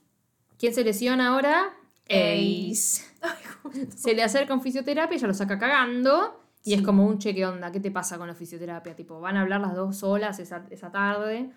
quién 0.59 0.73
se 0.73 0.85
lesiona 0.85 1.29
ahora? 1.29 1.75
Ace. 2.09 3.03
Se 3.97 4.15
le 4.15 4.23
acerca 4.23 4.55
un 4.55 4.63
fisioterapia, 4.63 5.17
ella 5.17 5.27
lo 5.27 5.35
saca 5.35 5.59
cagando. 5.59 6.41
Y 6.67 6.75
es 6.75 6.83
como 6.83 7.07
un 7.07 7.19
cheque 7.19 7.47
onda, 7.47 7.71
¿qué 7.71 7.79
te 7.81 7.91
pasa 7.93 8.19
con 8.19 8.27
la 8.27 8.35
fisioterapia? 8.35 8.97
Tipo, 8.97 9.21
van 9.21 9.37
a 9.37 9.43
hablar 9.43 9.61
las 9.61 9.75
dos 9.77 9.99
solas 9.99 10.39
esa, 10.41 10.67
esa 10.71 10.91
tarde. 10.91 11.51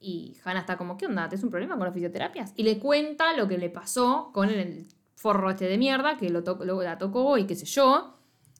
Y 0.00 0.34
Hannah 0.44 0.60
está 0.60 0.76
como, 0.78 0.96
¿qué 0.96 1.06
onda? 1.06 1.28
¿Tienes 1.28 1.44
un 1.44 1.50
problema 1.50 1.76
con 1.76 1.84
las 1.84 1.92
fisioterapias? 1.94 2.52
Y 2.56 2.62
le 2.62 2.78
cuenta 2.78 3.36
lo 3.36 3.46
que 3.48 3.58
le 3.58 3.68
pasó 3.70 4.30
con 4.32 4.48
el 4.48 4.86
forro 5.14 5.50
este 5.50 5.66
de 5.68 5.76
mierda, 5.78 6.16
que 6.16 6.30
lo, 6.30 6.42
to- 6.42 6.64
lo- 6.64 6.82
la 6.82 6.96
tocó 6.98 7.36
y 7.38 7.44
qué 7.46 7.54
sé 7.54 7.66
yo. 7.66 8.14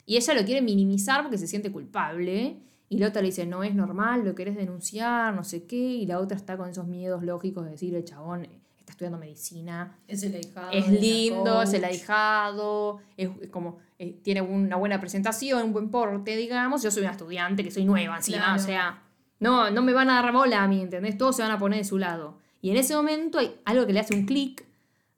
Y 0.05 0.17
ella 0.17 0.33
lo 0.35 0.45
quiere 0.45 0.61
minimizar 0.61 1.23
porque 1.23 1.37
se 1.39 1.47
siente 1.47 1.71
culpable. 1.71 2.59
Y 2.89 2.99
la 2.99 3.07
otra 3.07 3.21
le 3.21 3.29
dice, 3.29 3.45
no 3.47 3.63
es 3.63 3.73
normal, 3.75 4.23
lo 4.23 4.35
querés 4.35 4.55
denunciar, 4.55 5.33
no 5.33 5.43
sé 5.43 5.65
qué. 5.65 5.75
Y 5.77 6.05
la 6.05 6.19
otra 6.19 6.37
está 6.37 6.57
con 6.57 6.69
esos 6.69 6.87
miedos 6.87 7.23
lógicos 7.23 7.65
de 7.65 7.71
decir, 7.71 7.95
el 7.95 8.05
chabón 8.05 8.47
está 8.87 8.93
estudiando 8.93 9.17
medicina, 9.17 9.97
Es 10.07 10.23
el 10.23 10.33
ahijado. 10.35 10.71
es 10.71 10.87
lindo, 10.89 11.61
es 11.61 11.73
el 11.73 11.83
ahijado, 11.83 12.99
es 13.17 13.29
es 13.41 13.49
como, 13.49 13.79
eh, 13.99 14.13
tiene 14.23 14.41
una 14.41 14.77
buena 14.77 14.99
presentación, 14.99 15.61
un 15.63 15.73
buen 15.73 15.89
porte, 15.91 16.37
digamos. 16.37 16.83
Yo 16.83 16.89
soy 16.91 17.01
una 17.03 17.11
estudiante 17.11 17.63
que 17.65 17.71
soy 17.71 17.83
nueva 17.83 18.15
encima, 18.15 18.37
Claro. 18.37 18.55
o 18.61 18.65
sea, 18.65 19.03
no, 19.39 19.69
no 19.71 19.81
me 19.81 19.91
van 19.93 20.09
a 20.09 20.21
dar 20.21 20.31
bola 20.31 20.63
a 20.63 20.67
mí, 20.67 20.81
¿entendés? 20.81 21.17
Todos 21.17 21.35
se 21.35 21.41
van 21.41 21.51
a 21.51 21.59
poner 21.59 21.79
de 21.79 21.83
su 21.83 21.97
lado. 21.97 22.37
Y 22.61 22.71
en 22.71 22.77
ese 22.77 22.95
momento 22.95 23.39
hay 23.39 23.55
algo 23.65 23.85
que 23.85 23.93
le 23.93 23.99
hace 23.99 24.15
un 24.15 24.25
clic 24.25 24.65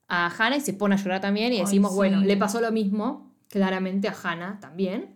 a 0.08 0.26
Hannah 0.26 0.56
y 0.56 0.60
se 0.60 0.72
pone 0.74 0.96
a 0.96 0.98
llorar 0.98 1.20
también 1.20 1.52
y 1.52 1.56
Ay, 1.58 1.62
decimos, 1.62 1.92
sí. 1.92 1.96
bueno, 1.96 2.20
le 2.20 2.36
pasó 2.36 2.60
lo 2.60 2.72
mismo, 2.72 3.32
claramente 3.48 4.08
a 4.08 4.14
Hannah 4.20 4.58
también. 4.60 5.14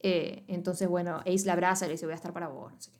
Eh, 0.00 0.42
entonces, 0.48 0.88
bueno, 0.88 1.20
Ace 1.20 1.46
la 1.46 1.52
abraza 1.54 1.84
y 1.86 1.88
le 1.88 1.94
dice, 1.94 2.06
voy 2.06 2.12
a 2.12 2.16
estar 2.16 2.32
para 2.32 2.48
vos, 2.48 2.72
no 2.72 2.80
sé 2.80 2.90
qué. 2.90 2.98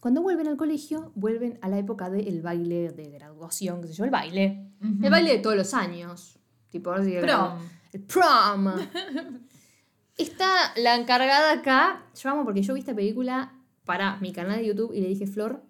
Cuando 0.00 0.22
vuelven 0.22 0.46
al 0.48 0.56
colegio, 0.56 1.10
vuelven 1.14 1.58
a 1.62 1.68
la 1.68 1.78
época 1.78 2.10
del 2.10 2.42
baile 2.42 2.90
de 2.92 3.10
graduación, 3.10 3.80
qué 3.82 3.88
sé 3.88 3.94
yo, 3.94 4.04
el 4.04 4.10
baile. 4.10 4.62
El 5.02 5.10
baile 5.10 5.32
de 5.32 5.38
todos 5.38 5.56
los 5.56 5.74
años. 5.74 6.38
Tipo, 6.70 6.90
ahora 6.90 7.04
sí 7.04 7.10
que- 7.12 7.20
Prom. 7.20 7.58
El 7.92 8.00
prom. 8.02 8.66
Está 10.18 10.72
la 10.76 10.94
encargada 10.96 11.52
acá. 11.52 12.04
Yo 12.20 12.30
amo 12.30 12.44
porque 12.44 12.62
yo 12.62 12.74
vi 12.74 12.80
esta 12.80 12.94
película 12.94 13.52
para 13.84 14.16
mi 14.18 14.32
canal 14.32 14.58
de 14.58 14.66
YouTube 14.66 14.92
y 14.94 15.00
le 15.00 15.08
dije, 15.08 15.26
Flor, 15.26 15.62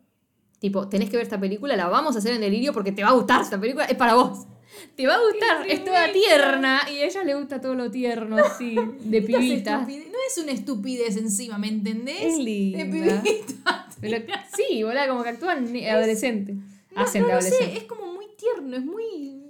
tipo, 0.60 0.88
tenés 0.88 1.10
que 1.10 1.16
ver 1.16 1.24
esta 1.24 1.40
película, 1.40 1.76
la 1.76 1.88
vamos 1.88 2.14
a 2.14 2.18
hacer 2.18 2.32
en 2.34 2.40
delirio 2.40 2.72
porque 2.72 2.92
te 2.92 3.02
va 3.02 3.10
a 3.10 3.12
gustar 3.12 3.42
esta 3.42 3.60
película, 3.60 3.84
es 3.86 3.96
para 3.96 4.14
vos. 4.14 4.46
Te 4.94 5.06
va 5.06 5.14
a 5.14 5.18
gustar, 5.20 5.66
es 5.68 5.84
toda 5.84 6.12
tierna 6.12 6.80
y 6.90 6.98
a 6.98 7.06
ella 7.06 7.24
le 7.24 7.34
gusta 7.34 7.60
todo 7.60 7.74
lo 7.74 7.90
tierno 7.90 8.36
así, 8.36 8.76
de 9.00 9.22
pibita. 9.26 9.80
No 9.80 9.86
es 10.28 10.38
una 10.42 10.52
estupidez 10.52 11.16
encima, 11.16 11.56
¿me 11.58 11.68
entendés? 11.68 12.20
Es 12.22 12.38
linda. 12.38 12.78
De 12.78 12.84
pibita. 12.86 13.85
Pero, 14.00 14.24
sí, 14.56 14.82
boludo, 14.82 15.08
como 15.08 15.22
que 15.22 15.28
actúan 15.30 15.66
adolescentes. 15.88 16.56
No, 16.94 17.02
Hacen 17.02 17.22
no 17.22 17.28
de 17.28 17.34
lo 17.34 17.40
sé, 17.42 17.76
es 17.76 17.84
como 17.84 18.06
muy 18.12 18.26
tierno, 18.38 18.76
es 18.76 18.84
muy... 18.84 19.42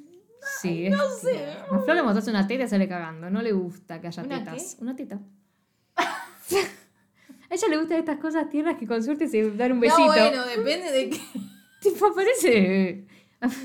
Sí, 0.61 0.89
no 0.91 1.03
es 1.09 1.19
sé. 1.21 1.45
A 1.71 1.79
Flor 1.81 1.97
le 1.97 2.03
mostraste 2.03 2.31
una 2.31 2.47
teta 2.47 2.65
y 2.65 2.69
sale 2.69 2.89
cagando. 2.89 3.29
No 3.31 3.43
le 3.43 3.53
gusta 3.53 4.01
que 4.01 4.07
haya 4.07 4.23
¿Una 4.23 4.39
tetas. 4.45 4.77
Una 4.81 4.95
teta. 4.95 5.19
a 5.97 7.55
ella 7.55 7.69
le 7.69 7.77
gustan 7.79 7.99
estas 7.99 8.19
cosas 8.19 8.49
tiernas 8.49 8.77
que 8.79 8.87
con 8.87 9.03
suerte 9.03 9.29
se 9.29 9.51
dan 9.53 9.73
un 9.73 9.81
besito. 9.81 10.01
No, 10.07 10.13
bueno, 10.13 10.47
depende 10.47 10.91
de 10.93 11.11
qué... 11.11 11.21
Tipo, 11.81 12.07
aparece 12.07 13.05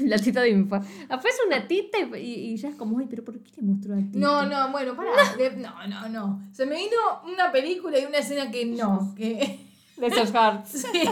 la 0.04 0.18
teta 0.18 0.42
de 0.42 0.50
Infa. 0.50 0.82
Aparece 1.10 1.38
una 1.48 1.68
teta 1.68 1.98
y, 2.18 2.24
y- 2.52 2.58
ya 2.58 2.70
es 2.70 2.76
como, 2.76 3.00
ay, 3.00 3.08
pero 3.10 3.24
¿por 3.24 3.40
qué 3.42 3.52
le 3.58 3.64
mostró 3.64 3.96
la 3.96 4.02
teta? 4.02 4.20
No, 4.20 4.46
no, 4.46 4.72
bueno, 4.72 4.96
pará. 4.96 5.12
de- 5.38 5.56
No, 5.58 5.88
no, 5.88 6.10
no. 6.10 6.50
Se 6.52 6.66
me 6.66 6.76
vino 6.76 6.98
una 7.32 7.52
película 7.52 7.98
y 8.00 8.06
una 8.06 8.18
escena 8.20 8.52
que 8.52 8.66
no, 8.66 9.14
que... 9.16 9.71
De 10.02 10.08
esos 10.08 10.32
hearts. 10.34 10.70
Sí. 10.70 11.04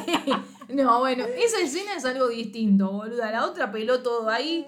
No, 0.73 0.99
bueno, 0.99 1.23
esa 1.25 1.62
escena 1.63 1.95
es 1.97 2.06
algo 2.06 2.28
distinto, 2.28 2.91
boluda. 2.91 3.32
La 3.32 3.45
otra 3.45 3.71
peló 3.71 4.02
todo 4.02 4.30
ahí. 4.30 4.67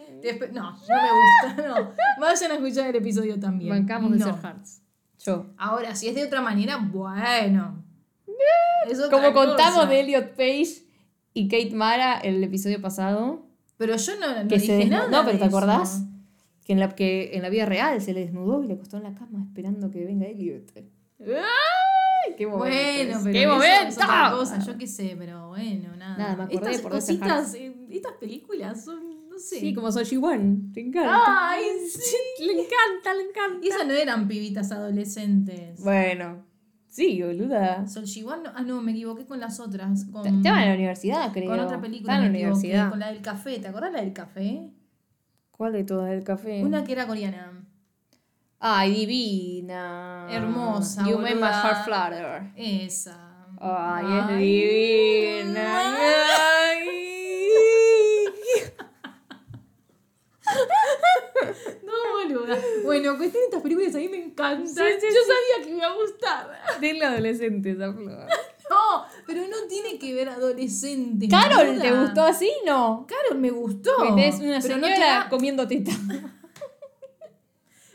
No, 0.52 0.72
no 0.72 0.78
me 0.78 1.56
gusta, 1.56 1.68
no. 1.68 1.92
Vayan 2.20 2.52
a 2.52 2.56
escuchar 2.56 2.90
el 2.90 2.96
episodio 2.96 3.40
también. 3.40 3.70
Bancamos 3.70 4.12
de 4.12 4.20
no. 4.20 4.38
hearts. 4.38 4.82
Yo. 5.24 5.48
Ahora, 5.58 5.96
si 5.96 6.08
es 6.08 6.16
de 6.16 6.26
otra 6.26 6.42
manera, 6.42 6.78
bueno. 6.78 7.84
Es 8.88 9.00
otra 9.00 9.22
Como 9.22 9.34
contamos 9.34 9.90
de 9.90 10.00
Elliot 10.00 10.30
Page 10.36 10.86
y 11.34 11.48
Kate 11.48 11.76
Mara 11.76 12.20
el 12.20 12.44
episodio 12.44 12.82
pasado, 12.82 13.46
Pero 13.78 13.96
yo 13.96 14.20
no, 14.20 14.44
no 14.44 14.48
que 14.48 14.60
se 14.60 14.78
dije 14.78 14.90
nada. 14.90 15.08
No, 15.10 15.26
pero 15.26 15.38
¿te 15.38 15.46
acordás? 15.46 16.04
Que 16.66 16.74
en, 16.74 16.80
la, 16.80 16.90
que 16.90 17.36
en 17.36 17.42
la 17.42 17.50
vida 17.50 17.66
real 17.66 18.02
se 18.02 18.14
le 18.14 18.22
desnudó 18.22 18.64
y 18.64 18.68
le 18.68 18.74
acostó 18.76 18.98
en 18.98 19.04
la 19.04 19.14
cama 19.14 19.44
esperando 19.48 19.92
que 19.92 20.06
venga 20.06 20.28
Elliot. 20.28 20.72
¡Ay! 21.28 22.34
¡Qué 22.38 22.46
momento! 22.48 22.70
Bueno, 22.70 23.18
es. 23.18 23.24
pero 23.24 23.34
¡Qué 23.34 23.48
momento! 23.48 23.88
es 23.88 23.96
otra 23.98 24.32
cosa, 24.32 24.60
yo 24.60 24.78
qué 24.78 24.88
sé, 24.88 25.16
pero 25.18 25.50
bueno, 25.50 25.96
nada. 25.96 26.18
Nada, 26.18 26.36
me 26.38 26.44
acordé 26.44 26.70
estas 26.72 26.82
por 26.82 26.92
cositas, 26.92 27.54
eh, 27.56 27.74
estas 27.90 28.14
películas 28.14 28.84
son, 28.86 29.30
no 29.30 29.40
sé. 29.40 29.60
Sí, 29.60 29.74
como 29.74 29.92
Soji 29.92 30.18
One. 30.18 30.72
Te 30.74 30.82
encanta. 30.82 31.50
Ay, 31.50 31.64
sí. 31.90 32.46
Le 32.46 32.54
encanta, 32.54 33.14
le 33.16 33.24
encanta. 33.24 33.66
Y 33.66 33.70
esas 33.70 33.88
no 33.88 33.94
eran 33.94 34.28
pibitas 34.28 34.72
adolescentes. 34.72 35.82
Bueno. 35.84 36.46
Sí, 36.88 37.22
boluda. 37.24 37.88
Sol 37.88 38.04
Shiwan, 38.04 38.44
no- 38.44 38.52
ah, 38.54 38.64
no, 38.64 38.82
me 38.82 38.92
equivoqué 38.92 39.26
con 39.26 39.40
las 39.40 39.62
otras. 39.62 40.04
Con, 40.12 40.28
Estaban 40.28 40.64
en 40.64 40.70
la 40.70 40.76
universidad, 40.76 41.32
creo. 41.32 41.50
con 41.50 41.60
otra 41.62 41.80
película. 41.80 42.14
Estaban 42.16 42.26
en 42.26 42.34
la 42.34 42.38
universidad. 42.50 42.90
Con 42.90 43.00
la 43.00 43.08
del 43.14 43.22
café. 43.22 43.60
¿Te 43.60 43.68
acordás 43.70 43.94
la 43.94 44.02
del 44.02 44.12
café? 44.12 44.70
¿Cuál 45.52 45.72
de 45.72 45.84
todas? 45.86 46.12
¿El 46.12 46.24
café? 46.26 46.62
Una 46.62 46.84
que 46.84 46.92
era 46.92 47.08
coreana. 47.08 47.64
Ay, 48.64 48.92
divina. 48.94 50.28
Hermosa, 50.30 51.04
You 51.08 51.18
made 51.18 51.34
my 51.36 51.42
boluda. 51.48 51.62
heart 51.64 51.84
flutter. 51.86 52.52
Esa. 52.56 53.18
Ay, 53.60 54.06
es 54.06 54.24
Ay. 54.30 54.38
divina. 54.38 55.96
Ay. 55.98 56.88
No, 61.84 61.94
boluda. 62.14 62.58
Bueno, 62.86 63.18
cuestión 63.18 63.42
de 63.42 63.46
estas 63.46 63.62
películas 63.62 63.96
a 63.96 63.98
mí 63.98 64.10
me 64.10 64.18
encantan. 64.26 64.68
Sí, 64.68 64.74
sí, 64.76 65.08
Yo 65.08 65.22
sí. 65.22 65.32
sabía 65.32 65.66
que 65.66 65.72
me 65.72 65.78
iba 65.78 65.88
a 65.88 65.96
gustar. 65.96 66.62
Dile 66.80 67.06
adolescente 67.06 67.72
esa 67.72 67.92
flor. 67.94 68.28
No, 68.70 69.06
pero 69.28 69.42
no 69.48 69.68
tiene 69.68 69.98
que 70.00 70.14
ver 70.14 70.30
adolescente. 70.30 71.28
Carol, 71.28 71.68
boluda. 71.68 71.82
¿te 71.82 71.92
gustó 71.92 72.24
así? 72.24 72.52
No. 72.66 73.06
Carol 73.08 73.40
me 73.40 73.50
gustó. 73.50 73.92
Porque 73.98 74.28
es 74.28 74.36
una 74.40 74.60
pero 74.62 74.78
no 74.78 74.88
señora 74.88 75.28
comiendo 75.30 75.68
teta. 75.68 75.92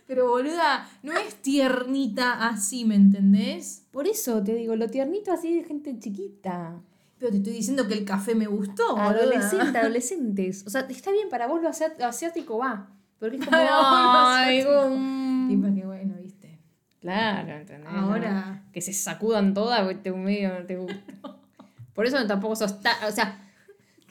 Pero 0.07 0.29
boluda, 0.29 0.89
no 1.03 1.13
es 1.13 1.35
tiernita 1.43 2.47
así, 2.49 2.85
¿me 2.85 2.95
entendés? 2.95 3.85
Por 3.91 4.07
eso 4.07 4.43
te 4.43 4.55
digo, 4.55 4.77
lo 4.77 4.89
tiernito 4.89 5.33
así 5.33 5.53
de 5.55 5.65
gente 5.65 5.99
chiquita. 5.99 6.81
Pero 7.19 7.31
te 7.33 7.39
estoy 7.39 7.53
diciendo 7.55 7.89
que 7.89 7.95
el 7.95 8.05
café 8.05 8.35
me 8.35 8.47
gustó. 8.47 8.97
Adolescente, 8.97 9.79
adolescentes. 9.79 10.65
O 10.67 10.71
sea, 10.71 10.83
está 10.83 11.11
bien, 11.11 11.29
para 11.29 11.47
vos 11.47 11.61
lo 11.63 11.69
asiá- 11.69 11.97
asiático 12.07 12.59
va. 12.59 12.91
Porque 13.19 13.37
es 13.37 13.45
como. 13.45 13.57
Ay, 13.59 14.63
um, 14.65 15.49
Tipo 15.49 15.75
que 15.75 15.87
bueno, 15.87 16.15
viste. 16.23 16.59
Claro, 17.01 17.53
¿entendés? 17.53 17.89
Ahora- 17.91 18.65
Que 18.73 18.81
se 18.83 18.93
sacudan 18.93 19.55
todas, 19.55 19.81
porque 19.83 19.97
te 19.97 20.13
medio 20.13 20.59
no 20.59 20.67
te 20.67 20.77
gusta. 20.77 20.95
Por 21.95 22.05
eso 22.07 22.25
tampoco 22.27 22.55
sos 22.55 22.81
tan. 22.81 22.95
O 23.09 23.11
sea, 23.11 23.46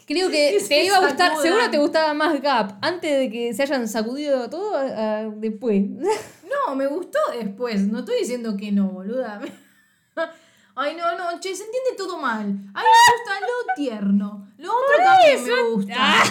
creo 0.06 0.30
que 0.30 0.64
te 0.68 0.84
iba 0.84 0.98
a 0.98 1.00
gustar. 1.02 1.30
sacudan. 1.30 1.44
Seguro 1.44 1.70
te 1.72 1.78
gustaba 1.78 2.14
más 2.14 2.42
Gap 2.42 2.78
antes 2.82 3.18
de 3.20 3.30
que 3.30 3.54
se 3.54 3.64
hayan 3.64 3.88
sacudido 3.88 4.50
todo 4.50 4.76
a- 4.76 5.24
después. 5.36 5.84
No, 6.68 6.74
me 6.76 6.88
gustó 6.88 7.20
después. 7.38 7.82
No 7.82 8.00
estoy 8.00 8.20
diciendo 8.20 8.56
que 8.58 8.72
no, 8.72 8.88
boluda. 8.90 9.40
Ay, 10.76 10.96
no, 10.96 11.16
no, 11.18 11.40
che, 11.40 11.56
se 11.56 11.64
entiende 11.64 11.92
todo 11.98 12.18
mal. 12.18 12.42
A 12.42 12.44
mí 12.46 12.54
me 12.54 12.80
gusta 12.80 13.40
lo 13.42 13.74
tierno. 13.76 14.48
Lo 14.58 14.72
otro 14.72 14.96
también 15.04 15.44
me 15.44 15.64
gusta. 15.70 16.24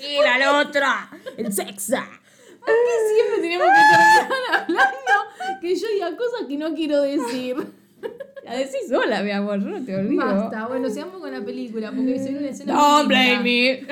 Era 0.00 0.38
la 0.38 0.58
otra. 0.60 1.10
El 1.36 1.52
sexo. 1.52 1.96
¿Por 1.96 2.66
qué 2.66 3.14
siempre 3.14 3.40
tenemos 3.42 3.66
que 3.66 3.96
terminar 3.96 4.62
hablando 4.62 5.60
que 5.60 5.74
yo 5.74 5.88
diga 5.88 6.16
cosas 6.16 6.46
que 6.46 6.56
no 6.56 6.74
quiero 6.74 7.02
decir? 7.02 7.56
La 8.44 8.56
decís 8.56 8.88
sola, 8.88 9.22
mi 9.22 9.30
amor, 9.30 9.60
yo 9.60 9.68
no 9.68 9.84
te 9.84 9.94
olvido. 9.94 10.24
Basta, 10.24 10.68
bueno, 10.68 10.88
sigamos 10.88 11.20
con 11.20 11.30
la 11.30 11.44
película 11.44 11.92
porque 11.92 12.18
se 12.18 12.30
una 12.30 12.48
escena. 12.48 12.72
Don't 12.72 13.08
blame 13.08 13.42
me. 13.42 13.70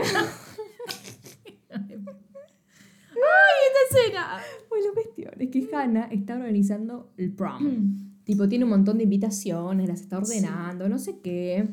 ¡Ay, 3.17 3.57
esta 3.67 3.99
escena! 3.99 4.39
Bueno, 4.69 4.87
cuestión 4.95 5.33
es 5.39 5.51
que 5.51 5.69
Hannah 5.75 6.09
está 6.11 6.35
organizando 6.35 7.13
el 7.17 7.33
prom. 7.33 8.15
tipo, 8.25 8.49
tiene 8.49 8.65
un 8.65 8.71
montón 8.71 8.99
de 8.99 9.05
invitaciones, 9.05 9.89
las 9.89 10.01
está 10.01 10.19
ordenando, 10.19 10.89
no 10.89 10.99
sé 10.99 11.21
qué. 11.21 11.69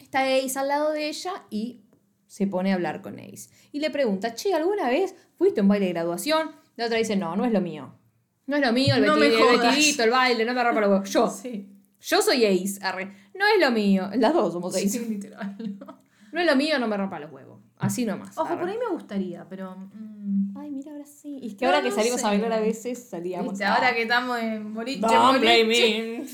Está 0.00 0.24
Ace 0.24 0.58
al 0.58 0.68
lado 0.68 0.92
de 0.92 1.08
ella 1.08 1.32
y 1.50 1.82
se 2.26 2.46
pone 2.46 2.72
a 2.72 2.74
hablar 2.74 3.02
con 3.02 3.18
Ace. 3.18 3.50
Y 3.72 3.80
le 3.80 3.90
pregunta, 3.90 4.34
che, 4.34 4.54
¿alguna 4.54 4.88
vez 4.88 5.14
fuiste 5.36 5.60
a 5.60 5.62
un 5.62 5.68
baile 5.68 5.86
de 5.86 5.92
graduación? 5.92 6.50
La 6.76 6.86
otra 6.86 6.98
dice, 6.98 7.16
no, 7.16 7.36
no 7.36 7.44
es 7.44 7.52
lo 7.52 7.60
mío. 7.60 7.94
No 8.46 8.56
es 8.56 8.62
lo 8.66 8.72
mío, 8.72 8.94
el, 8.94 9.04
No 9.04 9.16
me 9.16 9.26
el 9.26 9.32
vestidito, 9.60 10.04
el 10.04 10.10
baile, 10.10 10.44
no 10.44 10.54
me 10.54 10.62
rompa 10.64 10.80
los 10.80 10.90
huevos. 10.90 11.10
Yo, 11.10 11.28
Sí, 11.42 11.68
yo 12.00 12.22
soy 12.22 12.44
Ace, 12.46 12.78
arre. 12.82 13.12
No 13.34 13.44
es 13.46 13.60
lo 13.60 13.70
mío. 13.72 14.08
Las 14.14 14.32
dos 14.32 14.52
somos 14.52 14.74
Ace. 14.76 14.88
sí, 14.88 14.98
literal. 15.00 15.56
No 16.32 16.40
es 16.40 16.46
lo 16.46 16.56
mío, 16.56 16.78
no 16.78 16.86
me 16.88 16.96
rompa 16.96 17.18
los 17.18 17.30
huevos. 17.32 17.60
Así 17.78 18.04
nomás. 18.06 18.36
Ojo, 18.38 18.46
arre. 18.48 18.58
por 18.60 18.68
ahí 18.68 18.78
me 18.78 18.88
gustaría, 18.94 19.46
pero. 19.48 19.76
mm, 19.76 20.56
Ay, 20.58 20.70
mira, 20.70 20.92
ahora 20.92 21.04
sí. 21.06 21.38
Y 21.42 21.48
es 21.48 21.54
que 21.56 21.64
No, 21.64 21.70
ahora 21.70 21.82
que 21.82 21.90
no 21.90 21.94
salimos 21.96 22.20
sé. 22.20 22.26
a 22.26 22.30
bailar 22.30 22.52
a 22.52 22.60
veces, 22.60 23.08
salíamos. 23.08 23.50
¿viste? 23.52 23.64
a- 23.64 23.74
Ahora 23.74 23.94
que 23.94 24.02
estamos 24.02 24.38
en 24.40 24.72
boliche, 24.74 25.00
Don't 25.00 25.38
boliche. 25.38 25.64
blame 25.64 25.64
me. 25.64 26.24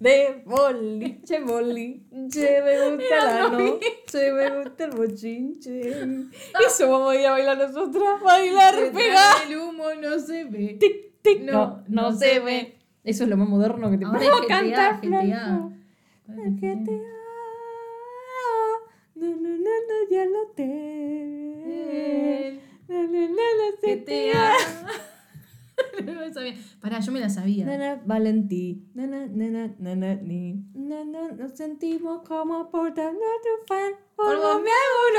De 0.00 0.42
boliche, 0.44 1.40
boliche, 1.40 2.62
me 2.62 2.90
gusta 2.90 3.24
la 3.24 3.48
noche, 3.48 4.32
me 4.32 4.62
gusta 4.62 4.84
el 4.84 4.90
bochinche. 4.90 5.90
Eso 6.66 6.90
vamos 6.90 7.12
a 7.12 7.20
ir 7.20 7.26
a 7.26 7.30
bailar 7.30 7.56
nosotras. 7.58 8.20
Bailar, 8.22 8.74
pegar. 8.92 9.48
del 9.48 9.58
humo 9.58 9.84
no 10.00 10.18
se 10.18 10.44
ve. 10.44 10.76
Tic. 10.80 11.13
No, 11.40 11.52
No, 11.52 11.82
no, 11.88 12.12
se 12.12 12.40
ve. 12.40 12.78
Eso 13.02 13.24
es 13.24 13.30
lo 13.30 13.36
más 13.36 13.48
moderno 13.48 13.90
que 13.90 13.98
te 13.98 14.04
Ahora 14.04 14.18
GTA, 14.20 14.46
cantar. 14.48 15.00
GTA. 15.00 15.70
Flor. 16.26 16.50
GTA. 16.60 16.92
No, 19.16 19.26
no, 19.28 19.36
no, 19.36 19.58
no, 19.58 20.10
ya 20.10 20.24
lo 20.26 20.46
tengo. 20.54 21.64
Na, 22.88 23.02
na, 23.02 23.28
na, 23.28 23.28
na, 23.28 23.66
GTA. 23.82 24.52
no 26.04 26.12
me 26.12 26.26
la 26.26 26.32
sabía. 26.32 26.54
Pará, 26.80 27.00
yo 27.00 27.12
me 27.12 27.20
la 27.20 27.28
sabía. 27.28 27.66
Nana 27.66 28.02
Valentí. 28.04 28.84
Nana, 28.94 29.26
nana, 29.26 29.74
nana, 29.78 30.14
ni. 30.16 30.64
Nana, 30.74 31.32
nos 31.32 31.52
sentimos 31.52 32.26
como 32.26 32.70
por 32.70 32.94
dar 32.94 33.12
nuestro 33.12 33.52
fan. 33.66 33.92
Polvo 34.16 34.60
me 34.60 34.70
hago 34.70 34.98
un 35.10 35.16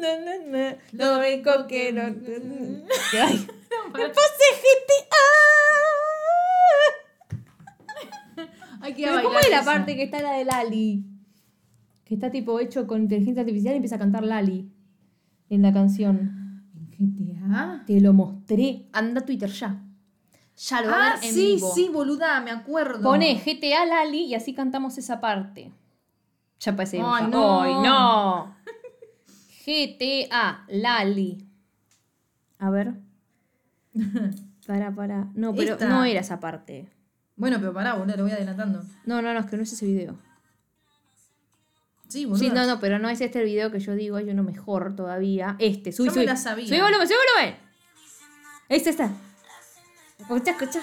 nana. 0.00 0.76
Lo 0.92 1.18
único 1.18 1.66
que 1.66 1.92
no. 1.92 2.02
Ay. 2.02 3.46
Me 3.92 4.08
puse 4.08 4.46
GTA. 4.62 5.28
Hay 8.80 8.94
que 8.94 9.04
Pero 9.04 9.22
¿cómo 9.22 9.38
es 9.38 9.50
la 9.50 9.64
parte 9.64 9.96
que 9.96 10.04
está 10.04 10.20
la 10.22 10.32
de 10.32 10.44
Lali? 10.44 11.04
Que 12.04 12.14
está 12.14 12.30
tipo 12.30 12.58
hecho 12.60 12.86
con 12.86 13.02
inteligencia 13.02 13.42
artificial 13.42 13.74
y 13.74 13.76
empieza 13.76 13.96
a 13.96 13.98
cantar 13.98 14.24
Lali 14.24 14.70
en 15.50 15.62
la 15.62 15.72
canción. 15.72 16.64
GTA? 16.98 17.37
Te 17.86 18.00
lo 18.00 18.12
mostré. 18.12 18.86
Anda 18.92 19.20
a 19.20 19.24
Twitter 19.24 19.50
ya. 19.50 19.80
Ya 20.56 20.82
lo 20.82 20.90
a 20.90 20.92
Ah, 20.94 21.14
ver 21.14 21.24
en 21.24 21.34
sí, 21.34 21.54
vivo. 21.54 21.72
sí, 21.74 21.88
boluda, 21.88 22.40
me 22.40 22.50
acuerdo. 22.50 23.02
Pone 23.02 23.36
GTA 23.44 23.86
Lali 23.86 24.24
y 24.24 24.34
así 24.34 24.54
cantamos 24.54 24.98
esa 24.98 25.20
parte. 25.20 25.72
Ya. 26.60 26.74
Ay, 27.14 27.24
un- 27.24 27.30
no. 27.30 27.62
Ay, 27.62 27.74
no. 27.74 28.56
GTA 29.64 30.64
Lali. 30.68 31.46
A 32.58 32.70
ver. 32.70 32.94
Para, 34.66 34.94
para. 34.94 35.28
No, 35.34 35.54
pero 35.54 35.74
Esta. 35.74 35.88
no 35.88 36.04
era 36.04 36.20
esa 36.20 36.40
parte. 36.40 36.88
Bueno, 37.36 37.56
pero 37.58 37.72
pará, 37.72 37.94
boludo, 37.94 38.16
lo 38.18 38.22
voy 38.24 38.32
adelantando. 38.32 38.82
No, 39.06 39.22
no, 39.22 39.32
no, 39.32 39.40
es 39.40 39.46
que 39.46 39.56
no 39.56 39.62
es 39.62 39.72
ese 39.72 39.86
video. 39.86 40.18
Sí, 42.08 42.24
boludo. 42.24 42.38
Sí, 42.38 42.50
no, 42.50 42.66
no, 42.66 42.80
pero 42.80 42.98
no 42.98 43.08
es 43.10 43.20
este 43.20 43.40
el 43.40 43.44
video 43.46 43.70
que 43.70 43.80
yo 43.80 43.94
digo, 43.94 44.16
hay 44.16 44.30
uno 44.30 44.42
mejor 44.42 44.96
todavía. 44.96 45.56
Este, 45.58 45.92
subí, 45.92 46.06
Yo 46.06 46.12
me 46.12 46.16
subí. 46.20 46.26
la 46.26 46.36
sabía. 46.36 46.66
Subí 46.68 46.80
volumen, 46.80 47.06
subí 47.06 47.16
volumen. 47.36 47.58
Este 48.68 48.90
está. 48.90 49.10
Escucha, 50.18 50.50
escucha. 50.52 50.80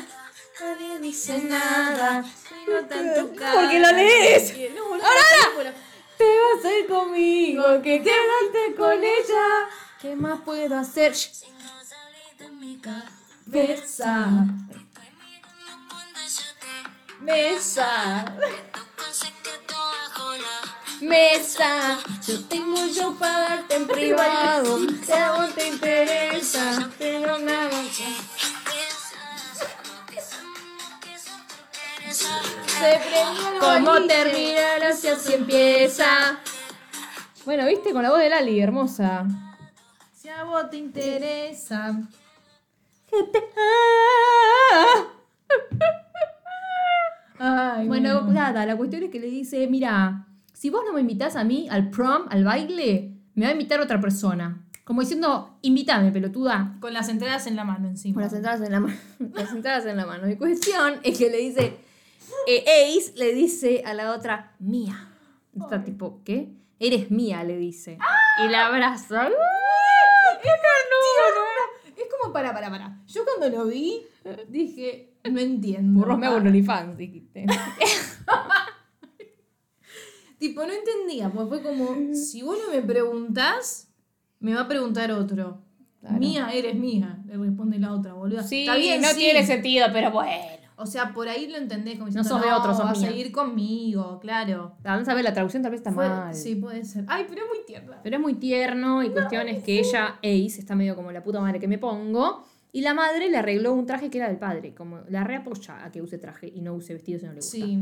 Nadie 0.62 1.00
dice 1.00 1.44
nada. 1.44 2.22
No 2.22 3.36
cara. 3.36 3.54
Porque 3.62 3.80
lo 3.80 3.92
lees. 3.92 4.54
No, 4.76 4.86
boludo, 4.88 5.06
Ahora, 5.58 5.74
Te 6.18 6.24
vas 6.24 6.66
a 6.66 6.80
ir 6.80 6.88
conmigo, 6.88 7.64
que 7.82 8.02
quedaste 8.02 8.76
con 8.78 8.94
ella. 9.04 9.68
¿Qué 10.02 10.16
más 10.16 10.42
puedo 10.42 10.78
hacer? 10.78 11.14
Shh. 11.14 11.44
Besa. 13.48 14.46
Mesa. 17.22 18.26
Mesa. 21.06 21.98
Yo 22.28 22.44
tengo 22.46 22.86
yo 22.88 23.14
para 23.16 23.40
darte 23.40 23.76
en 23.76 23.88
privado. 23.88 24.80
Si 25.04 25.12
a 25.12 25.32
vos 25.34 25.54
te 25.54 25.68
interesa, 25.68 26.90
pero 26.98 27.38
nada. 27.40 27.82
Se 32.10 33.02
¿Cómo 33.60 34.02
termina 34.08 34.94
si 34.94 35.08
así 35.08 35.34
empieza? 35.34 36.40
Bueno, 37.46 37.66
viste, 37.66 37.92
con 37.94 38.04
la 38.04 38.10
voz 38.10 38.20
de 38.20 38.30
Lali, 38.30 38.60
hermosa. 38.60 39.26
Si 40.14 40.28
a 40.30 40.44
vos 40.44 40.70
te 40.70 40.78
interesa. 40.78 41.96
Ay, 47.38 47.88
Bueno, 47.88 48.22
nada, 48.22 48.66
la 48.66 48.76
cuestión 48.76 49.04
es 49.04 49.12
que 49.12 49.20
le 49.20 49.28
dice, 49.28 49.68
mira, 49.68 50.26
si 50.66 50.72
vos 50.72 50.82
no 50.84 50.94
me 50.94 51.02
invitás 51.02 51.36
a 51.36 51.44
mí 51.44 51.68
al 51.70 51.92
prom, 51.92 52.24
al 52.28 52.44
baile, 52.44 53.12
me 53.36 53.46
va 53.46 53.50
a 53.50 53.52
invitar 53.52 53.80
otra 53.82 54.02
persona. 54.02 54.66
Como 54.84 55.02
diciendo, 55.02 55.60
invítame, 55.62 56.12
pelotuda. 56.12 56.78
Con 56.80 56.92
las 56.92 57.08
entradas 57.08 57.46
en 57.46 57.56
la 57.56 57.64
mano 57.64 57.88
encima. 57.88 58.16
Con 58.16 58.24
las 58.24 58.34
entradas 58.34 58.62
en 58.62 58.72
la 58.72 58.80
mano. 58.80 58.98
Las 59.36 59.52
entradas 59.52 59.86
en 59.86 59.96
la 59.96 60.08
mano. 60.08 60.26
Mi 60.26 60.38
cuestión 60.38 60.96
es 61.04 61.20
que 61.20 61.30
le 61.30 61.38
dice, 61.38 61.78
eh, 62.48 62.66
Ace 62.98 63.14
le 63.16 63.36
dice 63.36 63.84
a 63.86 63.94
la 63.94 64.10
otra, 64.10 64.56
mía. 64.58 65.08
Está 65.56 65.84
tipo, 65.84 66.24
¿qué? 66.26 66.50
Eres 66.80 67.12
mía, 67.12 67.44
le 67.44 67.58
dice. 67.58 68.00
Y 68.44 68.48
la 68.50 68.66
abraza. 68.66 69.22
¡Ay, 69.22 69.34
¡Qué 70.42 70.50
ternura! 70.50 71.96
Es 71.96 72.08
como, 72.20 72.34
para, 72.34 72.56
para, 72.56 72.72
para. 72.72 73.04
Yo 73.06 73.22
cuando 73.24 73.56
lo 73.56 73.68
vi, 73.68 74.02
dije, 74.48 75.14
no 75.32 75.40
entiendo. 75.40 76.00
Burros 76.00 76.18
me 76.18 76.26
hago 76.26 76.38
un 76.38 76.98
dijiste. 76.98 77.46
Tipo, 80.48 80.62
no 80.66 80.72
entendía, 80.74 81.30
porque 81.32 81.62
fue 81.62 81.62
como, 81.64 82.14
si 82.14 82.42
vos 82.44 82.58
no 82.66 82.74
me 82.74 82.82
preguntás, 82.82 83.90
me 84.40 84.54
va 84.54 84.62
a 84.62 84.68
preguntar 84.68 85.12
otro. 85.12 85.62
Claro. 86.02 86.18
Mía, 86.20 86.50
eres 86.54 86.76
mía, 86.76 87.20
le 87.26 87.36
responde 87.38 87.80
la 87.80 87.92
otra, 87.94 88.14
boluda. 88.14 88.44
Sí, 88.44 88.62
Está 88.62 88.76
bien, 88.76 89.02
no 89.02 89.08
sí. 89.10 89.16
tiene 89.18 89.46
sentido, 89.46 89.88
pero 89.92 90.12
bueno. 90.12 90.32
O 90.78 90.86
sea, 90.86 91.14
por 91.14 91.28
ahí 91.30 91.48
lo 91.48 91.58
entendés 91.58 91.94
como 91.94 92.08
No 92.08 92.08
diciendo, 92.08 92.30
sos 92.30 92.42
de 92.42 92.52
otro, 92.52 92.74
sos 92.76 92.84
vas 92.84 93.00
mía". 93.00 93.10
a 93.10 93.14
ir 93.14 93.32
conmigo, 93.32 94.20
claro. 94.20 94.76
Vamos 94.84 95.08
a 95.08 95.14
ver, 95.14 95.24
la 95.24 95.34
traducción 95.34 95.64
tal 95.64 95.72
vez 95.72 95.80
está 95.80 95.92
Fue- 95.94 96.08
mal. 96.08 96.36
Sí, 96.36 96.56
puede 96.56 96.84
ser. 96.84 97.06
Ay, 97.08 97.26
pero 97.30 97.44
es 97.44 97.48
muy 97.48 97.66
tierna. 97.66 98.00
Pero 98.04 98.18
es 98.18 98.22
muy 98.22 98.34
tierno 98.36 99.02
y 99.02 99.10
cuestión 99.10 99.48
es 99.48 99.64
que 99.64 99.80
ella, 99.80 100.20
Ace, 100.22 100.60
está 100.60 100.76
medio 100.76 100.96
como 100.96 101.12
la 101.14 101.24
puta 101.24 101.40
madre 101.40 101.60
que 101.60 101.68
me 101.70 101.78
pongo. 101.78 102.44
Y 102.74 102.82
la 102.82 102.94
madre 102.94 103.30
le 103.30 103.38
arregló 103.38 103.72
un 103.74 103.86
traje 103.86 104.10
que 104.10 104.18
era 104.18 104.28
del 104.28 104.38
padre. 104.38 104.76
Como 104.76 105.00
la 105.08 105.24
reapoya 105.24 105.84
a 105.86 105.92
que 105.92 106.02
use 106.02 106.18
traje 106.18 106.52
y 106.54 106.60
no 106.62 106.74
use 106.76 106.94
vestido 106.94 107.20
si 107.20 107.26
no 107.26 107.32
le 107.32 107.38
gusta. 107.38 107.56
Sí. 107.56 107.80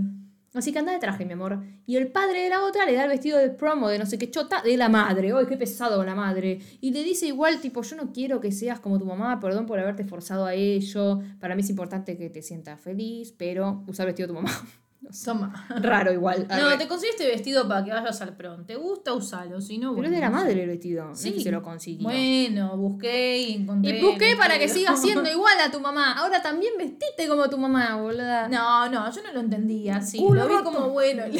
Así 0.53 0.71
que 0.71 0.79
anda 0.79 0.91
de 0.91 0.99
traje, 0.99 1.25
mi 1.25 1.33
amor. 1.33 1.63
Y 1.87 1.95
el 1.95 2.11
padre 2.11 2.43
de 2.43 2.49
la 2.49 2.63
otra 2.63 2.85
le 2.85 2.93
da 2.93 3.03
el 3.03 3.09
vestido 3.09 3.39
de 3.39 3.49
promo 3.49 3.89
de 3.89 3.97
no 3.97 4.05
sé 4.05 4.19
qué 4.19 4.29
chota 4.29 4.61
de 4.61 4.77
la 4.77 4.87
madre. 4.87 5.33
¡Ay, 5.33 5.45
qué 5.47 5.57
pesado 5.57 5.97
con 5.97 6.05
la 6.05 6.13
madre! 6.15 6.59
Y 6.79 6.91
le 6.91 7.03
dice 7.03 7.25
igual, 7.25 7.59
tipo, 7.59 7.81
yo 7.81 7.95
no 7.95 8.13
quiero 8.13 8.39
que 8.39 8.51
seas 8.51 8.79
como 8.79 8.99
tu 8.99 9.05
mamá, 9.05 9.39
perdón 9.39 9.65
por 9.65 9.79
haberte 9.79 10.05
forzado 10.05 10.45
a 10.45 10.53
ello. 10.53 11.21
Para 11.39 11.55
mí 11.55 11.61
es 11.61 11.69
importante 11.69 12.17
que 12.17 12.29
te 12.29 12.41
sientas 12.43 12.79
feliz, 12.79 13.33
pero 13.35 13.83
usar 13.87 14.05
el 14.05 14.13
vestido 14.13 14.27
de 14.27 14.33
tu 14.33 14.41
mamá. 14.41 14.51
Toma. 15.25 15.65
Raro 15.81 16.11
igual. 16.13 16.47
No, 16.49 16.67
arre. 16.67 16.77
te 16.77 16.87
conseguí 16.87 17.11
este 17.11 17.27
vestido 17.27 17.67
para 17.67 17.83
que 17.83 17.91
vayas 17.91 18.21
al 18.21 18.35
prom. 18.35 18.65
¿Te 18.65 18.75
gusta? 18.75 19.13
Usalo. 19.13 19.59
Si 19.61 19.77
no, 19.77 19.89
Pero 19.89 19.95
bueno, 19.95 20.07
es 20.09 20.11
de 20.15 20.19
la 20.21 20.29
madre 20.29 20.63
el 20.63 20.69
vestido. 20.69 21.05
no 21.09 21.15
Sí. 21.15 21.29
es 21.29 21.35
que 21.35 21.41
se 21.41 21.51
lo 21.51 21.61
consiguió. 21.61 22.03
Bueno, 22.03 22.77
busqué 22.77 23.37
y 23.39 23.53
encontré. 23.53 23.99
Y 23.99 24.01
busqué 24.01 24.35
para 24.37 24.57
que 24.57 24.67
sigas 24.69 25.01
siendo 25.01 25.29
igual 25.31 25.55
a 25.65 25.69
tu 25.71 25.79
mamá. 25.79 26.13
Ahora 26.13 26.41
también 26.41 26.73
vestite 26.77 27.27
como 27.27 27.49
tu 27.49 27.57
mamá, 27.57 27.95
boluda. 27.97 28.47
No, 28.49 28.89
no, 28.89 29.11
yo 29.11 29.21
no 29.23 29.33
lo 29.33 29.39
entendía 29.41 29.97
así. 29.97 30.17
Lo 30.19 30.47
vi 30.47 30.63
como 30.63 30.89
bueno. 30.89 31.23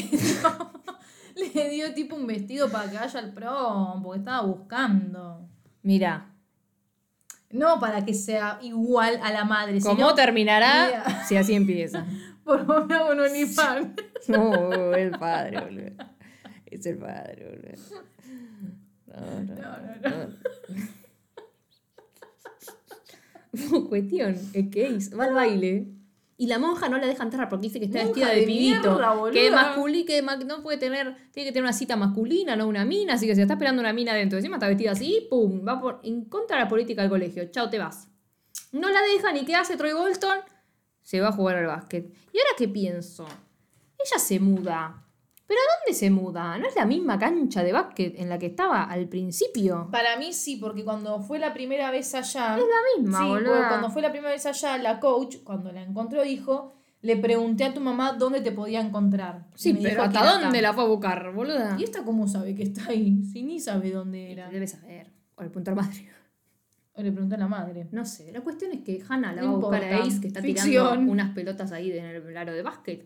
Le 1.35 1.49
dio, 1.49 1.63
le 1.63 1.69
dio 1.69 1.93
tipo 1.95 2.15
un 2.15 2.27
vestido 2.27 2.69
para 2.69 2.91
que 2.91 2.97
vaya 2.97 3.19
al 3.19 3.33
prom, 3.33 4.03
porque 4.03 4.19
estaba 4.19 4.41
buscando. 4.45 5.47
Mira, 5.81 6.29
No 7.49 7.79
para 7.79 8.05
que 8.05 8.13
sea 8.13 8.59
igual 8.61 9.19
a 9.23 9.31
la 9.31 9.43
madre, 9.43 9.79
¿cómo 9.81 9.95
sino 9.95 10.13
terminará 10.15 11.23
si 11.27 11.35
así 11.35 11.53
empieza? 11.55 12.05
por 12.43 12.65
favor 12.65 12.87
me 12.87 12.95
hago 12.95 13.11
un 13.11 13.19
OnlyFans. 13.19 13.89
No, 14.27 14.93
el 14.93 15.11
padre, 15.11 15.61
boludo. 15.61 15.91
Es 16.65 16.85
el 16.85 16.97
padre, 16.97 17.45
boludo. 17.49 17.73
No, 19.07 19.43
no, 19.43 19.55
no. 20.01 20.27
no. 20.27 20.33
Cuestión, 23.89 24.35
es 24.53 24.69
que 24.69 24.87
Ace 24.87 25.15
va 25.15 25.25
al 25.25 25.33
baile 25.33 25.87
y 26.37 26.47
la 26.47 26.57
monja 26.57 26.89
no 26.89 26.97
la 26.97 27.05
deja 27.05 27.21
entrar 27.23 27.47
porque 27.47 27.67
dice 27.67 27.79
que 27.79 27.85
está 27.85 27.99
Monja 27.99 28.11
vestida 28.13 28.29
de, 28.33 28.39
de 28.41 28.47
pibito. 28.47 28.95
mierda, 28.95 29.31
que 29.31 29.51
masculi, 29.51 30.05
que 30.05 30.21
ma- 30.23 30.35
no 30.37 30.63
puede 30.63 30.79
tener, 30.79 31.15
tiene 31.31 31.49
que 31.49 31.53
tener 31.53 31.63
una 31.63 31.73
cita 31.73 31.95
masculina, 31.95 32.55
no 32.55 32.67
una 32.67 32.85
mina, 32.85 33.13
así 33.13 33.27
que 33.27 33.35
si 33.35 33.41
está 33.41 33.53
esperando 33.53 33.79
una 33.81 33.93
mina 33.93 34.15
dentro, 34.15 34.39
encima 34.39 34.55
está 34.55 34.67
vestida 34.67 34.91
así, 34.93 35.27
pum, 35.29 35.61
va 35.65 35.79
por, 35.79 35.99
en 36.03 36.25
contra 36.25 36.57
de 36.57 36.63
la 36.63 36.69
política 36.69 37.01
del 37.03 37.11
colegio. 37.11 37.45
Chao, 37.51 37.69
te 37.69 37.77
vas. 37.77 38.07
No 38.71 38.89
la 38.89 38.99
dejan 39.03 39.37
y 39.37 39.45
¿qué 39.45 39.53
hace 39.55 39.77
Troy 39.77 39.93
Bolton? 39.93 40.39
Se 41.03 41.19
va 41.21 41.27
a 41.27 41.31
jugar 41.31 41.57
al 41.57 41.67
básquet. 41.67 42.05
¿Y 42.33 42.37
ahora 42.39 42.51
qué 42.57 42.67
pienso? 42.67 43.25
Ella 43.25 44.17
se 44.17 44.39
muda. 44.39 45.03
¿Pero 45.45 45.59
a 45.59 45.77
dónde 45.77 45.99
se 45.99 46.09
muda? 46.09 46.57
¿No 46.57 46.67
es 46.67 46.75
la 46.75 46.85
misma 46.85 47.19
cancha 47.19 47.63
de 47.63 47.73
básquet 47.73 48.17
en 48.17 48.29
la 48.29 48.39
que 48.39 48.47
estaba 48.47 48.85
al 48.85 49.07
principio? 49.07 49.89
Para 49.91 50.17
mí 50.17 50.31
sí, 50.33 50.55
porque 50.55 50.83
cuando 50.83 51.19
fue 51.19 51.37
la 51.37 51.53
primera 51.53 51.91
vez 51.91 52.15
allá. 52.15 52.57
Es 52.57 52.63
la 52.63 53.01
misma, 53.01 53.19
sí, 53.19 53.27
boluda. 53.27 53.51
porque 53.51 53.67
cuando 53.67 53.89
fue 53.91 54.01
la 54.01 54.11
primera 54.11 54.31
vez 54.31 54.45
allá, 54.45 54.77
la 54.77 54.99
coach, 54.99 55.37
cuando 55.43 55.71
la 55.71 55.83
encontró, 55.83 56.23
dijo: 56.23 56.73
Le 57.01 57.17
pregunté 57.17 57.65
a 57.65 57.73
tu 57.73 57.81
mamá 57.81 58.13
dónde 58.13 58.39
te 58.41 58.51
podía 58.51 58.79
encontrar. 58.79 59.47
Sí, 59.55 59.73
me 59.73 59.79
pero 59.79 59.89
dijo 59.89 60.01
¿hasta 60.03 60.39
dónde 60.39 60.61
la 60.61 60.73
fue 60.73 60.83
a 60.83 60.87
buscar, 60.87 61.33
boluda? 61.33 61.75
¿Y 61.77 61.83
esta 61.83 62.03
cómo 62.03 62.27
sabe 62.27 62.55
que 62.55 62.63
está 62.63 62.87
ahí? 62.87 63.21
Si 63.31 63.43
ni 63.43 63.59
sabe 63.59 63.91
dónde 63.91 64.31
era. 64.31 64.49
Debe 64.49 64.65
saber. 64.65 65.11
O 65.35 65.37
preguntó 65.37 65.71
al 65.71 65.77
madre. 65.77 66.09
O 66.95 67.01
le 67.01 67.11
pregunté 67.11 67.35
a 67.35 67.39
la 67.39 67.47
madre. 67.47 67.87
No 67.91 68.05
sé, 68.05 68.31
la 68.31 68.41
cuestión 68.41 68.71
es 68.71 68.81
que 68.81 69.01
Hannah 69.07 69.33
la 69.33 69.41
No 69.41 69.53
va 69.53 69.53
a 69.53 69.79
buscar 69.79 69.83
a. 69.83 70.03
Ace, 70.03 70.21
que 70.21 70.27
está 70.27 70.41
Ficción. 70.41 70.69
tirando 70.69 71.11
unas 71.11 71.33
pelotas 71.33 71.71
ahí 71.71 71.91
en 71.91 72.05
el 72.05 72.37
aro 72.37 72.53
de 72.53 72.61
básquet. 72.61 73.05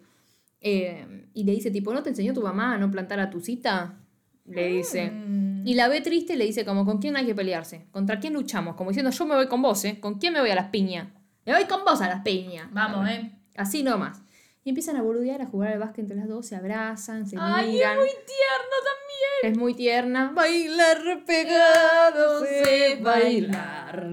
Eh, 0.60 1.28
y 1.34 1.43
le 1.43 1.52
dice, 1.54 1.71
tipo, 1.71 1.93
¿no 1.93 2.04
te 2.04 2.10
enseñó 2.10 2.34
tu 2.34 2.41
mamá 2.41 2.73
a 2.73 2.78
no 2.78 2.91
plantar 2.91 3.19
a 3.19 3.30
tu 3.30 3.39
cita? 3.39 3.97
Le 4.45 4.67
dice. 4.67 5.12
Mm. 5.12 5.65
Y 5.67 5.73
la 5.75 5.88
ve 5.88 6.02
triste 6.02 6.33
y 6.33 6.35
le 6.38 6.46
dice 6.46 6.65
como, 6.65 6.85
¿con 6.85 7.00
quién 7.00 7.15
hay 7.15 7.25
que 7.25 7.35
pelearse? 7.35 7.85
¿Contra 7.92 8.19
quién 8.19 8.33
luchamos? 8.33 8.75
Como 8.75 8.90
diciendo, 8.90 9.12
yo 9.12 9.25
me 9.25 9.35
voy 9.35 9.48
con 9.48 9.62
vos, 9.62 9.83
¿eh? 9.85 10.00
¿Con 10.00 10.15
quién 10.19 10.33
me 10.33 10.40
voy 10.40 10.50
a 10.50 10.56
las 10.56 10.69
piñas? 10.69 11.08
Me 11.46 11.54
voy 11.54 11.65
con 11.65 11.83
vos 11.85 12.02
a 12.02 12.08
las 12.10 12.21
piñas. 12.23 12.67
Vamos, 12.71 13.08
¿eh? 13.10 13.31
Así 13.56 13.83
nomás. 13.83 14.21
Y 14.63 14.69
empiezan 14.69 14.98
a 14.98 15.02
boludear, 15.02 15.42
a 15.42 15.46
jugar 15.46 15.71
al 15.73 15.79
básquet 15.79 16.00
entre 16.04 16.17
las 16.17 16.27
dos, 16.27 16.46
se 16.46 16.56
abrazan, 16.58 17.25
se 17.25 17.38
Ay, 17.40 17.67
es 17.67 17.73
miran. 17.73 17.98
muy 17.98 18.08
tierno 18.08 18.75
también. 18.83 19.06
Es 19.43 19.57
muy 19.57 19.73
tierna. 19.73 20.31
Bailar 20.33 21.23
pegado 21.25 22.41
sé 22.45 22.99
bailar. 23.01 24.07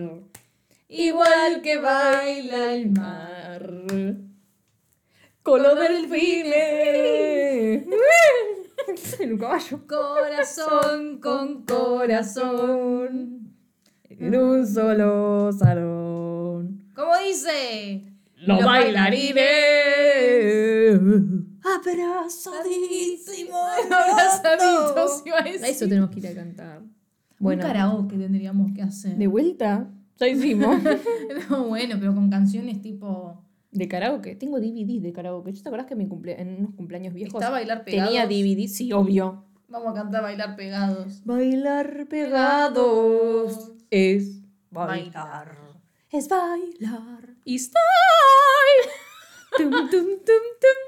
igual 0.88 1.62
que 1.62 1.78
baila 1.78 2.74
el 2.74 2.90
mar. 2.90 3.70
Con 5.42 5.62
los 5.62 5.78
delfines. 5.78 6.54
en 9.20 9.32
un 9.32 9.38
caballo. 9.38 9.86
Corazón 9.86 11.20
con 11.20 11.64
corazón. 11.64 13.54
En 14.08 14.36
un 14.36 14.66
solo 14.66 15.52
salón. 15.52 16.90
¿Cómo 16.94 17.16
dice? 17.18 18.04
Los 18.36 18.58
Los 18.58 18.66
bailarines. 18.66 19.44
A 21.64 21.80
decir. 25.52 25.68
Eso 25.68 25.88
tenemos 25.88 26.10
que 26.10 26.20
ir 26.20 26.26
a 26.28 26.34
cantar. 26.34 26.82
Un 27.40 27.56
karaoke 27.58 28.16
tendríamos 28.16 28.72
que 28.74 28.82
hacer. 28.82 29.16
¿De 29.16 29.26
vuelta? 29.26 29.90
Ya 30.18 30.28
hicimos. 30.28 30.76
No, 31.50 31.64
bueno, 31.68 31.96
pero 31.98 32.14
con 32.14 32.30
canciones 32.30 32.80
tipo. 32.80 33.42
¿De 33.72 33.88
karaoke? 33.88 34.36
Tengo 34.36 34.60
DVDs 34.60 35.02
de 35.02 35.12
karaoke. 35.12 35.52
¿Te 35.52 35.68
acordás 35.68 35.86
que 35.86 35.94
en, 35.94 35.98
mi 35.98 36.06
cumple- 36.06 36.36
en 36.38 36.56
unos 36.60 36.74
cumpleaños 36.74 37.12
viejos 37.12 37.34
¿Está 37.34 37.50
bailar 37.50 37.84
pegados? 37.84 38.12
tenía 38.14 38.26
DVDs? 38.26 38.76
Sí, 38.76 38.92
obvio. 38.92 39.44
Vamos 39.68 39.90
a 39.90 39.94
cantar 40.02 40.22
bailar 40.22 40.54
pegados. 40.54 41.22
Bailar 41.24 42.06
pegados 42.08 43.72
es 43.90 44.42
Bailar. 44.70 45.56
Es 46.12 46.28
bailar. 46.28 47.36
Y 47.44 47.58
tum, 49.56 49.70
tum, 49.70 49.90
tum, 49.90 49.90
tum, 49.90 50.44
tum. 50.60 50.78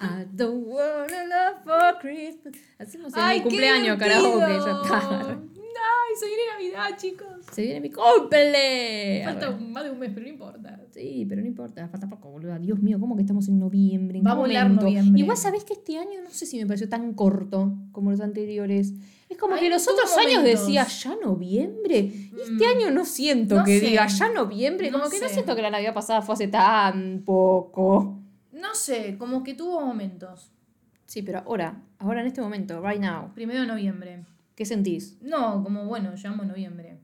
I 0.00 0.26
don't 0.32 0.66
wanna 0.66 1.24
love 1.24 1.64
for 1.64 1.98
Christmas. 2.00 2.54
Hacemos 2.78 3.12
en 3.16 3.28
mi 3.28 3.34
qué 3.36 3.42
cumpleaños 3.42 3.98
divertido! 3.98 4.38
karaoke, 4.38 4.64
ya 4.64 4.82
está. 4.82 5.38
Ay, 5.78 6.14
se 6.18 6.26
viene 6.26 6.42
Navidad, 6.52 6.96
chicos. 6.96 7.26
Se 7.52 7.62
viene 7.62 7.80
mi 7.80 7.90
cumple. 7.90 9.22
Falta 9.24 9.50
un- 9.50 9.72
más 9.72 9.84
de 9.84 9.90
un 9.90 9.98
mes, 9.98 10.10
pero 10.14 10.22
no 10.22 10.28
importa. 10.32 10.80
Sí, 10.90 11.26
pero 11.28 11.42
no 11.42 11.46
importa, 11.46 11.86
falta 11.88 12.08
poco, 12.08 12.30
boludo. 12.30 12.58
Dios 12.58 12.78
mío, 12.80 12.98
¿cómo 12.98 13.14
que 13.16 13.22
estamos 13.22 13.46
en 13.48 13.58
noviembre? 13.58 14.18
¿En 14.18 14.26
Va 14.26 14.30
a 14.32 14.34
volar 14.34 14.70
noviembre. 14.70 15.20
Igual 15.20 15.36
sabés 15.36 15.64
que 15.64 15.74
este 15.74 15.98
año 15.98 16.22
no 16.24 16.30
sé 16.30 16.46
si 16.46 16.58
me 16.58 16.66
pareció 16.66 16.88
tan 16.88 17.12
corto 17.12 17.72
como 17.92 18.10
los 18.10 18.20
anteriores. 18.20 18.94
Es 19.28 19.36
como 19.36 19.54
Ay, 19.54 19.60
que 19.60 19.68
los 19.68 19.86
otros 19.86 20.16
años 20.16 20.38
momentos. 20.38 20.60
decía 20.66 20.86
ya 20.86 21.16
noviembre. 21.22 21.98
Y 21.98 22.32
este 22.40 22.52
Mm, 22.66 22.76
año 22.78 22.90
no 22.92 23.04
siento 23.04 23.56
no 23.56 23.64
que 23.64 23.78
sé. 23.80 23.86
diga 23.86 24.06
ya 24.06 24.28
noviembre. 24.32 24.90
No 24.90 24.98
Como 24.98 25.10
que 25.10 25.20
no 25.20 25.28
sé. 25.28 25.34
siento 25.34 25.54
que 25.54 25.62
la 25.62 25.70
Navidad 25.70 25.92
pasada 25.94 26.22
fue 26.22 26.34
hace 26.34 26.48
tan 26.48 27.22
poco. 27.26 28.18
No 28.56 28.74
sé, 28.74 29.16
como 29.18 29.42
que 29.44 29.54
tuvo 29.54 29.80
momentos. 29.80 30.50
Sí, 31.04 31.22
pero 31.22 31.40
ahora, 31.40 31.82
ahora 31.98 32.20
en 32.22 32.26
este 32.26 32.40
momento, 32.40 32.80
right 32.80 33.00
now, 33.00 33.32
Primero 33.34 33.60
de 33.60 33.66
noviembre. 33.66 34.24
¿qué 34.54 34.64
sentís? 34.64 35.18
No, 35.20 35.62
como 35.62 35.84
bueno, 35.84 36.12
llamo 36.16 36.42
noviembre. 36.44 36.98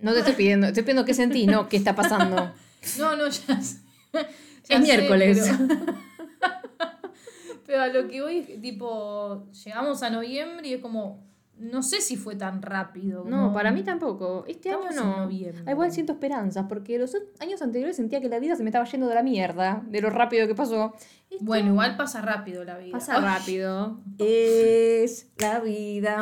No 0.00 0.12
te 0.12 0.18
estoy 0.18 0.34
pidiendo, 0.34 0.66
estoy 0.66 0.82
pidiendo 0.82 1.04
qué 1.04 1.14
sentís, 1.14 1.46
no, 1.46 1.68
qué 1.68 1.76
está 1.76 1.94
pasando. 1.94 2.52
No, 2.98 3.14
no, 3.14 3.28
ya 3.28 3.60
sé. 3.62 3.78
Ya 4.12 4.76
Es 4.76 4.80
miércoles. 4.80 5.48
pero- 5.56 5.96
Pero 7.66 7.80
a 7.82 7.86
lo 7.86 8.08
que 8.08 8.20
voy, 8.20 8.38
es, 8.38 8.60
tipo, 8.60 9.46
llegamos 9.64 10.02
a 10.02 10.10
noviembre 10.10 10.66
y 10.66 10.74
es 10.74 10.82
como, 10.82 11.24
no 11.62 11.82
sé 11.82 12.00
si 12.00 12.16
fue 12.16 12.34
tan 12.34 12.60
rápido. 12.60 13.24
No, 13.24 13.52
para 13.52 13.70
mí 13.70 13.82
tampoco. 13.84 14.44
Este 14.48 14.70
año 14.70 14.90
no. 14.94 15.28
Ah, 15.66 15.70
Igual 15.70 15.92
siento 15.92 16.12
esperanzas, 16.14 16.66
porque 16.68 16.98
los 16.98 17.16
años 17.40 17.62
anteriores 17.62 17.94
sentía 17.96 18.20
que 18.20 18.28
la 18.28 18.38
vida 18.40 18.56
se 18.56 18.62
me 18.64 18.70
estaba 18.70 18.84
yendo 18.86 19.06
de 19.08 19.14
la 19.14 19.22
mierda, 19.22 19.82
de 19.86 20.00
lo 20.00 20.10
rápido 20.10 20.46
que 20.48 20.54
pasó. 20.54 20.94
Este 21.30 21.44
Bueno, 21.44 21.68
igual 21.68 21.96
pasa 21.96 22.20
rápido 22.20 22.64
la 22.64 22.78
vida. 22.78 22.92
pasa 22.92 23.20
rápido. 23.20 24.00
Es 24.18 25.30
la 25.38 25.60
vida 25.60 26.18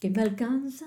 que 0.00 0.10
me 0.10 0.22
alcanza. 0.22 0.86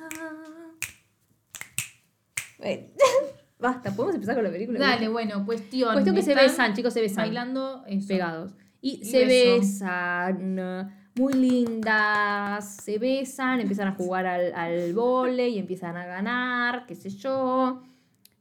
Basta, 3.60 3.92
¿podemos 3.96 4.16
empezar 4.16 4.36
con 4.36 4.44
la 4.44 4.52
película? 4.52 4.80
Dale, 4.80 5.08
bueno, 5.08 5.46
cuestión. 5.46 5.94
Cuestión 5.94 6.16
que 6.16 6.24
se 6.24 6.34
besan, 6.34 6.74
chicos, 6.74 6.94
se 6.94 7.02
besan. 7.02 7.26
Bailando 7.26 7.84
pegados. 8.08 8.54
Y, 8.82 9.02
Y 9.02 9.06
se 9.06 9.26
beso. 9.26 9.60
besan, 9.60 10.92
muy 11.16 11.34
lindas, 11.34 12.78
se 12.84 12.98
besan, 12.98 13.60
empiezan 13.60 13.90
a 13.90 13.92
jugar 13.94 14.26
al, 14.26 14.54
al 14.54 14.94
vóley 14.94 15.56
y 15.56 15.60
empiezan 15.60 15.98
a 15.98 16.06
ganar, 16.06 16.86
qué 16.86 16.96
sé 16.96 17.10
yo. 17.10 17.82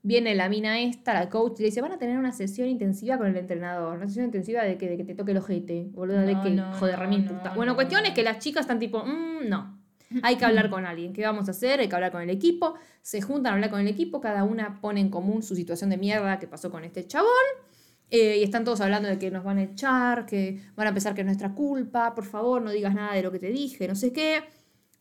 Viene 0.03 0.35
la 0.35 0.49
mina 0.49 0.81
esta, 0.81 1.13
la 1.13 1.29
coach, 1.29 1.59
y 1.59 1.63
le 1.63 1.67
dice, 1.67 1.83
van 1.83 1.93
a 1.93 1.99
tener 1.99 2.17
una 2.17 2.33
sesión 2.33 2.69
intensiva 2.69 3.19
con 3.19 3.27
el 3.27 3.37
entrenador. 3.37 3.97
Una 3.99 4.07
sesión 4.07 4.25
intensiva 4.27 4.63
de 4.63 4.79
que, 4.79 4.89
de 4.89 4.97
que 4.97 5.05
te 5.05 5.15
toque 5.15 5.33
el 5.33 5.39
ojete, 5.39 5.89
boludo, 5.93 6.21
de 6.21 6.41
que, 6.41 6.51
no, 6.51 6.73
joder, 6.75 6.99
no, 7.07 7.17
puta. 7.29 7.53
Bueno, 7.55 7.73
no, 7.73 7.77
cuestión 7.77 8.07
es 8.07 8.13
que 8.13 8.23
las 8.23 8.39
chicas 8.39 8.63
están 8.63 8.79
tipo, 8.79 9.05
"Mm, 9.05 9.49
no. 9.49 9.79
Hay 10.23 10.37
que 10.37 10.45
hablar 10.45 10.71
con 10.71 10.87
alguien. 10.87 11.13
¿Qué 11.13 11.23
vamos 11.23 11.49
a 11.49 11.51
hacer? 11.51 11.81
Hay 11.81 11.89
que 11.89 11.95
hablar 11.95 12.13
con 12.13 12.23
el 12.23 12.31
equipo. 12.31 12.75
Se 13.03 13.21
juntan 13.21 13.53
a 13.53 13.55
hablar 13.57 13.71
con 13.71 13.81
el 13.81 13.89
equipo. 13.89 14.21
Cada 14.21 14.43
una 14.45 14.81
pone 14.81 15.01
en 15.01 15.11
común 15.11 15.43
su 15.43 15.55
situación 15.55 15.91
de 15.91 15.99
mierda 15.99 16.39
que 16.39 16.47
pasó 16.47 16.71
con 16.71 16.85
este 16.85 17.07
chabón. 17.07 17.31
Eh, 18.11 18.39
y 18.39 18.43
están 18.43 18.65
todos 18.65 18.81
hablando 18.81 19.09
de 19.09 19.19
que 19.19 19.31
nos 19.31 19.45
van 19.45 19.59
a 19.59 19.63
echar, 19.63 20.27
que 20.27 20.61
van 20.75 20.89
a 20.89 20.93
pensar 20.93 21.15
que 21.15 21.21
es 21.21 21.27
nuestra 21.27 21.55
culpa. 21.55 22.15
Por 22.15 22.25
favor, 22.25 22.61
no 22.61 22.71
digas 22.71 22.95
nada 22.95 23.15
de 23.15 23.23
lo 23.23 23.31
que 23.31 23.39
te 23.39 23.49
dije, 23.49 23.87
no 23.87 23.95
sé 23.95 24.13
qué. 24.13 24.43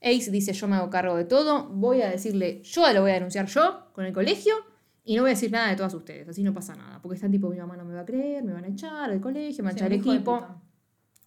Ace 0.01 0.31
dice: 0.31 0.53
Yo 0.53 0.67
me 0.67 0.75
hago 0.75 0.89
cargo 0.89 1.15
de 1.15 1.25
todo. 1.25 1.67
Voy 1.69 2.01
a 2.01 2.09
decirle: 2.09 2.61
Yo 2.63 2.91
lo 2.93 3.01
voy 3.01 3.11
a 3.11 3.15
denunciar 3.15 3.47
yo 3.47 3.91
con 3.93 4.05
el 4.05 4.13
colegio. 4.13 4.55
Y 5.03 5.15
no 5.15 5.23
voy 5.23 5.31
a 5.31 5.33
decir 5.33 5.51
nada 5.51 5.69
de 5.69 5.75
todas 5.75 5.93
ustedes. 5.93 6.29
Así 6.29 6.43
no 6.43 6.53
pasa 6.53 6.75
nada. 6.75 7.01
Porque 7.01 7.15
están 7.15 7.31
tipo: 7.31 7.49
Mi 7.49 7.57
mamá 7.57 7.75
no 7.75 7.83
me 7.83 7.95
va 7.95 8.01
a 8.01 8.05
creer, 8.05 8.43
me 8.43 8.53
van 8.53 8.63
a 8.63 8.67
echar 8.67 9.09
del 9.09 9.19
colegio, 9.19 9.63
me 9.63 9.69
van 9.69 9.75
a 9.75 9.77
echar 9.77 9.91
el 9.91 9.99
equipo. 9.99 10.45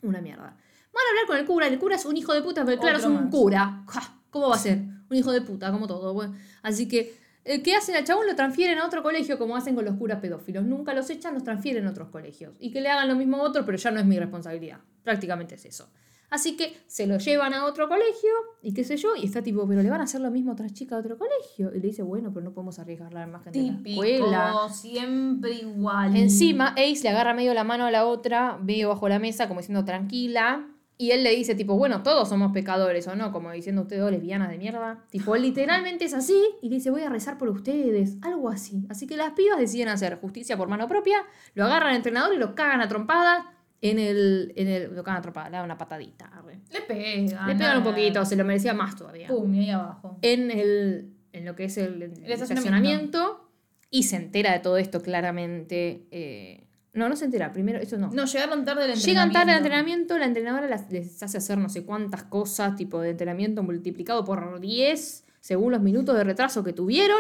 Una 0.03 0.21
mierda. 0.21 0.45
Van 0.45 1.05
a 1.07 1.11
hablar 1.11 1.27
con 1.27 1.37
el 1.39 1.47
cura. 1.47 1.67
El 1.67 1.79
cura 1.79 1.97
es 1.97 2.05
un 2.05 2.17
hijo 2.17 2.33
de 2.33 2.43
puta, 2.43 2.65
pero 2.65 2.81
claro, 2.81 2.99
es 2.99 3.05
un 3.05 3.15
más. 3.15 3.31
cura. 3.31 3.85
¿Cómo 4.31 4.49
va 4.49 4.55
a 4.55 4.59
ser? 4.59 4.79
Un 5.11 5.17
hijo 5.17 5.33
de 5.33 5.43
puta, 5.43 5.71
como 5.71 5.87
todo. 5.87 6.15
Bueno, 6.15 6.35
así 6.63 6.89
que, 6.89 7.15
¿qué 7.45 7.75
hacen 7.77 7.97
al 7.97 8.05
chabón? 8.05 8.27
Lo 8.27 8.35
transfieren 8.37 8.79
a 8.79 8.87
otro 8.87 9.03
colegio 9.03 9.39
como 9.39 9.57
hacen 9.57 9.75
con 9.75 9.85
los 9.85 9.97
curas 9.97 10.21
pedófilos. 10.21 10.65
Nunca 10.65 10.95
los 10.95 11.09
echan, 11.11 11.35
los 11.35 11.45
transfieren 11.45 11.87
a 11.87 11.91
otros 11.91 12.09
colegios. 12.09 12.55
Y 12.59 12.71
que 12.73 12.81
le 12.81 12.89
hagan 12.89 13.09
lo 13.09 13.17
mismo 13.17 13.39
a 13.39 13.43
otro, 13.43 13.65
pero 13.65 13.79
ya 13.79 13.91
no 13.91 14.01
es 14.01 14.07
mi 14.07 14.19
responsabilidad. 14.19 14.79
Prácticamente 15.03 15.57
es 15.57 15.65
eso. 15.65 15.89
Así 16.31 16.57
que 16.57 16.75
se 16.87 17.07
lo 17.07 17.19
llevan 17.19 17.53
a 17.53 17.67
otro 17.67 17.91
colegio 17.91 18.31
y 18.63 18.73
qué 18.73 18.85
sé 18.85 18.97
yo, 18.97 19.15
y 19.15 19.27
está 19.27 19.43
tipo, 19.43 19.69
pero 19.69 19.83
le 19.83 19.91
van 19.91 20.01
a 20.01 20.05
hacer 20.05 20.23
lo 20.23 20.31
mismo 20.31 20.53
a 20.53 20.55
otras 20.55 20.73
chicas 20.73 21.03
de 21.03 21.13
otro 21.13 21.19
colegio. 21.19 21.71
Y 21.75 21.81
le 21.81 21.89
dice, 21.89 22.03
bueno, 22.03 22.33
pero 22.33 22.43
no 22.43 22.55
podemos 22.55 22.79
arriesgar 22.79 23.13
la 23.13 23.25
imagen 23.25 23.53
de 23.53 23.61
la 23.61 23.77
Típico, 23.77 24.03
escuela. 24.03 24.69
siempre 24.71 25.53
igual. 25.53 26.17
Encima, 26.17 26.69
Ace 26.69 27.01
le 27.03 27.11
agarra 27.11 27.35
medio 27.35 27.53
la 27.53 27.65
mano 27.65 27.85
a 27.85 27.91
la 27.91 28.07
otra, 28.07 28.57
medio 28.57 28.89
bajo 28.89 29.11
la 29.11 29.19
mesa, 29.19 29.47
como 29.47 29.61
diciendo 29.61 29.85
tranquila. 29.85 30.72
Y 31.03 31.11
él 31.11 31.25
le 31.25 31.35
dice, 31.35 31.57
tipo, 31.57 31.75
bueno, 31.77 32.05
todos 32.05 32.29
somos 32.29 32.53
pecadores, 32.53 33.09
¿o 33.09 33.17
no? 33.17 33.33
Como 33.33 33.51
diciendo 33.51 33.83
ustedes 33.83 34.03
dos 34.03 34.13
lesbianas 34.13 34.51
de 34.51 34.57
mierda. 34.59 35.05
Tipo, 35.11 35.35
literalmente 35.37 36.05
es 36.05 36.15
así. 36.15 36.41
Y 36.63 36.69
le 36.69 36.77
dice, 36.77 36.91
voy 36.91 37.03
a 37.03 37.09
rezar 37.09 37.39
por 37.39 37.49
ustedes. 37.49 38.19
Algo 38.23 38.49
así. 38.49 38.87
Así 38.89 39.09
que 39.09 39.17
las 39.17 39.33
pibas 39.33 39.59
deciden 39.59 39.89
hacer 39.89 40.21
justicia 40.21 40.57
por 40.57 40.69
mano 40.69 40.87
propia. 40.87 41.17
Lo 41.55 41.65
agarran 41.65 41.91
al 41.91 41.97
entrenador 41.97 42.33
y 42.35 42.39
lo 42.39 42.55
cagan 42.55 42.81
a 42.83 42.87
trompadas 42.89 43.45
en 43.81 43.99
el... 43.99 44.53
En 44.55 44.69
el 44.69 44.95
lo 44.95 45.03
cagan 45.03 45.19
a 45.19 45.23
trompadas, 45.23 45.51
le 45.51 45.57
dan 45.57 45.65
una 45.65 45.77
patadita. 45.77 46.27
arre. 46.27 46.61
Le 46.73 46.81
pegan. 46.83 47.25
le 47.49 47.55
pegan 47.57 47.79
un 47.79 47.83
nada. 47.83 47.85
poquito, 47.85 48.25
se 48.25 48.37
lo 48.37 48.45
merecía 48.45 48.73
más 48.73 48.95
todavía 48.95 49.27
Pum, 49.27 49.53
y 49.57 49.59
ahí 49.59 49.71
abajo. 49.71 50.19
en, 50.23 50.53
el, 50.53 51.15
en 51.33 51.45
lo 51.45 51.57
que 51.57 51.65
es 51.65 51.79
el, 51.79 52.01
el 52.01 52.13
estacionamiento. 52.13 52.45
estacionamiento 52.45 53.51
y 53.91 54.05
se 54.05 54.15
entera 54.17 54.53
de 54.53 54.61
todo 54.61 54.77
esto 54.79 55.03
claramente. 55.03 56.07
eh, 56.13 56.69
no, 56.95 57.09
no 57.09 57.17
se 57.17 57.25
entera, 57.25 57.53
primero, 57.53 57.79
eso 57.79 57.97
no. 57.97 58.11
No, 58.13 58.25
llegaron 58.27 58.65
tarde 58.65 58.85
al 58.85 58.91
entrenamiento. 58.91 59.07
Llegan 59.07 59.33
tarde 59.33 59.53
al 59.53 59.59
entrenamiento, 59.59 60.19
la 60.19 60.27
entrenadora 60.27 60.67
les 60.91 61.23
hace 61.23 61.39
hacer 61.39 61.57
no 61.59 61.69
sé 61.69 61.85
cuántas 61.85 62.25
cosas, 62.25 62.77
tipo 62.77 63.01
de 63.01 63.11
entrenamiento 63.11 63.63
multiplicado 63.63 64.25
por 64.25 64.61
10, 64.61 65.25
según 65.41 65.73
los 65.73 65.81
minutos 65.81 66.17
de 66.17 66.25
retraso 66.25 66.63
que 66.63 66.73
tuvieron. 66.73 67.19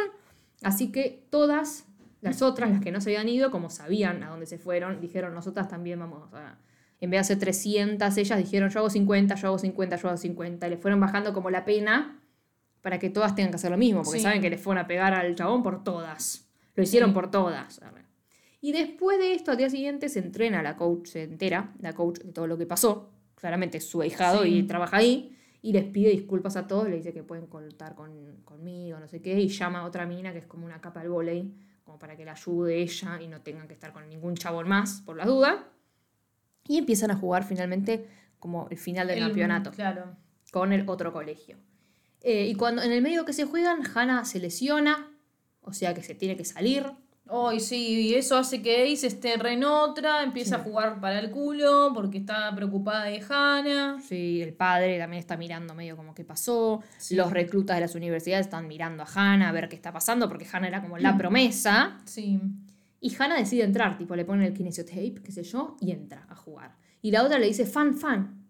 Así 0.62 0.92
que 0.92 1.24
todas 1.30 1.86
las 2.20 2.42
otras, 2.42 2.70
las 2.70 2.80
que 2.80 2.92
no 2.92 3.00
se 3.00 3.10
habían 3.10 3.28
ido, 3.28 3.50
como 3.50 3.70
sabían 3.70 4.22
a 4.22 4.28
dónde 4.30 4.46
se 4.46 4.58
fueron, 4.58 5.00
dijeron, 5.00 5.34
nosotras 5.34 5.68
también 5.68 5.98
vamos 5.98 6.32
a... 6.34 6.58
En 7.00 7.10
vez 7.10 7.16
de 7.18 7.20
hacer 7.22 7.38
300, 7.40 8.16
ellas 8.16 8.38
dijeron, 8.38 8.70
yo 8.70 8.78
hago 8.78 8.88
50, 8.90 9.34
yo 9.34 9.48
hago 9.48 9.58
50, 9.58 9.96
yo 9.96 10.08
hago 10.08 10.16
50. 10.18 10.66
Y 10.68 10.70
le 10.70 10.76
fueron 10.76 11.00
bajando 11.00 11.32
como 11.32 11.50
la 11.50 11.64
pena 11.64 12.20
para 12.80 13.00
que 13.00 13.10
todas 13.10 13.34
tengan 13.34 13.50
que 13.50 13.56
hacer 13.56 13.72
lo 13.72 13.76
mismo, 13.76 14.02
porque 14.04 14.18
Sí. 14.20 14.22
saben 14.22 14.40
que 14.40 14.50
les 14.50 14.60
fueron 14.60 14.84
a 14.84 14.86
pegar 14.86 15.12
al 15.14 15.34
chabón 15.34 15.64
por 15.64 15.82
todas. 15.82 16.46
Lo 16.76 16.82
hicieron 16.84 17.10
Sí. 17.10 17.14
por 17.14 17.28
todas. 17.32 17.80
Y 18.62 18.72
después 18.72 19.18
de 19.18 19.34
esto, 19.34 19.50
al 19.50 19.56
día 19.58 19.68
siguiente, 19.68 20.08
se 20.08 20.20
entrena 20.20 20.62
la 20.62 20.76
coach, 20.76 21.08
se 21.08 21.24
entera, 21.24 21.74
la 21.80 21.92
coach 21.94 22.20
de 22.20 22.32
todo 22.32 22.46
lo 22.46 22.56
que 22.56 22.64
pasó. 22.64 23.10
Claramente 23.34 23.78
es 23.78 23.86
su 23.86 24.00
ahijado 24.00 24.44
Sí. 24.44 24.54
y 24.58 24.62
trabaja 24.62 24.96
ahí. 24.98 25.36
Y 25.60 25.72
les 25.72 25.84
pide 25.84 26.10
disculpas 26.10 26.56
a 26.56 26.66
todos, 26.66 26.88
le 26.88 26.96
dice 26.96 27.12
que 27.12 27.22
pueden 27.24 27.46
contar 27.46 27.94
con, 27.94 28.12
conmigo, 28.44 28.98
no 29.00 29.08
sé 29.08 29.20
qué. 29.20 29.38
Y 29.40 29.48
llama 29.48 29.80
a 29.80 29.84
otra 29.84 30.06
mina 30.06 30.32
que 30.32 30.38
es 30.38 30.46
como 30.46 30.64
una 30.64 30.80
capa 30.80 31.00
del 31.00 31.10
volei, 31.10 31.52
como 31.84 31.98
para 31.98 32.16
que 32.16 32.24
la 32.24 32.32
ayude 32.32 32.80
ella 32.80 33.20
y 33.20 33.26
no 33.28 33.40
tengan 33.42 33.66
que 33.66 33.74
estar 33.74 33.92
con 33.92 34.08
ningún 34.08 34.36
chabón 34.36 34.68
más, 34.68 35.02
por 35.02 35.16
las 35.16 35.26
dudas. 35.26 35.56
Y 36.68 36.78
empiezan 36.78 37.10
a 37.10 37.16
jugar 37.16 37.44
finalmente 37.44 38.08
como 38.38 38.68
el 38.70 38.78
final 38.78 39.08
del 39.08 39.18
El- 39.18 39.24
campeonato 39.24 39.72
Claro. 39.72 40.16
con 40.52 40.72
el 40.72 40.88
otro 40.88 41.12
colegio. 41.12 41.56
Eh, 42.20 42.46
y 42.46 42.54
cuando 42.54 42.82
en 42.82 42.92
el 42.92 43.02
medio 43.02 43.24
que 43.24 43.32
se 43.32 43.44
juegan, 43.44 43.80
Hannah 43.92 44.24
se 44.24 44.38
lesiona, 44.38 45.10
o 45.62 45.72
sea 45.72 45.94
que 45.94 46.02
se 46.04 46.14
tiene 46.14 46.36
que 46.36 46.44
salir 46.44 46.86
Ay, 47.30 47.60
sí, 47.60 48.08
y 48.10 48.14
eso 48.14 48.36
hace 48.36 48.60
que 48.60 48.82
Ace 48.92 49.06
esté 49.06 49.36
re 49.36 49.52
en 49.54 49.64
otra, 49.64 50.22
empieza 50.22 50.56
Sí. 50.56 50.60
a 50.60 50.64
jugar 50.64 51.00
para 51.00 51.18
el 51.20 51.30
culo 51.30 51.92
porque 51.94 52.18
está 52.18 52.54
preocupada 52.54 53.04
de 53.04 53.22
Hannah. 53.26 53.98
Sí, 54.06 54.42
el 54.42 54.52
padre 54.52 54.98
también 54.98 55.20
está 55.20 55.36
mirando 55.36 55.72
medio 55.74 55.96
como 55.96 56.14
qué 56.14 56.24
pasó. 56.24 56.82
Sí. 56.98 57.14
Los 57.14 57.30
reclutas 57.30 57.76
de 57.76 57.80
las 57.80 57.94
universidades 57.94 58.46
están 58.46 58.66
mirando 58.66 59.04
a 59.04 59.06
Hannah 59.06 59.48
a 59.48 59.52
ver 59.52 59.68
qué 59.68 59.76
está 59.76 59.92
pasando, 59.92 60.28
porque 60.28 60.46
Hannah 60.52 60.68
era 60.68 60.82
como 60.82 60.98
la 60.98 61.16
promesa. 61.16 61.98
Sí. 62.04 62.40
Y 63.00 63.14
Hannah 63.16 63.36
decide 63.36 63.64
entrar, 63.64 63.96
tipo, 63.96 64.14
le 64.14 64.24
ponen 64.24 64.44
el 64.46 64.52
kinesiotape, 64.52 65.22
qué 65.24 65.32
sé 65.32 65.42
yo, 65.44 65.76
y 65.80 65.90
entra 65.92 66.26
a 66.28 66.34
jugar. 66.36 66.76
Y 67.00 67.10
la 67.12 67.22
otra 67.22 67.38
le 67.38 67.46
dice, 67.46 67.64
fan, 67.64 67.94
fan. 67.94 68.44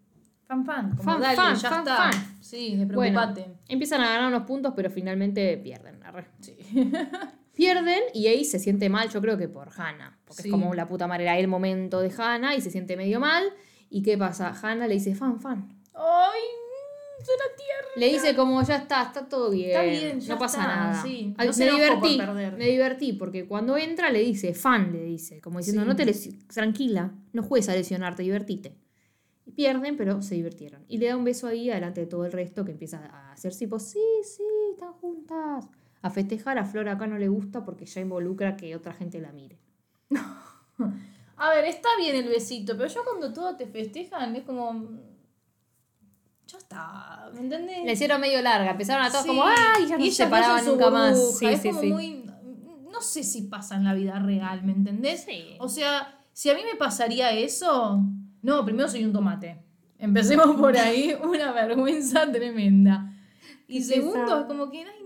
Fan, 0.47 0.65
fan. 0.65 0.91
Como 0.97 1.03
Fan, 1.05 1.21
dale, 1.21 1.37
fan, 1.37 1.55
ya 1.57 1.69
fan, 1.71 1.79
está. 1.81 1.97
fan. 1.97 2.37
Sí, 2.41 2.77
de 2.77 2.85
Bueno, 2.87 3.21
preocupate. 3.21 3.55
empiezan 3.69 4.01
a 4.01 4.09
ganar 4.09 4.29
unos 4.29 4.43
puntos, 4.47 4.73
pero 4.75 4.91
finalmente 4.91 5.57
pierden. 5.59 6.01
Sí. 6.41 6.57
Pierden 7.55 8.03
y 8.15 8.29
Ace 8.29 8.45
se 8.45 8.59
siente 8.59 8.89
mal, 8.89 9.11
yo 9.11 9.21
creo 9.21 9.37
que 9.37 9.49
por 9.49 9.69
Hannah. 9.77 10.19
Porque 10.25 10.43
Sí. 10.43 10.49
es 10.49 10.53
como 10.53 10.75
la 10.75 10.89
puta 10.89 11.07
madre, 11.07 11.25
era 11.25 11.39
el 11.39 11.49
momento 11.49 12.01
de 12.01 12.11
Hannah 12.17 12.55
y 12.57 12.61
se 12.61 12.71
siente 12.71 12.97
medio 12.97 13.21
mal. 13.21 13.45
¿Y 13.91 14.03
qué 14.03 14.17
pasa? 14.17 14.55
Hannah 14.63 14.87
le 14.87 14.95
dice, 14.95 15.15
fan, 15.15 15.39
fan. 15.41 15.69
Ay, 15.95 16.41
mm, 16.41 17.25
suena 17.25 17.45
tierna. 17.57 17.91
Le 17.97 18.09
dice 18.09 18.35
como 18.35 18.63
ya 18.63 18.77
está, 18.77 19.03
está 19.03 19.29
todo 19.29 19.51
bien. 19.51 19.69
Está 19.71 19.83
bien, 19.83 20.21
ya 20.21 20.33
no 20.35 20.39
pasa 20.41 20.63
está, 20.63 20.75
nada. 20.77 21.03
sí. 21.03 21.35
No 21.37 21.45
me 21.45 21.71
divertí. 21.73 22.21
Me 22.57 22.67
divertí 22.69 23.13
porque 23.13 23.47
cuando 23.47 23.77
entra 23.77 24.11
le 24.11 24.21
dice, 24.21 24.55
fan, 24.55 24.91
le 24.93 25.05
dice, 25.05 25.43
como 25.43 25.59
diciendo, 25.59 25.83
Sí. 25.83 25.89
no 25.89 25.95
te 25.97 26.07
lesi- 26.07 26.47
tranquila, 26.47 27.13
no 27.35 27.43
juegues 27.43 27.69
a 27.69 27.75
lesionarte, 27.75 28.23
divertite. 28.23 28.75
Y 29.45 29.51
pierden, 29.51 29.97
pero 29.99 30.23
se 30.23 30.37
divirtieron. 30.37 30.85
Y 30.89 30.97
le 30.99 31.09
da 31.09 31.17
un 31.19 31.25
beso 31.25 31.49
ahí 31.49 31.69
adelante 31.71 32.01
de 32.01 32.07
todo 32.07 32.25
el 32.25 32.33
resto 32.33 32.65
que 32.65 32.71
empieza 32.71 32.99
a 33.13 33.33
hacer 33.33 33.55
tipo, 33.55 33.79
sí, 33.79 33.99
sí, 34.25 34.43
están 34.73 34.93
juntas. 34.95 35.69
A 36.03 36.11
festejar 36.11 36.59
a 36.59 36.65
Flor 36.65 36.89
acá 36.89 37.07
no 37.07 37.17
le 37.19 37.29
gusta 37.29 37.65
porque 37.65 37.87
ya 37.87 38.01
involucra 38.01 38.57
que 38.57 38.75
otra 38.77 38.93
gente 38.93 39.21
la 39.21 39.33
mire. 39.33 39.59
A 41.37 41.51
ver, 41.51 41.65
está 41.65 41.89
bien 41.99 42.15
el 42.17 42.29
besito, 42.29 42.77
pero 42.77 42.89
yo 42.89 43.03
cuando 43.05 43.33
todos 43.33 43.57
te 43.57 43.67
festejan 43.67 44.37
es 44.37 44.43
como. 44.45 44.73
mm, 44.73 45.01
Ya 46.47 46.59
está, 46.59 47.31
¿me 47.35 47.41
entendés? 47.41 47.85
Le 47.85 47.93
hicieron 47.93 48.21
medio 48.21 48.41
larga, 48.43 48.71
empezaron 48.73 49.05
a 49.05 49.11
todos 49.11 49.23
Sí. 49.23 49.29
como, 49.29 49.45
¡ay! 49.45 49.87
Ya 49.89 49.97
no 49.99 50.05
Y 50.05 50.11
se 50.11 50.25
separaban 50.25 50.65
nunca 50.67 50.91
más. 50.91 51.39
Sí, 51.39 51.47
es 51.47 51.63
sí, 51.63 51.71
como 51.71 51.83
muy. 51.83 52.27
No 52.91 53.01
sé 53.01 53.23
si 53.25 53.43
pasa 53.43 53.77
en 53.77 53.85
la 53.85 53.95
vida 53.95 54.19
real, 54.19 54.63
¿me 54.65 54.73
entendés? 54.73 55.23
Sí. 55.25 55.57
O 55.59 55.69
sea, 55.69 56.21
si 56.33 56.51
a 56.51 56.55
mí 56.55 56.61
me 56.71 56.77
pasaría 56.77 57.31
eso. 57.33 58.01
No, 58.43 58.65
primero 58.65 58.89
soy 58.89 59.05
un 59.05 59.13
tomate. 59.13 59.65
Empecemos 59.99 60.57
por 60.57 60.77
ahí, 60.77 61.17
una 61.25 61.53
vergüenza 61.53 62.31
tremenda. 62.31 63.09
Y 63.67 63.83
segundo, 63.83 64.41
es 64.41 64.47
como 64.47 64.71
que, 64.71 64.81
ay, 64.85 65.02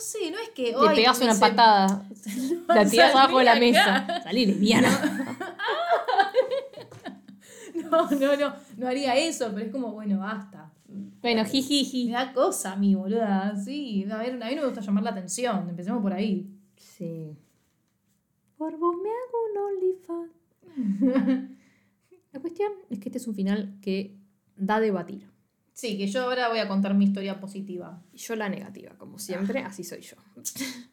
sé, 0.00 0.30
no 0.30 0.38
es 0.38 0.48
que. 0.50 0.72
Le 0.72 0.94
pegas 0.94 1.18
me 1.18 1.24
una 1.26 1.34
se- 1.34 1.40
patada. 1.40 2.06
La 2.68 2.84
tiras 2.88 3.12
Salí 3.12 3.18
abajo 3.22 3.38
de 3.38 3.44
la 3.44 3.50
acá. 3.52 3.60
mesa. 3.60 4.20
Salí 4.24 4.46
lesbiana. 4.46 5.36
No, 7.90 8.08
no, 8.10 8.36
no, 8.36 8.54
no 8.76 8.88
haría 8.88 9.16
eso, 9.16 9.50
pero 9.52 9.66
es 9.66 9.72
como, 9.72 9.92
bueno, 9.92 10.18
basta. 10.20 10.70
Bueno, 11.22 11.42
Me 11.42 11.48
jijiji. 11.48 12.10
da 12.10 12.32
cosa 12.32 12.72
a 12.72 12.76
mí, 12.76 12.94
boluda. 12.94 13.54
Sí, 13.56 14.06
a 14.10 14.18
ver, 14.18 14.40
a 14.42 14.46
mí 14.48 14.54
no 14.54 14.62
me 14.62 14.66
gusta 14.68 14.80
llamar 14.80 15.02
la 15.04 15.10
atención. 15.10 15.68
Empecemos 15.68 16.02
por 16.02 16.12
ahí. 16.12 16.48
Sí. 16.76 17.36
Por 18.56 18.76
vos 18.78 18.94
me 18.96 19.08
hago 19.08 19.38
un 19.50 19.58
OnlyFans. 20.76 21.50
La 22.32 22.40
cuestión 22.40 22.72
es 22.90 22.98
que 23.00 23.08
este 23.08 23.18
es 23.18 23.26
un 23.26 23.34
final 23.34 23.76
que 23.82 24.16
da 24.56 24.76
a 24.76 24.80
debatir. 24.80 25.28
Sí, 25.80 25.96
que 25.96 26.06
yo 26.08 26.24
ahora 26.24 26.50
voy 26.50 26.58
a 26.58 26.68
contar 26.68 26.92
mi 26.92 27.06
historia 27.06 27.40
positiva. 27.40 28.02
Y 28.12 28.18
yo 28.18 28.36
la 28.36 28.50
negativa, 28.50 28.92
como 28.98 29.18
siempre, 29.18 29.60
así 29.60 29.82
soy 29.82 30.02
yo. 30.02 30.16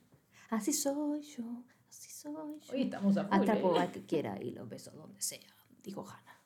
Así 0.49 0.71
soy 0.71 1.21
yo, 1.23 1.43
así 1.89 2.09
soy 2.09 2.31
yo. 2.31 2.73
Hoy 2.73 2.83
estamos 2.83 3.17
a 3.17 3.25
full. 3.25 3.33
Atrapo 3.33 3.81
¿eh? 3.81 3.89
que 3.91 4.05
quiera 4.05 4.41
y 4.41 4.51
los 4.51 4.69
beso 4.69 4.91
donde 4.91 5.21
sea, 5.21 5.53
dijo 5.83 6.07
Hannah. 6.07 6.41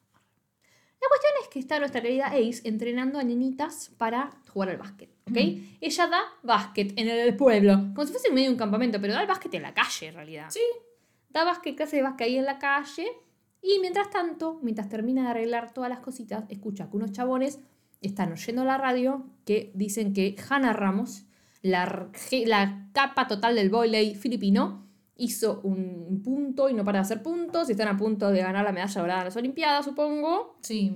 La 0.99 1.07
cuestión 1.07 1.33
es 1.43 1.47
que 1.49 1.59
está 1.59 1.77
nuestra 1.77 2.01
querida 2.01 2.29
Ace 2.29 2.61
entrenando 2.63 3.19
a 3.19 3.23
nenitas 3.23 3.91
para 3.99 4.31
jugar 4.47 4.69
al 4.69 4.77
básquet, 4.77 5.11
¿ok? 5.29 5.37
Ella 5.79 6.07
da 6.07 6.21
básquet 6.41 6.93
en 6.97 7.09
el 7.09 7.35
pueblo, 7.35 7.73
como 7.93 8.07
si 8.07 8.11
fuese 8.11 8.29
en 8.29 8.33
medio 8.33 8.47
de 8.47 8.53
un 8.53 8.57
campamento, 8.57 8.99
pero 8.99 9.13
da 9.13 9.21
el 9.21 9.27
básquet 9.27 9.53
en 9.53 9.61
la 9.61 9.75
calle 9.75 10.07
en 10.07 10.15
realidad. 10.15 10.47
Sí. 10.49 10.63
Da 11.29 11.43
básquet, 11.43 11.75
clase 11.75 11.97
de 11.97 12.01
básquet 12.01 12.25
ahí 12.25 12.37
en 12.37 12.45
la 12.45 12.57
calle. 12.57 13.05
Y 13.61 13.77
mientras 13.81 14.09
tanto, 14.09 14.59
mientras 14.63 14.89
termina 14.89 15.21
de 15.25 15.29
arreglar 15.29 15.75
todas 15.75 15.91
las 15.91 15.99
cositas, 15.99 16.45
escucha 16.49 16.89
que 16.89 16.97
unos 16.97 17.11
chabones 17.11 17.59
están 18.01 18.31
oyendo 18.31 18.63
la 18.65 18.77
radio 18.77 19.25
que 19.45 19.71
dicen 19.75 20.13
que 20.13 20.35
Hannah 20.49 20.73
Ramos, 20.73 21.25
la, 21.61 22.09
la 22.45 22.89
capa 22.93 23.27
total 23.27 23.55
del 23.55 23.69
volei 23.69 24.15
filipino, 24.15 24.87
hizo 25.15 25.61
un 25.63 26.21
punto 26.23 26.67
y 26.67 26.73
no 26.73 26.83
para 26.83 26.99
de 26.99 27.03
hacer 27.03 27.21
puntos 27.21 27.69
y 27.69 27.73
están 27.73 27.87
a 27.87 27.97
punto 27.97 28.31
de 28.31 28.41
ganar 28.41 28.65
la 28.65 28.71
medalla 28.71 29.01
dorada 29.01 29.21
en 29.21 29.25
las 29.25 29.37
Olimpiadas, 29.37 29.85
supongo. 29.85 30.57
Sí. 30.61 30.95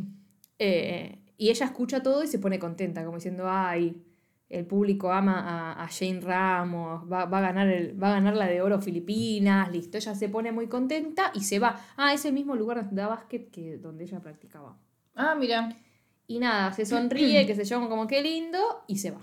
Eh, 0.57 1.19
y 1.37 1.49
ella 1.49 1.65
escucha 1.67 2.01
todo 2.01 2.23
y 2.23 2.27
se 2.27 2.39
pone 2.39 2.57
contenta, 2.57 3.03
como 3.03 3.17
diciendo, 3.17 3.45
ay, 3.47 4.01
el 4.49 4.65
público 4.65 5.11
ama 5.11 5.39
a, 5.39 5.83
a 5.83 5.87
Jane 5.87 6.21
Ramos, 6.21 7.11
va, 7.11 7.25
va 7.25 7.39
a 7.39 7.41
ganar 7.41 7.67
el, 7.67 8.01
va 8.01 8.09
a 8.09 8.13
ganar 8.13 8.35
la 8.35 8.47
de 8.47 8.61
oro 8.61 8.81
Filipinas, 8.81 9.71
listo. 9.71 9.97
Ella 9.97 10.15
se 10.15 10.29
pone 10.29 10.51
muy 10.51 10.67
contenta 10.67 11.31
y 11.33 11.41
se 11.41 11.59
va. 11.59 11.79
Ah, 11.97 12.13
es 12.13 12.25
el 12.25 12.33
mismo 12.33 12.55
lugar 12.55 12.89
da 12.91 13.07
básquet 13.07 13.51
que 13.51 13.77
donde 13.77 14.05
ella 14.05 14.21
practicaba. 14.21 14.77
Ah, 15.15 15.35
mira. 15.35 15.69
Y 16.27 16.39
nada, 16.39 16.71
se 16.73 16.85
sonríe, 16.85 17.45
que 17.47 17.55
se 17.55 17.65
yo, 17.65 17.87
como 17.89 18.07
qué 18.07 18.21
lindo, 18.21 18.83
y 18.87 18.97
se 18.97 19.11
va. 19.11 19.21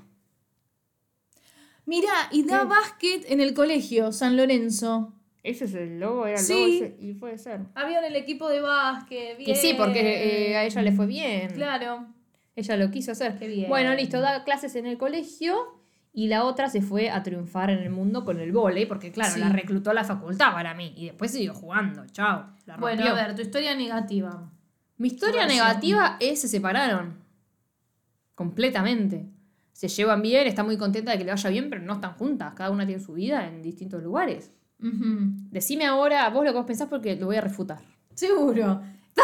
Mira, 1.85 2.13
y 2.31 2.45
da 2.47 2.61
¿Qué? 2.61 2.67
básquet 2.67 3.25
en 3.31 3.41
el 3.41 3.55
colegio, 3.55 4.13
San 4.13 4.37
Lorenzo. 4.37 5.13
Ese 5.43 5.65
es 5.65 5.75
el 5.75 5.99
logo, 5.99 6.27
era 6.27 6.39
el 6.39 6.45
Sí. 6.45 6.53
logo 6.55 6.85
ese, 6.85 6.97
y 7.01 7.13
puede 7.15 7.39
ser. 7.39 7.61
Había 7.75 7.99
en 7.99 8.05
el 8.05 8.15
equipo 8.17 8.49
de 8.49 8.61
básquet. 8.61 9.37
Que 9.39 9.57
sí, 9.57 9.75
porque 9.77 10.01
eh, 10.01 10.47
bien. 10.49 10.57
a 10.59 10.65
ella 10.65 10.83
le 10.83 10.93
fue 10.93 11.07
bien. 11.07 11.51
Claro. 11.55 12.07
Ella 12.55 12.77
lo 12.77 12.91
quiso 12.93 13.11
hacer. 13.13 13.37
Qué 13.39 13.49
bien. 13.49 13.69
Bueno, 13.69 13.93
listo, 13.95 14.21
da 14.21 14.45
clases 14.45 14.77
en 14.77 14.87
el 14.87 14.97
colegio 14.99 15.57
y 16.13 16.29
la 16.29 16.45
otra 16.45 16.69
se 16.69 16.83
fue 16.83 17.11
a 17.11 17.25
triunfar 17.25 17.71
en 17.71 17.79
el 17.81 17.91
mundo 17.91 18.25
con 18.25 18.39
el 18.39 18.53
vóley, 18.53 18.87
porque 18.87 19.11
claro, 19.11 19.33
Sí. 19.35 19.41
la 19.41 19.49
reclutó 19.49 19.91
a 19.91 19.95
la 19.95 20.05
facultad 20.05 20.53
para 20.53 20.75
mí 20.75 20.93
y 20.97 21.07
después 21.07 21.33
siguió 21.33 21.55
jugando. 21.55 22.07
Chao. 22.13 22.47
La 22.67 22.77
Bueno, 22.77 23.05
a 23.05 23.15
ver, 23.15 23.35
tu 23.35 23.43
historia 23.43 23.75
negativa. 23.75 24.53
Mi 24.97 25.09
historia 25.09 25.47
negativa 25.47 26.17
es 26.21 26.41
se 26.41 26.49
separaron. 26.49 27.23
Completamente. 28.35 29.27
Se 29.73 29.89
llevan 29.89 30.23
bien, 30.23 30.47
está 30.47 30.63
muy 30.63 30.77
contenta 30.77 31.13
de 31.13 31.19
que 31.19 31.25
le 31.25 31.31
vaya 31.31 31.51
bien, 31.51 31.71
pero 31.71 31.83
no 31.83 31.95
están 31.95 32.15
juntas. 32.15 32.55
Cada 32.55 32.71
una 32.71 32.87
tiene 32.87 33.03
su 33.03 33.15
vida 33.15 33.47
en 33.49 33.63
distintos 33.63 34.03
lugares. 34.03 34.53
Decime 34.79 35.87
ahora 35.87 36.29
vos 36.31 36.45
lo 36.45 36.51
que 36.53 36.59
vos 36.59 36.67
pensás 36.67 36.89
porque 36.89 37.17
lo 37.17 37.27
voy 37.27 37.37
a 37.37 37.41
refutar. 37.41 37.81
Seguro. 38.15 38.83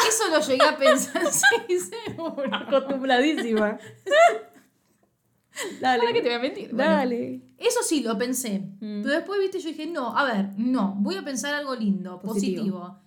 Eso 0.08 0.28
lo 0.30 0.40
llegué 0.40 0.64
a 0.64 0.76
pensar, 0.76 1.22
sí, 1.32 1.78
seguro. 1.80 2.54
Acostumbradísima. 2.54 3.78
Dale. 5.80 6.00
¿Para 6.00 6.12
qué 6.12 6.20
te 6.20 6.28
voy 6.28 6.36
a 6.36 6.38
mentir? 6.38 6.72
Bueno, 6.72 6.92
Dale. 6.92 7.42
Eso 7.56 7.80
sí, 7.82 8.02
lo 8.02 8.16
pensé. 8.16 8.60
Mm. 8.80 9.02
Pero 9.02 9.14
después, 9.14 9.40
viste, 9.40 9.58
yo 9.58 9.68
dije, 9.70 9.86
no, 9.86 10.16
a 10.16 10.24
ver, 10.24 10.50
no, 10.56 10.94
voy 10.98 11.16
a 11.16 11.24
pensar 11.24 11.54
algo 11.54 11.74
lindo, 11.74 12.20
Positivo. 12.20 12.62
positivo. 12.62 12.98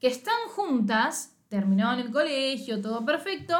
Que 0.00 0.06
están 0.06 0.48
juntas, 0.48 1.33
terminaban 1.48 2.00
el 2.00 2.10
colegio, 2.10 2.80
todo 2.80 3.04
perfecto. 3.04 3.54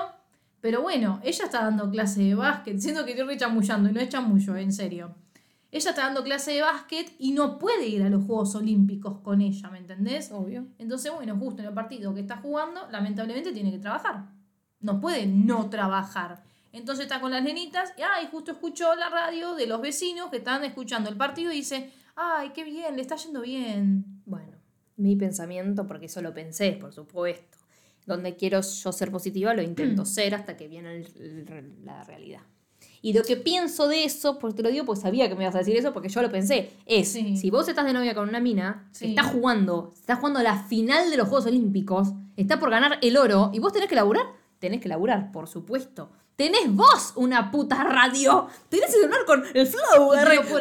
Pero 0.60 0.80
bueno, 0.80 1.20
ella 1.22 1.44
está 1.44 1.62
dando 1.62 1.90
clase 1.90 2.22
de 2.22 2.34
básquet, 2.34 2.78
siendo 2.78 3.04
que 3.04 3.10
estoy 3.10 3.26
re 3.26 3.36
chamullando, 3.36 3.90
y 3.90 3.92
no 3.92 4.00
es 4.00 4.08
chamullo, 4.08 4.56
en 4.56 4.72
serio. 4.72 5.14
Ella 5.70 5.90
está 5.90 6.02
dando 6.02 6.22
clase 6.22 6.52
de 6.52 6.62
básquet 6.62 7.12
y 7.18 7.32
no 7.32 7.58
puede 7.58 7.88
ir 7.88 8.02
a 8.02 8.08
los 8.08 8.24
Juegos 8.24 8.54
Olímpicos 8.54 9.18
con 9.18 9.40
ella, 9.40 9.68
¿me 9.70 9.78
entendés? 9.78 10.30
Obvio. 10.30 10.66
Entonces, 10.78 11.12
bueno, 11.12 11.36
justo 11.36 11.62
en 11.62 11.68
el 11.68 11.74
partido 11.74 12.14
que 12.14 12.20
está 12.20 12.36
jugando, 12.36 12.88
lamentablemente 12.92 13.52
tiene 13.52 13.72
que 13.72 13.80
trabajar. 13.80 14.26
No 14.80 15.00
puede 15.00 15.26
no 15.26 15.68
trabajar. 15.68 16.44
Entonces 16.70 17.06
está 17.06 17.20
con 17.20 17.32
las 17.32 17.42
nenitas 17.42 17.92
y, 17.98 18.02
ay, 18.02 18.28
justo 18.30 18.52
escuchó 18.52 18.94
la 18.94 19.08
radio 19.08 19.54
de 19.54 19.66
los 19.66 19.80
vecinos 19.80 20.30
que 20.30 20.36
están 20.36 20.64
escuchando 20.64 21.10
el 21.10 21.16
partido 21.16 21.52
y 21.52 21.56
dice, 21.56 21.92
ay, 22.16 22.50
qué 22.54 22.64
bien, 22.64 22.96
le 22.96 23.02
está 23.02 23.16
yendo 23.16 23.40
bien. 23.40 24.22
Bueno, 24.24 24.56
mi 24.96 25.16
pensamiento, 25.16 25.86
porque 25.86 26.06
eso 26.06 26.22
lo 26.22 26.32
pensé, 26.32 26.72
por 26.72 26.92
supuesto. 26.92 27.53
Donde 28.06 28.36
quiero 28.36 28.60
yo 28.60 28.92
ser 28.92 29.10
positiva, 29.10 29.54
lo 29.54 29.62
intento 29.62 30.04
ser 30.04 30.34
hasta 30.34 30.56
que 30.56 30.68
viene 30.68 30.96
el- 30.96 31.46
el- 31.48 31.84
la 31.84 32.04
realidad. 32.04 32.40
Y 33.00 33.12
lo 33.12 33.22
que 33.22 33.36
pienso 33.36 33.86
de 33.88 34.04
eso, 34.04 34.38
porque 34.38 34.56
te 34.56 34.62
lo 34.62 34.70
digo 34.70 34.84
porque 34.86 35.00
sabía 35.02 35.28
que 35.28 35.34
me 35.34 35.44
ibas 35.44 35.54
a 35.54 35.58
decir 35.58 35.76
eso, 35.76 35.92
porque 35.92 36.08
yo 36.08 36.22
lo 36.22 36.30
pensé, 36.30 36.70
es, 36.86 37.12
Sí. 37.12 37.36
si 37.36 37.50
vos 37.50 37.68
estás 37.68 37.84
de 37.84 37.92
novia 37.92 38.14
con 38.14 38.28
una 38.28 38.40
mina, 38.40 38.88
Sí. 38.92 39.06
está 39.10 39.22
jugando, 39.24 39.92
está 39.94 40.16
jugando 40.16 40.42
la 40.42 40.62
final 40.64 41.10
de 41.10 41.16
los 41.18 41.28
Juegos 41.28 41.46
Olímpicos, 41.46 42.12
está 42.36 42.58
por 42.58 42.70
ganar 42.70 42.98
el 43.02 43.16
oro, 43.16 43.50
y 43.52 43.58
vos 43.58 43.72
tenés 43.72 43.88
que 43.88 43.94
laburar, 43.94 44.24
tenés 44.58 44.80
que 44.80 44.88
laburar, 44.88 45.32
por 45.32 45.48
supuesto. 45.48 46.10
Tenés 46.36 46.66
vos 46.74 47.12
una 47.14 47.52
puta 47.52 47.84
radio. 47.84 48.48
Tenés 48.68 48.86
el 48.92 49.02
celular 49.02 49.20
con 49.24 49.44
el 49.54 49.66
flow 49.68 50.10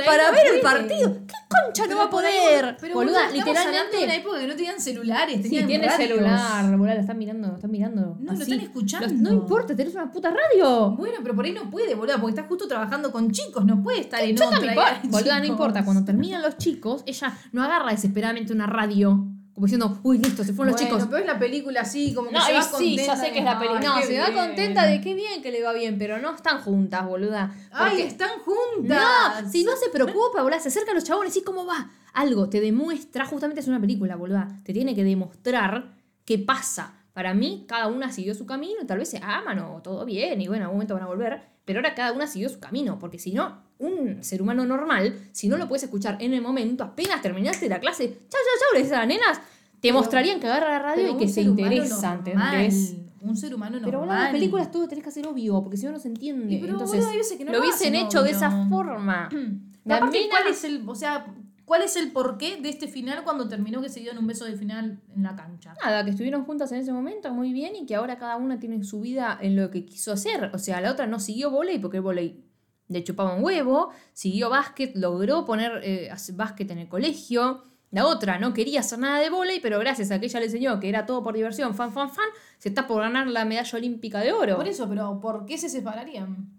para 0.06 0.28
no 0.30 0.32
ver 0.38 0.48
el 0.54 0.62
partido. 0.62 1.14
¿Qué 1.26 1.34
concha 1.50 1.88
no 1.88 1.96
va 1.98 2.02
a 2.04 2.06
ahí, 2.06 2.12
poder? 2.12 2.78
Pero 2.80 2.94
boluda, 2.94 3.26
boluda, 3.28 3.38
estamos 3.40 3.58
hablando 3.58 3.74
de 3.74 3.98
una 4.04 4.14
literalmente. 4.14 4.16
época 4.16 4.40
que 4.40 4.48
no 4.48 4.56
tenían 4.56 4.80
celulares, 4.80 5.36
Sí, 5.38 5.42
tenían 5.44 5.66
tiene 5.68 5.88
radios. 5.88 6.10
celular, 6.10 6.78
boluda, 6.78 6.94
la 6.94 7.02
están 7.02 7.18
mirando, 7.18 7.48
lo 7.48 7.56
están 7.56 7.72
mirando. 7.72 8.18
No, 8.20 8.34
lo 8.34 8.40
están 8.40 8.60
escuchando. 8.60 9.08
Los- 9.08 9.16
no 9.18 9.32
importa, 9.32 9.76
tenés 9.76 9.96
una 9.96 10.12
puta 10.12 10.30
radio. 10.32 10.92
Bueno, 10.92 11.16
pero 11.24 11.36
por 11.36 11.46
ahí 11.46 11.54
no 11.54 11.68
puede, 11.72 11.96
boluda, 11.96 12.18
porque 12.22 12.36
está 12.36 12.48
justo 12.48 12.68
trabajando 12.68 13.12
con 13.12 13.32
chicos, 13.32 13.66
no 13.66 13.82
puede 13.82 14.02
estar 14.02 14.22
en 14.22 14.36
Yo 14.36 14.46
otra. 14.46 14.60
importa. 14.60 15.00
hay 15.02 15.10
Boluda, 15.10 15.40
no 15.40 15.46
importa. 15.46 15.84
Cuando 15.86 16.06
terminan 16.06 16.44
los 16.44 16.56
chicos, 16.60 17.02
ella 17.08 17.36
no 17.52 17.64
agarra 17.64 17.90
desesperadamente 17.90 18.54
una 18.54 18.68
radio. 18.68 19.26
Como 19.54 19.68
diciendo, 19.68 20.00
uy, 20.02 20.18
listo, 20.18 20.44
se 20.44 20.52
fueron 20.52 20.72
los 20.74 20.82
chicos. 20.82 21.04
pero 21.06 21.18
es 21.18 21.26
la 21.28 21.38
película 21.38 21.82
así, 21.82 22.12
como 22.14 22.30
que 22.30 22.34
No, 22.36 22.42
se 22.44 22.54
va 22.54 22.62
sí, 22.64 22.72
contenta 22.72 23.04
ya 23.06 23.16
sé 23.16 23.26
de, 23.28 23.32
que 23.34 23.40
es 23.40 23.46
la 23.46 23.60
peli. 23.60 23.72
"Ay, 23.76 23.86
No, 23.86 24.02
se 24.02 24.20
va 24.20 24.30
bien". 24.30 24.48
contenta 24.48 24.86
de 24.88 25.00
qué 25.02 25.14
bien 25.14 25.42
que 25.44 25.52
le 25.52 25.62
va 25.62 25.74
bien, 25.74 25.98
pero 26.00 26.18
no 26.18 26.34
están 26.34 26.60
juntas, 26.62 27.06
boluda. 27.06 27.56
Ay, 27.72 28.02
están 28.02 28.40
juntas. 28.40 29.44
No, 29.44 29.50
si 29.52 29.64
no 29.64 29.74
se 29.76 29.90
preocupa, 29.92 30.42
boluda, 30.42 30.60
se 30.60 30.70
acerca 30.70 30.92
a 30.92 30.96
los 30.96 31.04
chabones 31.04 31.38
y 31.38 31.44
cómo 31.44 31.66
va. 31.68 31.92
Algo 32.14 32.50
te 32.50 32.62
demuestra, 32.62 33.26
justamente 33.28 33.62
es 33.62 33.68
una 33.68 33.80
película, 33.80 34.16
boluda. 34.16 34.60
Te 34.64 34.74
tiene 34.74 34.96
que 34.96 35.04
demostrar 35.04 35.94
qué 36.26 36.40
pasa. 36.40 36.96
Para 37.14 37.36
mí, 37.36 37.66
cada 37.68 37.88
una 37.88 38.12
siguió 38.12 38.34
su 38.34 38.48
camino, 38.48 38.82
y 38.82 38.88
tal 38.88 38.98
vez 38.98 39.10
se 39.10 39.20
aman 39.22 39.60
o 39.60 39.82
todo 39.84 40.04
bien, 40.04 40.42
y 40.42 40.48
bueno, 40.48 40.62
en 40.62 40.64
algún 40.64 40.78
momento 40.78 40.96
van 40.96 41.04
a 41.04 41.08
volver, 41.08 41.44
pero 41.64 41.78
ahora 41.80 41.94
cada 41.94 42.12
una 42.12 42.26
siguió 42.26 42.50
su 42.50 42.60
camino, 42.60 42.98
porque 42.98 43.20
si 43.20 43.34
no, 43.34 43.62
un 43.84 44.24
ser 44.24 44.42
humano 44.42 44.66
normal, 44.66 45.16
si 45.32 45.48
no 45.48 45.58
lo 45.58 45.68
puedes 45.68 45.84
escuchar 45.84 46.18
en 46.20 46.34
el 46.34 46.42
momento, 46.42 46.84
apenas 46.84 47.22
terminaste 47.22 47.68
la 47.70 47.80
clase, 47.80 48.08
chau, 48.08 48.18
chau, 48.30 48.40
chau, 48.60 48.74
le 48.74 48.80
dices 48.80 48.94
a 48.94 49.00
las 49.00 49.08
nenas, 49.08 49.38
te 49.38 49.90
Pero- 49.90 49.96
mostrarían 49.96 50.40
que 50.40 50.48
agarra 50.48 50.70
la 50.70 50.80
radio 50.80 51.10
y 51.12 51.18
que 51.18 51.28
se 51.28 51.42
interesa, 51.42 52.14
¿entendés? 52.14 52.96
Un 53.22 53.38
ser 53.38 53.56
humano 53.56 53.78
normal. 53.80 53.86
Pero 53.90 54.00
boludo, 54.00 54.16
en 54.16 54.22
las 54.24 54.32
películas 54.32 54.70
todo 54.72 54.88
tenés 54.88 55.04
que 55.04 55.10
hacer 55.10 55.26
obvio, 55.28 55.62
porque 55.64 55.78
si 55.78 55.86
no 55.86 55.94
no 55.94 56.00
se 56.00 56.10
entiende. 56.10 56.58
Pero, 56.60 56.74
Entonces, 56.74 56.98
boludo, 56.98 57.12
hay 57.12 57.18
veces 57.18 57.38
que 57.38 57.46
no 57.46 57.52
lo 57.54 57.60
lo 57.60 57.64
hubiesen 57.64 57.96
hecho 57.96 58.22
de 58.22 58.32
esa 58.32 58.68
forma. 58.68 59.30
La 59.86 59.98
Aparte, 59.98 60.20
mina- 60.20 60.30
¿cuál 60.30 60.48
es 60.54 60.64
el, 60.66 60.84
o 60.88 60.96
sea, 60.96 61.26
cuál 61.66 61.82
es 61.84 61.96
el 61.96 62.12
porqué 62.12 62.58
de 62.62 62.68
este 62.70 62.88
final 62.90 63.24
cuando 63.24 63.48
terminó 63.48 63.82
que 63.82 63.88
se 63.90 64.00
dieron 64.02 64.18
un 64.18 64.28
beso 64.28 64.44
de 64.46 64.56
final 64.58 65.00
en 65.16 65.24
la 65.24 65.36
cancha? 65.38 65.74
Nada, 65.84 66.04
que 66.04 66.12
estuvieron 66.12 66.44
juntas 66.46 66.72
en 66.74 66.80
ese 66.80 66.92
momento, 66.94 67.34
muy 67.34 67.54
bien, 67.54 67.76
y 67.78 67.86
que 67.86 67.96
ahora 67.96 68.18
cada 68.18 68.36
una 68.38 68.60
tiene 68.60 68.84
su 68.84 69.00
vida 69.02 69.38
en 69.42 69.56
lo 69.56 69.72
que 69.72 69.86
quiso 69.86 70.12
hacer. 70.12 70.52
O 70.54 70.58
sea, 70.58 70.82
la 70.82 70.92
otra 70.92 71.08
no 71.08 71.20
siguió 71.20 71.50
volei 71.50 71.80
porque 71.80 71.98
el 71.98 72.04
volei 72.04 72.44
le 72.90 73.04
chupaba 73.04 73.34
un 73.36 73.44
huevo, 73.44 73.90
siguió 74.14 74.50
básquet, 74.50 74.96
logró 74.96 75.46
poner 75.46 75.80
eh, 75.84 76.12
básquet 76.34 76.70
en 76.72 76.80
el 76.80 76.88
colegio. 76.88 77.64
La 77.92 78.08
otra 78.08 78.40
no 78.40 78.54
quería 78.54 78.80
hacer 78.80 78.98
nada 79.00 79.20
de 79.20 79.30
volei, 79.30 79.60
pero 79.62 79.78
gracias 79.80 80.10
a 80.12 80.20
que 80.20 80.26
ella 80.26 80.40
le 80.40 80.48
enseñó 80.48 80.80
que 80.80 80.90
era 80.90 81.06
todo 81.06 81.24
por 81.24 81.36
diversión, 81.36 81.76
fan, 81.76 81.94
fan, 81.94 82.10
fan, 82.10 82.26
se 82.58 82.70
está 82.70 82.88
por 82.88 83.02
ganar 83.02 83.28
la 83.28 83.46
medalla 83.46 83.78
olímpica 83.78 84.20
de 84.20 84.32
oro. 84.34 84.56
Por 84.56 84.68
eso, 84.68 84.90
pero 84.90 85.20
¿por 85.20 85.46
qué 85.46 85.58
se 85.60 85.70
separarían? 85.70 86.50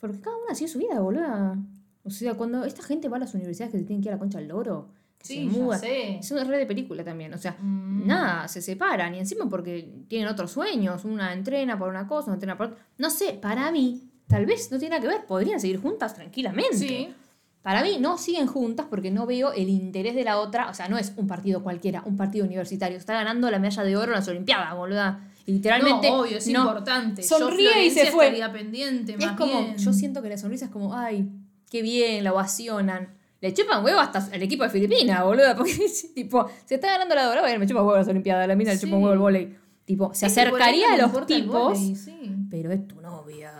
Porque 0.00 0.20
cada 0.20 0.36
una 0.36 0.54
sigue 0.54 0.68
su 0.68 0.78
vida, 0.78 1.00
boluda. 1.00 1.56
O 2.04 2.10
sea, 2.10 2.34
cuando 2.34 2.64
esta 2.64 2.82
gente 2.82 3.08
va 3.08 3.16
a 3.16 3.20
las 3.20 3.34
universidades 3.34 3.72
que 3.72 3.78
se 3.78 3.84
tienen 3.84 4.02
que 4.02 4.08
ir 4.08 4.12
a 4.12 4.16
la 4.16 4.18
concha 4.20 4.38
del 4.38 4.48
loro, 4.48 4.88
que 5.18 5.26
Sí, 5.26 5.34
se 5.50 5.58
muda. 5.58 5.78
sé. 5.78 6.18
Es 6.18 6.30
una 6.30 6.44
red 6.44 6.58
de 6.58 6.66
película 6.66 7.02
también. 7.02 7.34
O 7.34 7.38
sea, 7.38 7.56
Mm. 7.60 8.06
nada, 8.06 8.46
se 8.48 8.62
separan. 8.62 9.14
Y 9.14 9.18
encima 9.18 9.48
porque 9.48 10.04
tienen 10.06 10.28
otros 10.28 10.52
sueños. 10.52 11.04
Una 11.04 11.32
entrena 11.32 11.78
por 11.78 11.88
una 11.88 12.06
cosa, 12.06 12.26
una 12.28 12.34
entrena 12.34 12.56
por 12.56 12.66
otra. 12.68 12.78
No 12.98 13.10
sé, 13.10 13.32
para 13.40 13.70
mí, 13.72 14.07
tal 14.28 14.46
vez 14.46 14.70
no 14.70 14.78
tiene 14.78 14.96
nada 14.96 15.02
que 15.02 15.08
ver. 15.16 15.26
Podrían 15.26 15.58
seguir 15.60 15.80
juntas 15.80 16.14
tranquilamente. 16.14 16.76
Sí. 16.76 17.14
Para 17.62 17.82
mí 17.82 17.98
no 18.00 18.16
siguen 18.18 18.46
juntas 18.46 18.86
porque 18.88 19.10
no 19.10 19.26
veo 19.26 19.52
el 19.52 19.68
interés 19.68 20.14
de 20.14 20.22
la 20.24 20.38
otra. 20.38 20.70
O 20.70 20.74
sea, 20.74 20.88
no 20.88 20.96
es 20.96 21.12
un 21.16 21.26
partido 21.26 21.62
cualquiera, 21.62 22.02
un 22.06 22.16
partido 22.16 22.46
universitario. 22.46 22.96
Está 22.96 23.14
ganando 23.14 23.50
la 23.50 23.58
medalla 23.58 23.82
de 23.82 23.96
oro 23.96 24.12
en 24.12 24.18
las 24.18 24.28
Olimpiadas, 24.28 24.74
boluda. 24.76 25.24
Literalmente. 25.44 26.08
no, 26.10 26.20
obvio, 26.20 26.38
es 26.38 26.46
no- 26.48 26.60
importante. 26.60 27.22
sonríe 27.22 27.70
Yo, 27.74 27.80
y 27.82 27.90
se 27.90 28.06
fue. 28.12 28.30
pendiente, 28.52 29.14
Es 29.14 29.18
más 29.18 29.36
como, 29.36 29.60
bien. 29.62 29.76
yo 29.76 29.92
siento 29.92 30.22
que 30.22 30.28
la 30.28 30.36
sonrisa 30.38 30.66
es 30.66 30.70
como, 30.70 30.94
ay, 30.94 31.28
qué 31.70 31.82
bien, 31.82 32.22
la 32.22 32.32
ovacionan. 32.32 33.08
Le 33.40 33.54
chupan 33.54 33.84
huevo 33.84 33.98
hasta 34.00 34.28
el 34.34 34.42
equipo 34.42 34.64
de 34.64 34.70
Filipinas, 34.70 35.24
boluda, 35.24 35.56
porque 35.56 35.74
tipo, 36.14 36.48
se 36.66 36.74
está 36.76 36.88
ganando 36.88 37.14
la 37.14 37.24
dorada, 37.24 37.42
bueno, 37.42 37.58
me 37.60 37.66
chupa 37.66 37.80
huevo 37.82 37.96
las 37.96 38.08
Olimpiadas, 38.08 38.46
la 38.48 38.56
mina 38.56 38.72
le 38.72 38.78
chupa 38.78 38.88
Sí. 38.90 38.94
un 38.96 39.02
huevo 39.02 39.12
el 39.14 39.18
volei. 39.18 39.56
Tipo, 39.84 40.12
se 40.12 40.26
Es 40.26 40.32
acercaría 40.36 40.92
a 40.92 40.96
los 40.98 41.26
tipos, 41.26 41.78
sí. 41.78 42.30
pero 42.50 42.70
es 42.72 42.86
tu 42.86 43.00
novia. 43.00 43.52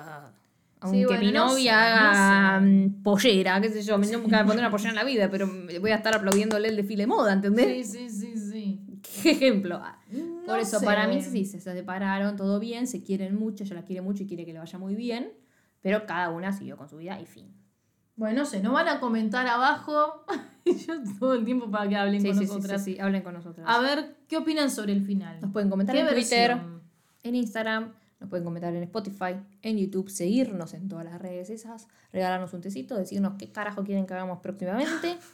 Sí, 0.81 0.87
Aunque 1.03 1.07
bueno, 1.07 1.21
mi 1.23 1.33
no 1.33 1.47
novia 1.49 1.73
no 1.75 1.81
haga 1.81 2.61
sé. 2.61 2.67
mm, 2.67 3.03
pollera, 3.03 3.61
qué 3.61 3.69
sé 3.71 3.83
yo, 3.83 3.99
me- 3.99 4.07
nunca 4.07 4.39
me 4.39 4.45
pondré 4.45 4.61
una 4.61 4.71
pollera 4.71 4.91
en 4.91 4.97
la 4.97 5.05
vida, 5.05 5.29
pero 5.31 5.49
voy 5.81 5.91
a 5.91 5.97
estar 5.97 6.15
aplaudiéndole 6.15 6.69
el 6.69 6.77
desfile 6.77 7.03
de 7.03 7.07
moda, 7.09 7.33
¿entendés? 7.33 7.91
Sí, 7.91 8.09
sí, 8.09 8.37
sí, 8.37 8.37
sí. 8.51 9.01
¿Qué 9.23 9.31
ejemplo? 9.33 9.81
Por 10.47 10.57
No 10.57 10.63
eso, 10.63 10.79
sé. 10.79 10.85
para 10.87 11.09
mí 11.09 11.21
sí, 11.23 11.45
se 11.45 11.61
separaron, 11.61 12.37
todo 12.37 12.61
bien, 12.61 12.87
se 12.87 13.03
quieren 13.03 13.35
mucho, 13.37 13.65
ella 13.65 13.75
la 13.77 13.83
quiere 13.85 14.03
mucho 14.03 14.23
y 14.23 14.27
quiere 14.27 14.45
que 14.47 14.53
le 14.53 14.61
vaya 14.61 14.79
muy 14.79 14.95
bien, 14.95 15.33
pero 15.83 16.07
cada 16.07 16.31
una 16.31 16.53
siguió 16.53 16.77
con 16.77 16.89
su 16.89 16.97
vida 16.99 17.21
y 17.21 17.27
fin. 17.27 17.53
Bueno, 18.15 18.41
no 18.41 18.45
sé, 18.47 18.61
nos 18.61 18.73
van 18.73 18.89
a 18.89 19.01
comentar 19.01 19.47
abajo. 19.47 20.25
Yo 20.65 20.95
todo 21.19 21.35
el 21.35 21.45
tiempo 21.45 21.71
para 21.71 21.89
que 21.89 21.97
hablen 21.97 22.21
Sí, 22.21 22.29
con 22.29 22.39
sí, 22.39 22.47
sí, 22.47 22.53
nosotras. 22.53 22.85
sí, 22.85 22.95
sí, 22.95 23.01
hablen 23.01 23.23
con 23.23 23.35
nosotros. 23.35 23.65
A 23.69 23.81
ver, 23.81 24.17
¿qué 24.29 24.37
opinan 24.37 24.71
sobre 24.71 24.93
el 24.93 25.03
final? 25.03 25.41
Nos 25.41 25.51
pueden 25.53 25.71
comentar 25.71 25.95
¿Qué 25.95 26.03
en 26.03 26.09
Twitter, 26.09 26.49
versión? 26.55 26.83
en 27.23 27.35
Instagram, 27.37 27.93
nos 28.21 28.29
pueden 28.29 28.45
comentar 28.45 28.75
en 28.75 28.83
Spotify, 28.83 29.37
en 29.63 29.79
YouTube, 29.79 30.11
seguirnos 30.11 30.75
en 30.75 30.89
todas 30.89 31.05
las 31.05 31.21
redes 31.21 31.51
esas, 31.51 31.87
regalarnos 32.13 32.53
un 32.53 32.61
tecito, 32.61 32.97
decirnos 32.97 33.35
qué 33.39 33.51
carajo 33.53 33.85
quieren 33.85 34.07
que 34.07 34.15
hagamos 34.15 34.41
próximamente. 34.41 35.17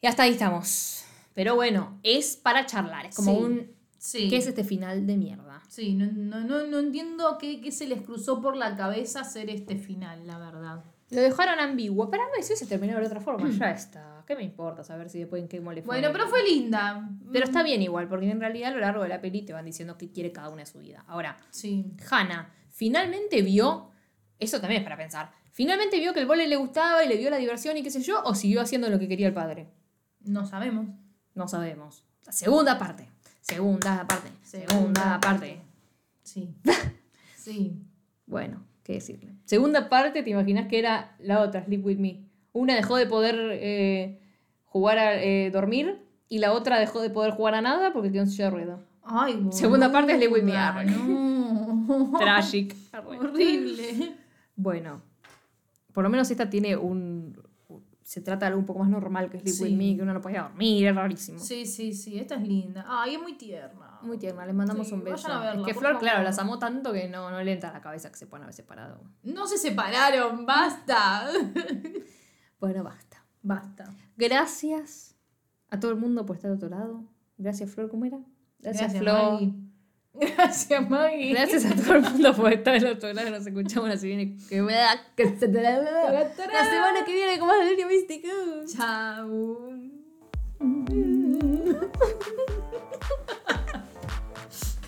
Y 0.00 0.06
hasta 0.06 0.24
ahí 0.24 0.32
estamos. 0.32 1.02
Pero 1.32 1.54
bueno, 1.54 1.98
es 2.02 2.36
para 2.36 2.66
charlar, 2.66 3.06
es 3.06 3.16
como 3.16 3.34
Sí. 3.34 3.42
un... 3.42 3.70
Sí. 3.96 4.28
¿Qué 4.28 4.36
es 4.36 4.46
este 4.46 4.62
final 4.64 5.06
de 5.06 5.16
mierda? 5.16 5.62
Sí, 5.66 5.94
no, 5.94 6.04
no, 6.12 6.40
no, 6.44 6.66
no 6.66 6.78
entiendo 6.78 7.38
qué, 7.38 7.62
qué 7.62 7.72
se 7.72 7.86
les 7.86 8.02
cruzó 8.02 8.42
por 8.42 8.54
la 8.54 8.76
cabeza 8.76 9.22
hacer 9.22 9.48
este 9.48 9.78
final, 9.78 10.26
la 10.26 10.36
verdad. 10.38 10.84
Lo 11.14 11.20
dejaron 11.22 11.60
ambiguo. 11.60 12.10
Para 12.10 12.24
mí, 12.24 12.42
si 12.42 12.56
se 12.56 12.66
terminó 12.66 12.98
de 12.98 13.06
otra 13.06 13.20
forma, 13.20 13.48
ya 13.50 13.70
está. 13.70 14.22
¿Qué 14.26 14.34
me 14.36 14.42
importa 14.42 14.82
saber 14.82 15.08
si 15.10 15.18
después 15.20 15.42
en 15.42 15.48
qué 15.48 15.60
mole? 15.60 15.82
Bueno, 15.82 16.08
pero 16.12 16.26
fue 16.28 16.42
linda. 16.42 17.08
Pero 17.32 17.44
está 17.44 17.62
bien 17.62 17.82
igual, 17.82 18.08
porque 18.08 18.30
en 18.30 18.40
realidad 18.40 18.70
a 18.70 18.74
lo 18.74 18.80
largo 18.80 19.02
de 19.02 19.08
la 19.08 19.20
peli 19.20 19.42
te 19.42 19.52
van 19.52 19.64
diciendo 19.64 19.96
qué 19.98 20.10
quiere 20.10 20.32
cada 20.32 20.48
una 20.48 20.62
de 20.62 20.66
su 20.66 20.78
vida. 20.78 21.04
Ahora, 21.06 21.36
Sí. 21.50 21.92
Hannah 22.10 22.50
finalmente 22.70 23.42
vio, 23.42 23.90
eso 24.38 24.60
también 24.60 24.80
es 24.80 24.84
para 24.84 24.96
pensar, 24.96 25.30
finalmente 25.52 25.98
vio 25.98 26.12
que 26.12 26.20
el 26.20 26.26
vole 26.26 26.48
le 26.48 26.56
gustaba 26.56 27.04
y 27.04 27.08
le 27.08 27.16
vio 27.16 27.30
la 27.30 27.36
diversión 27.36 27.76
y 27.76 27.82
qué 27.82 27.90
sé 27.90 28.02
yo, 28.02 28.22
o 28.24 28.34
siguió 28.34 28.60
haciendo 28.60 28.88
lo 28.90 28.98
que 28.98 29.08
quería 29.08 29.28
el 29.28 29.34
padre. 29.34 29.68
No 30.20 30.44
sabemos. 30.46 30.88
No 31.34 31.46
sabemos. 31.48 32.04
La 32.26 32.32
segunda 32.32 32.78
parte. 32.78 33.08
Segunda 33.40 34.06
parte. 34.06 34.30
Segunda, 34.42 34.70
Segunda 34.70 35.20
parte. 35.20 35.60
Sí. 36.22 36.54
sí. 37.36 37.78
Bueno, 38.26 38.64
qué 38.84 38.94
decirle. 38.94 39.34
Segunda 39.44 39.88
parte, 39.88 40.22
¿te 40.22 40.30
imaginas 40.30 40.68
que 40.68 40.78
era 40.78 41.16
la 41.18 41.40
otra, 41.40 41.64
Sleep 41.64 41.84
With 41.84 41.98
Me? 41.98 42.20
Una 42.52 42.76
dejó 42.76 42.96
de 42.96 43.06
poder 43.06 43.34
eh, 43.52 44.20
jugar 44.66 44.98
a 44.98 45.20
eh, 45.20 45.50
dormir 45.50 45.98
y 46.28 46.38
la 46.38 46.52
otra 46.52 46.78
dejó 46.78 47.00
de 47.00 47.10
poder 47.10 47.32
jugar 47.32 47.54
a 47.54 47.60
nada 47.60 47.92
porque 47.92 48.12
quedó 48.12 48.22
en 48.22 48.30
silla 48.30 48.44
de 48.44 48.50
ruedas. 48.50 48.80
Ay, 49.02 49.34
boluda, 49.34 49.52
Segunda 49.52 49.90
parte 49.90 50.12
es 50.12 50.18
Live 50.20 50.32
With 50.32 50.42
Me. 50.44 50.52
No. 50.52 52.12
Tragic. 52.18 52.76
Horrible. 53.04 54.14
Bueno, 54.56 55.02
por 55.92 56.04
lo 56.04 56.10
menos 56.10 56.30
esta 56.30 56.48
tiene 56.48 56.76
un... 56.76 57.36
Se 58.04 58.20
trata 58.20 58.40
de 58.44 58.48
algo 58.48 58.60
un 58.60 58.66
poco 58.66 58.80
más 58.80 58.88
normal 58.90 59.30
que 59.30 59.40
Sleep 59.40 59.54
Sí. 59.54 59.62
With 59.64 59.72
Me, 59.76 59.96
que 59.96 60.02
uno 60.02 60.12
no 60.12 60.20
podía 60.20 60.42
dormir, 60.42 60.86
es 60.86 60.94
rarísimo. 60.94 61.38
Sí, 61.38 61.64
sí, 61.66 61.92
sí. 61.94 62.18
Esta 62.18 62.34
es 62.36 62.42
linda. 62.46 62.84
Ay, 62.86 63.14
es 63.14 63.20
muy 63.22 63.32
tierna. 63.38 63.98
Muy 64.02 64.18
tierna, 64.18 64.44
les 64.44 64.54
mandamos 64.54 64.86
Sí, 64.86 64.92
un 64.94 65.02
beso. 65.02 65.16
vayan 65.26 65.32
a 65.32 65.40
verla, 65.40 65.60
es 65.62 65.66
que 65.66 65.72
Flor, 65.72 65.92
favor. 65.94 66.00
claro, 66.02 66.22
las 66.22 66.38
amó 66.38 66.58
tanto 66.58 66.92
que 66.92 67.08
no, 67.08 67.30
no 67.30 67.42
le 67.42 67.52
entra 67.52 67.70
a 67.70 67.72
la 67.72 67.80
cabeza 67.80 68.10
que 68.10 68.16
se 68.18 68.26
puedan 68.26 68.42
haber 68.42 68.54
separado. 68.54 69.00
No 69.22 69.46
se 69.46 69.56
separaron, 69.58 70.44
basta. 70.46 71.26
Bueno, 72.60 72.82
basta. 72.84 73.24
basta. 73.42 73.84
Gracias 74.16 75.16
a 75.70 75.78
todo 75.80 75.90
el 75.90 75.98
mundo 75.98 76.24
por 76.24 76.36
estar 76.36 76.50
de 76.50 76.56
otro 76.56 76.68
lado. 76.68 77.04
Gracias, 77.36 77.70
Flor, 77.70 77.90
¿cómo 77.90 78.04
era? 78.04 78.18
Gracias, 78.58 78.96
Flor. 78.96 79.32
Maggie. 79.32 79.54
Gracias, 80.14 80.88
Maggie. 80.88 81.32
Gracias 81.32 81.64
a 81.64 81.74
todo 81.74 81.94
el 81.96 82.02
mundo 82.02 82.34
por 82.34 82.52
estar 82.52 82.80
del 82.80 82.92
otro 82.92 83.12
lado. 83.12 83.30
Nos 83.30 83.46
escuchamos 83.46 83.88
la 83.88 83.96
semana 83.96 84.24
que 84.48 84.60
viene. 84.62 85.00
Que 85.16 85.28
se 85.38 85.48
te 85.48 85.62
la, 85.62 85.78
la 85.80 86.34
semana 86.34 87.04
que 87.04 87.12
viene 87.12 87.38
con 87.38 87.48
más 87.48 87.58
delirio 87.58 87.88
místico. 87.88 88.28
Chao. 88.76 89.70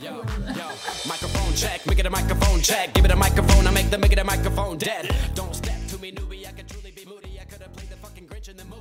Yo, 0.01 0.23
yo, 0.55 0.69
microphone 1.09 1.55
check, 1.55 1.85
make 1.87 1.99
it 1.99 2.07
a 2.07 2.11
microphone 2.11 2.61
check. 2.61 2.95
Give 2.95 3.05
it 3.05 3.11
a 3.11 3.17
microphone, 3.17 3.67
I 3.67 3.71
make 3.73 3.91
the 3.91 3.99
make 3.99 4.13
it 4.13 4.19
a 4.19 4.25
microphone 4.25 4.79
dead. 4.79 5.09
Don't 5.35 5.55
step. 5.55 5.76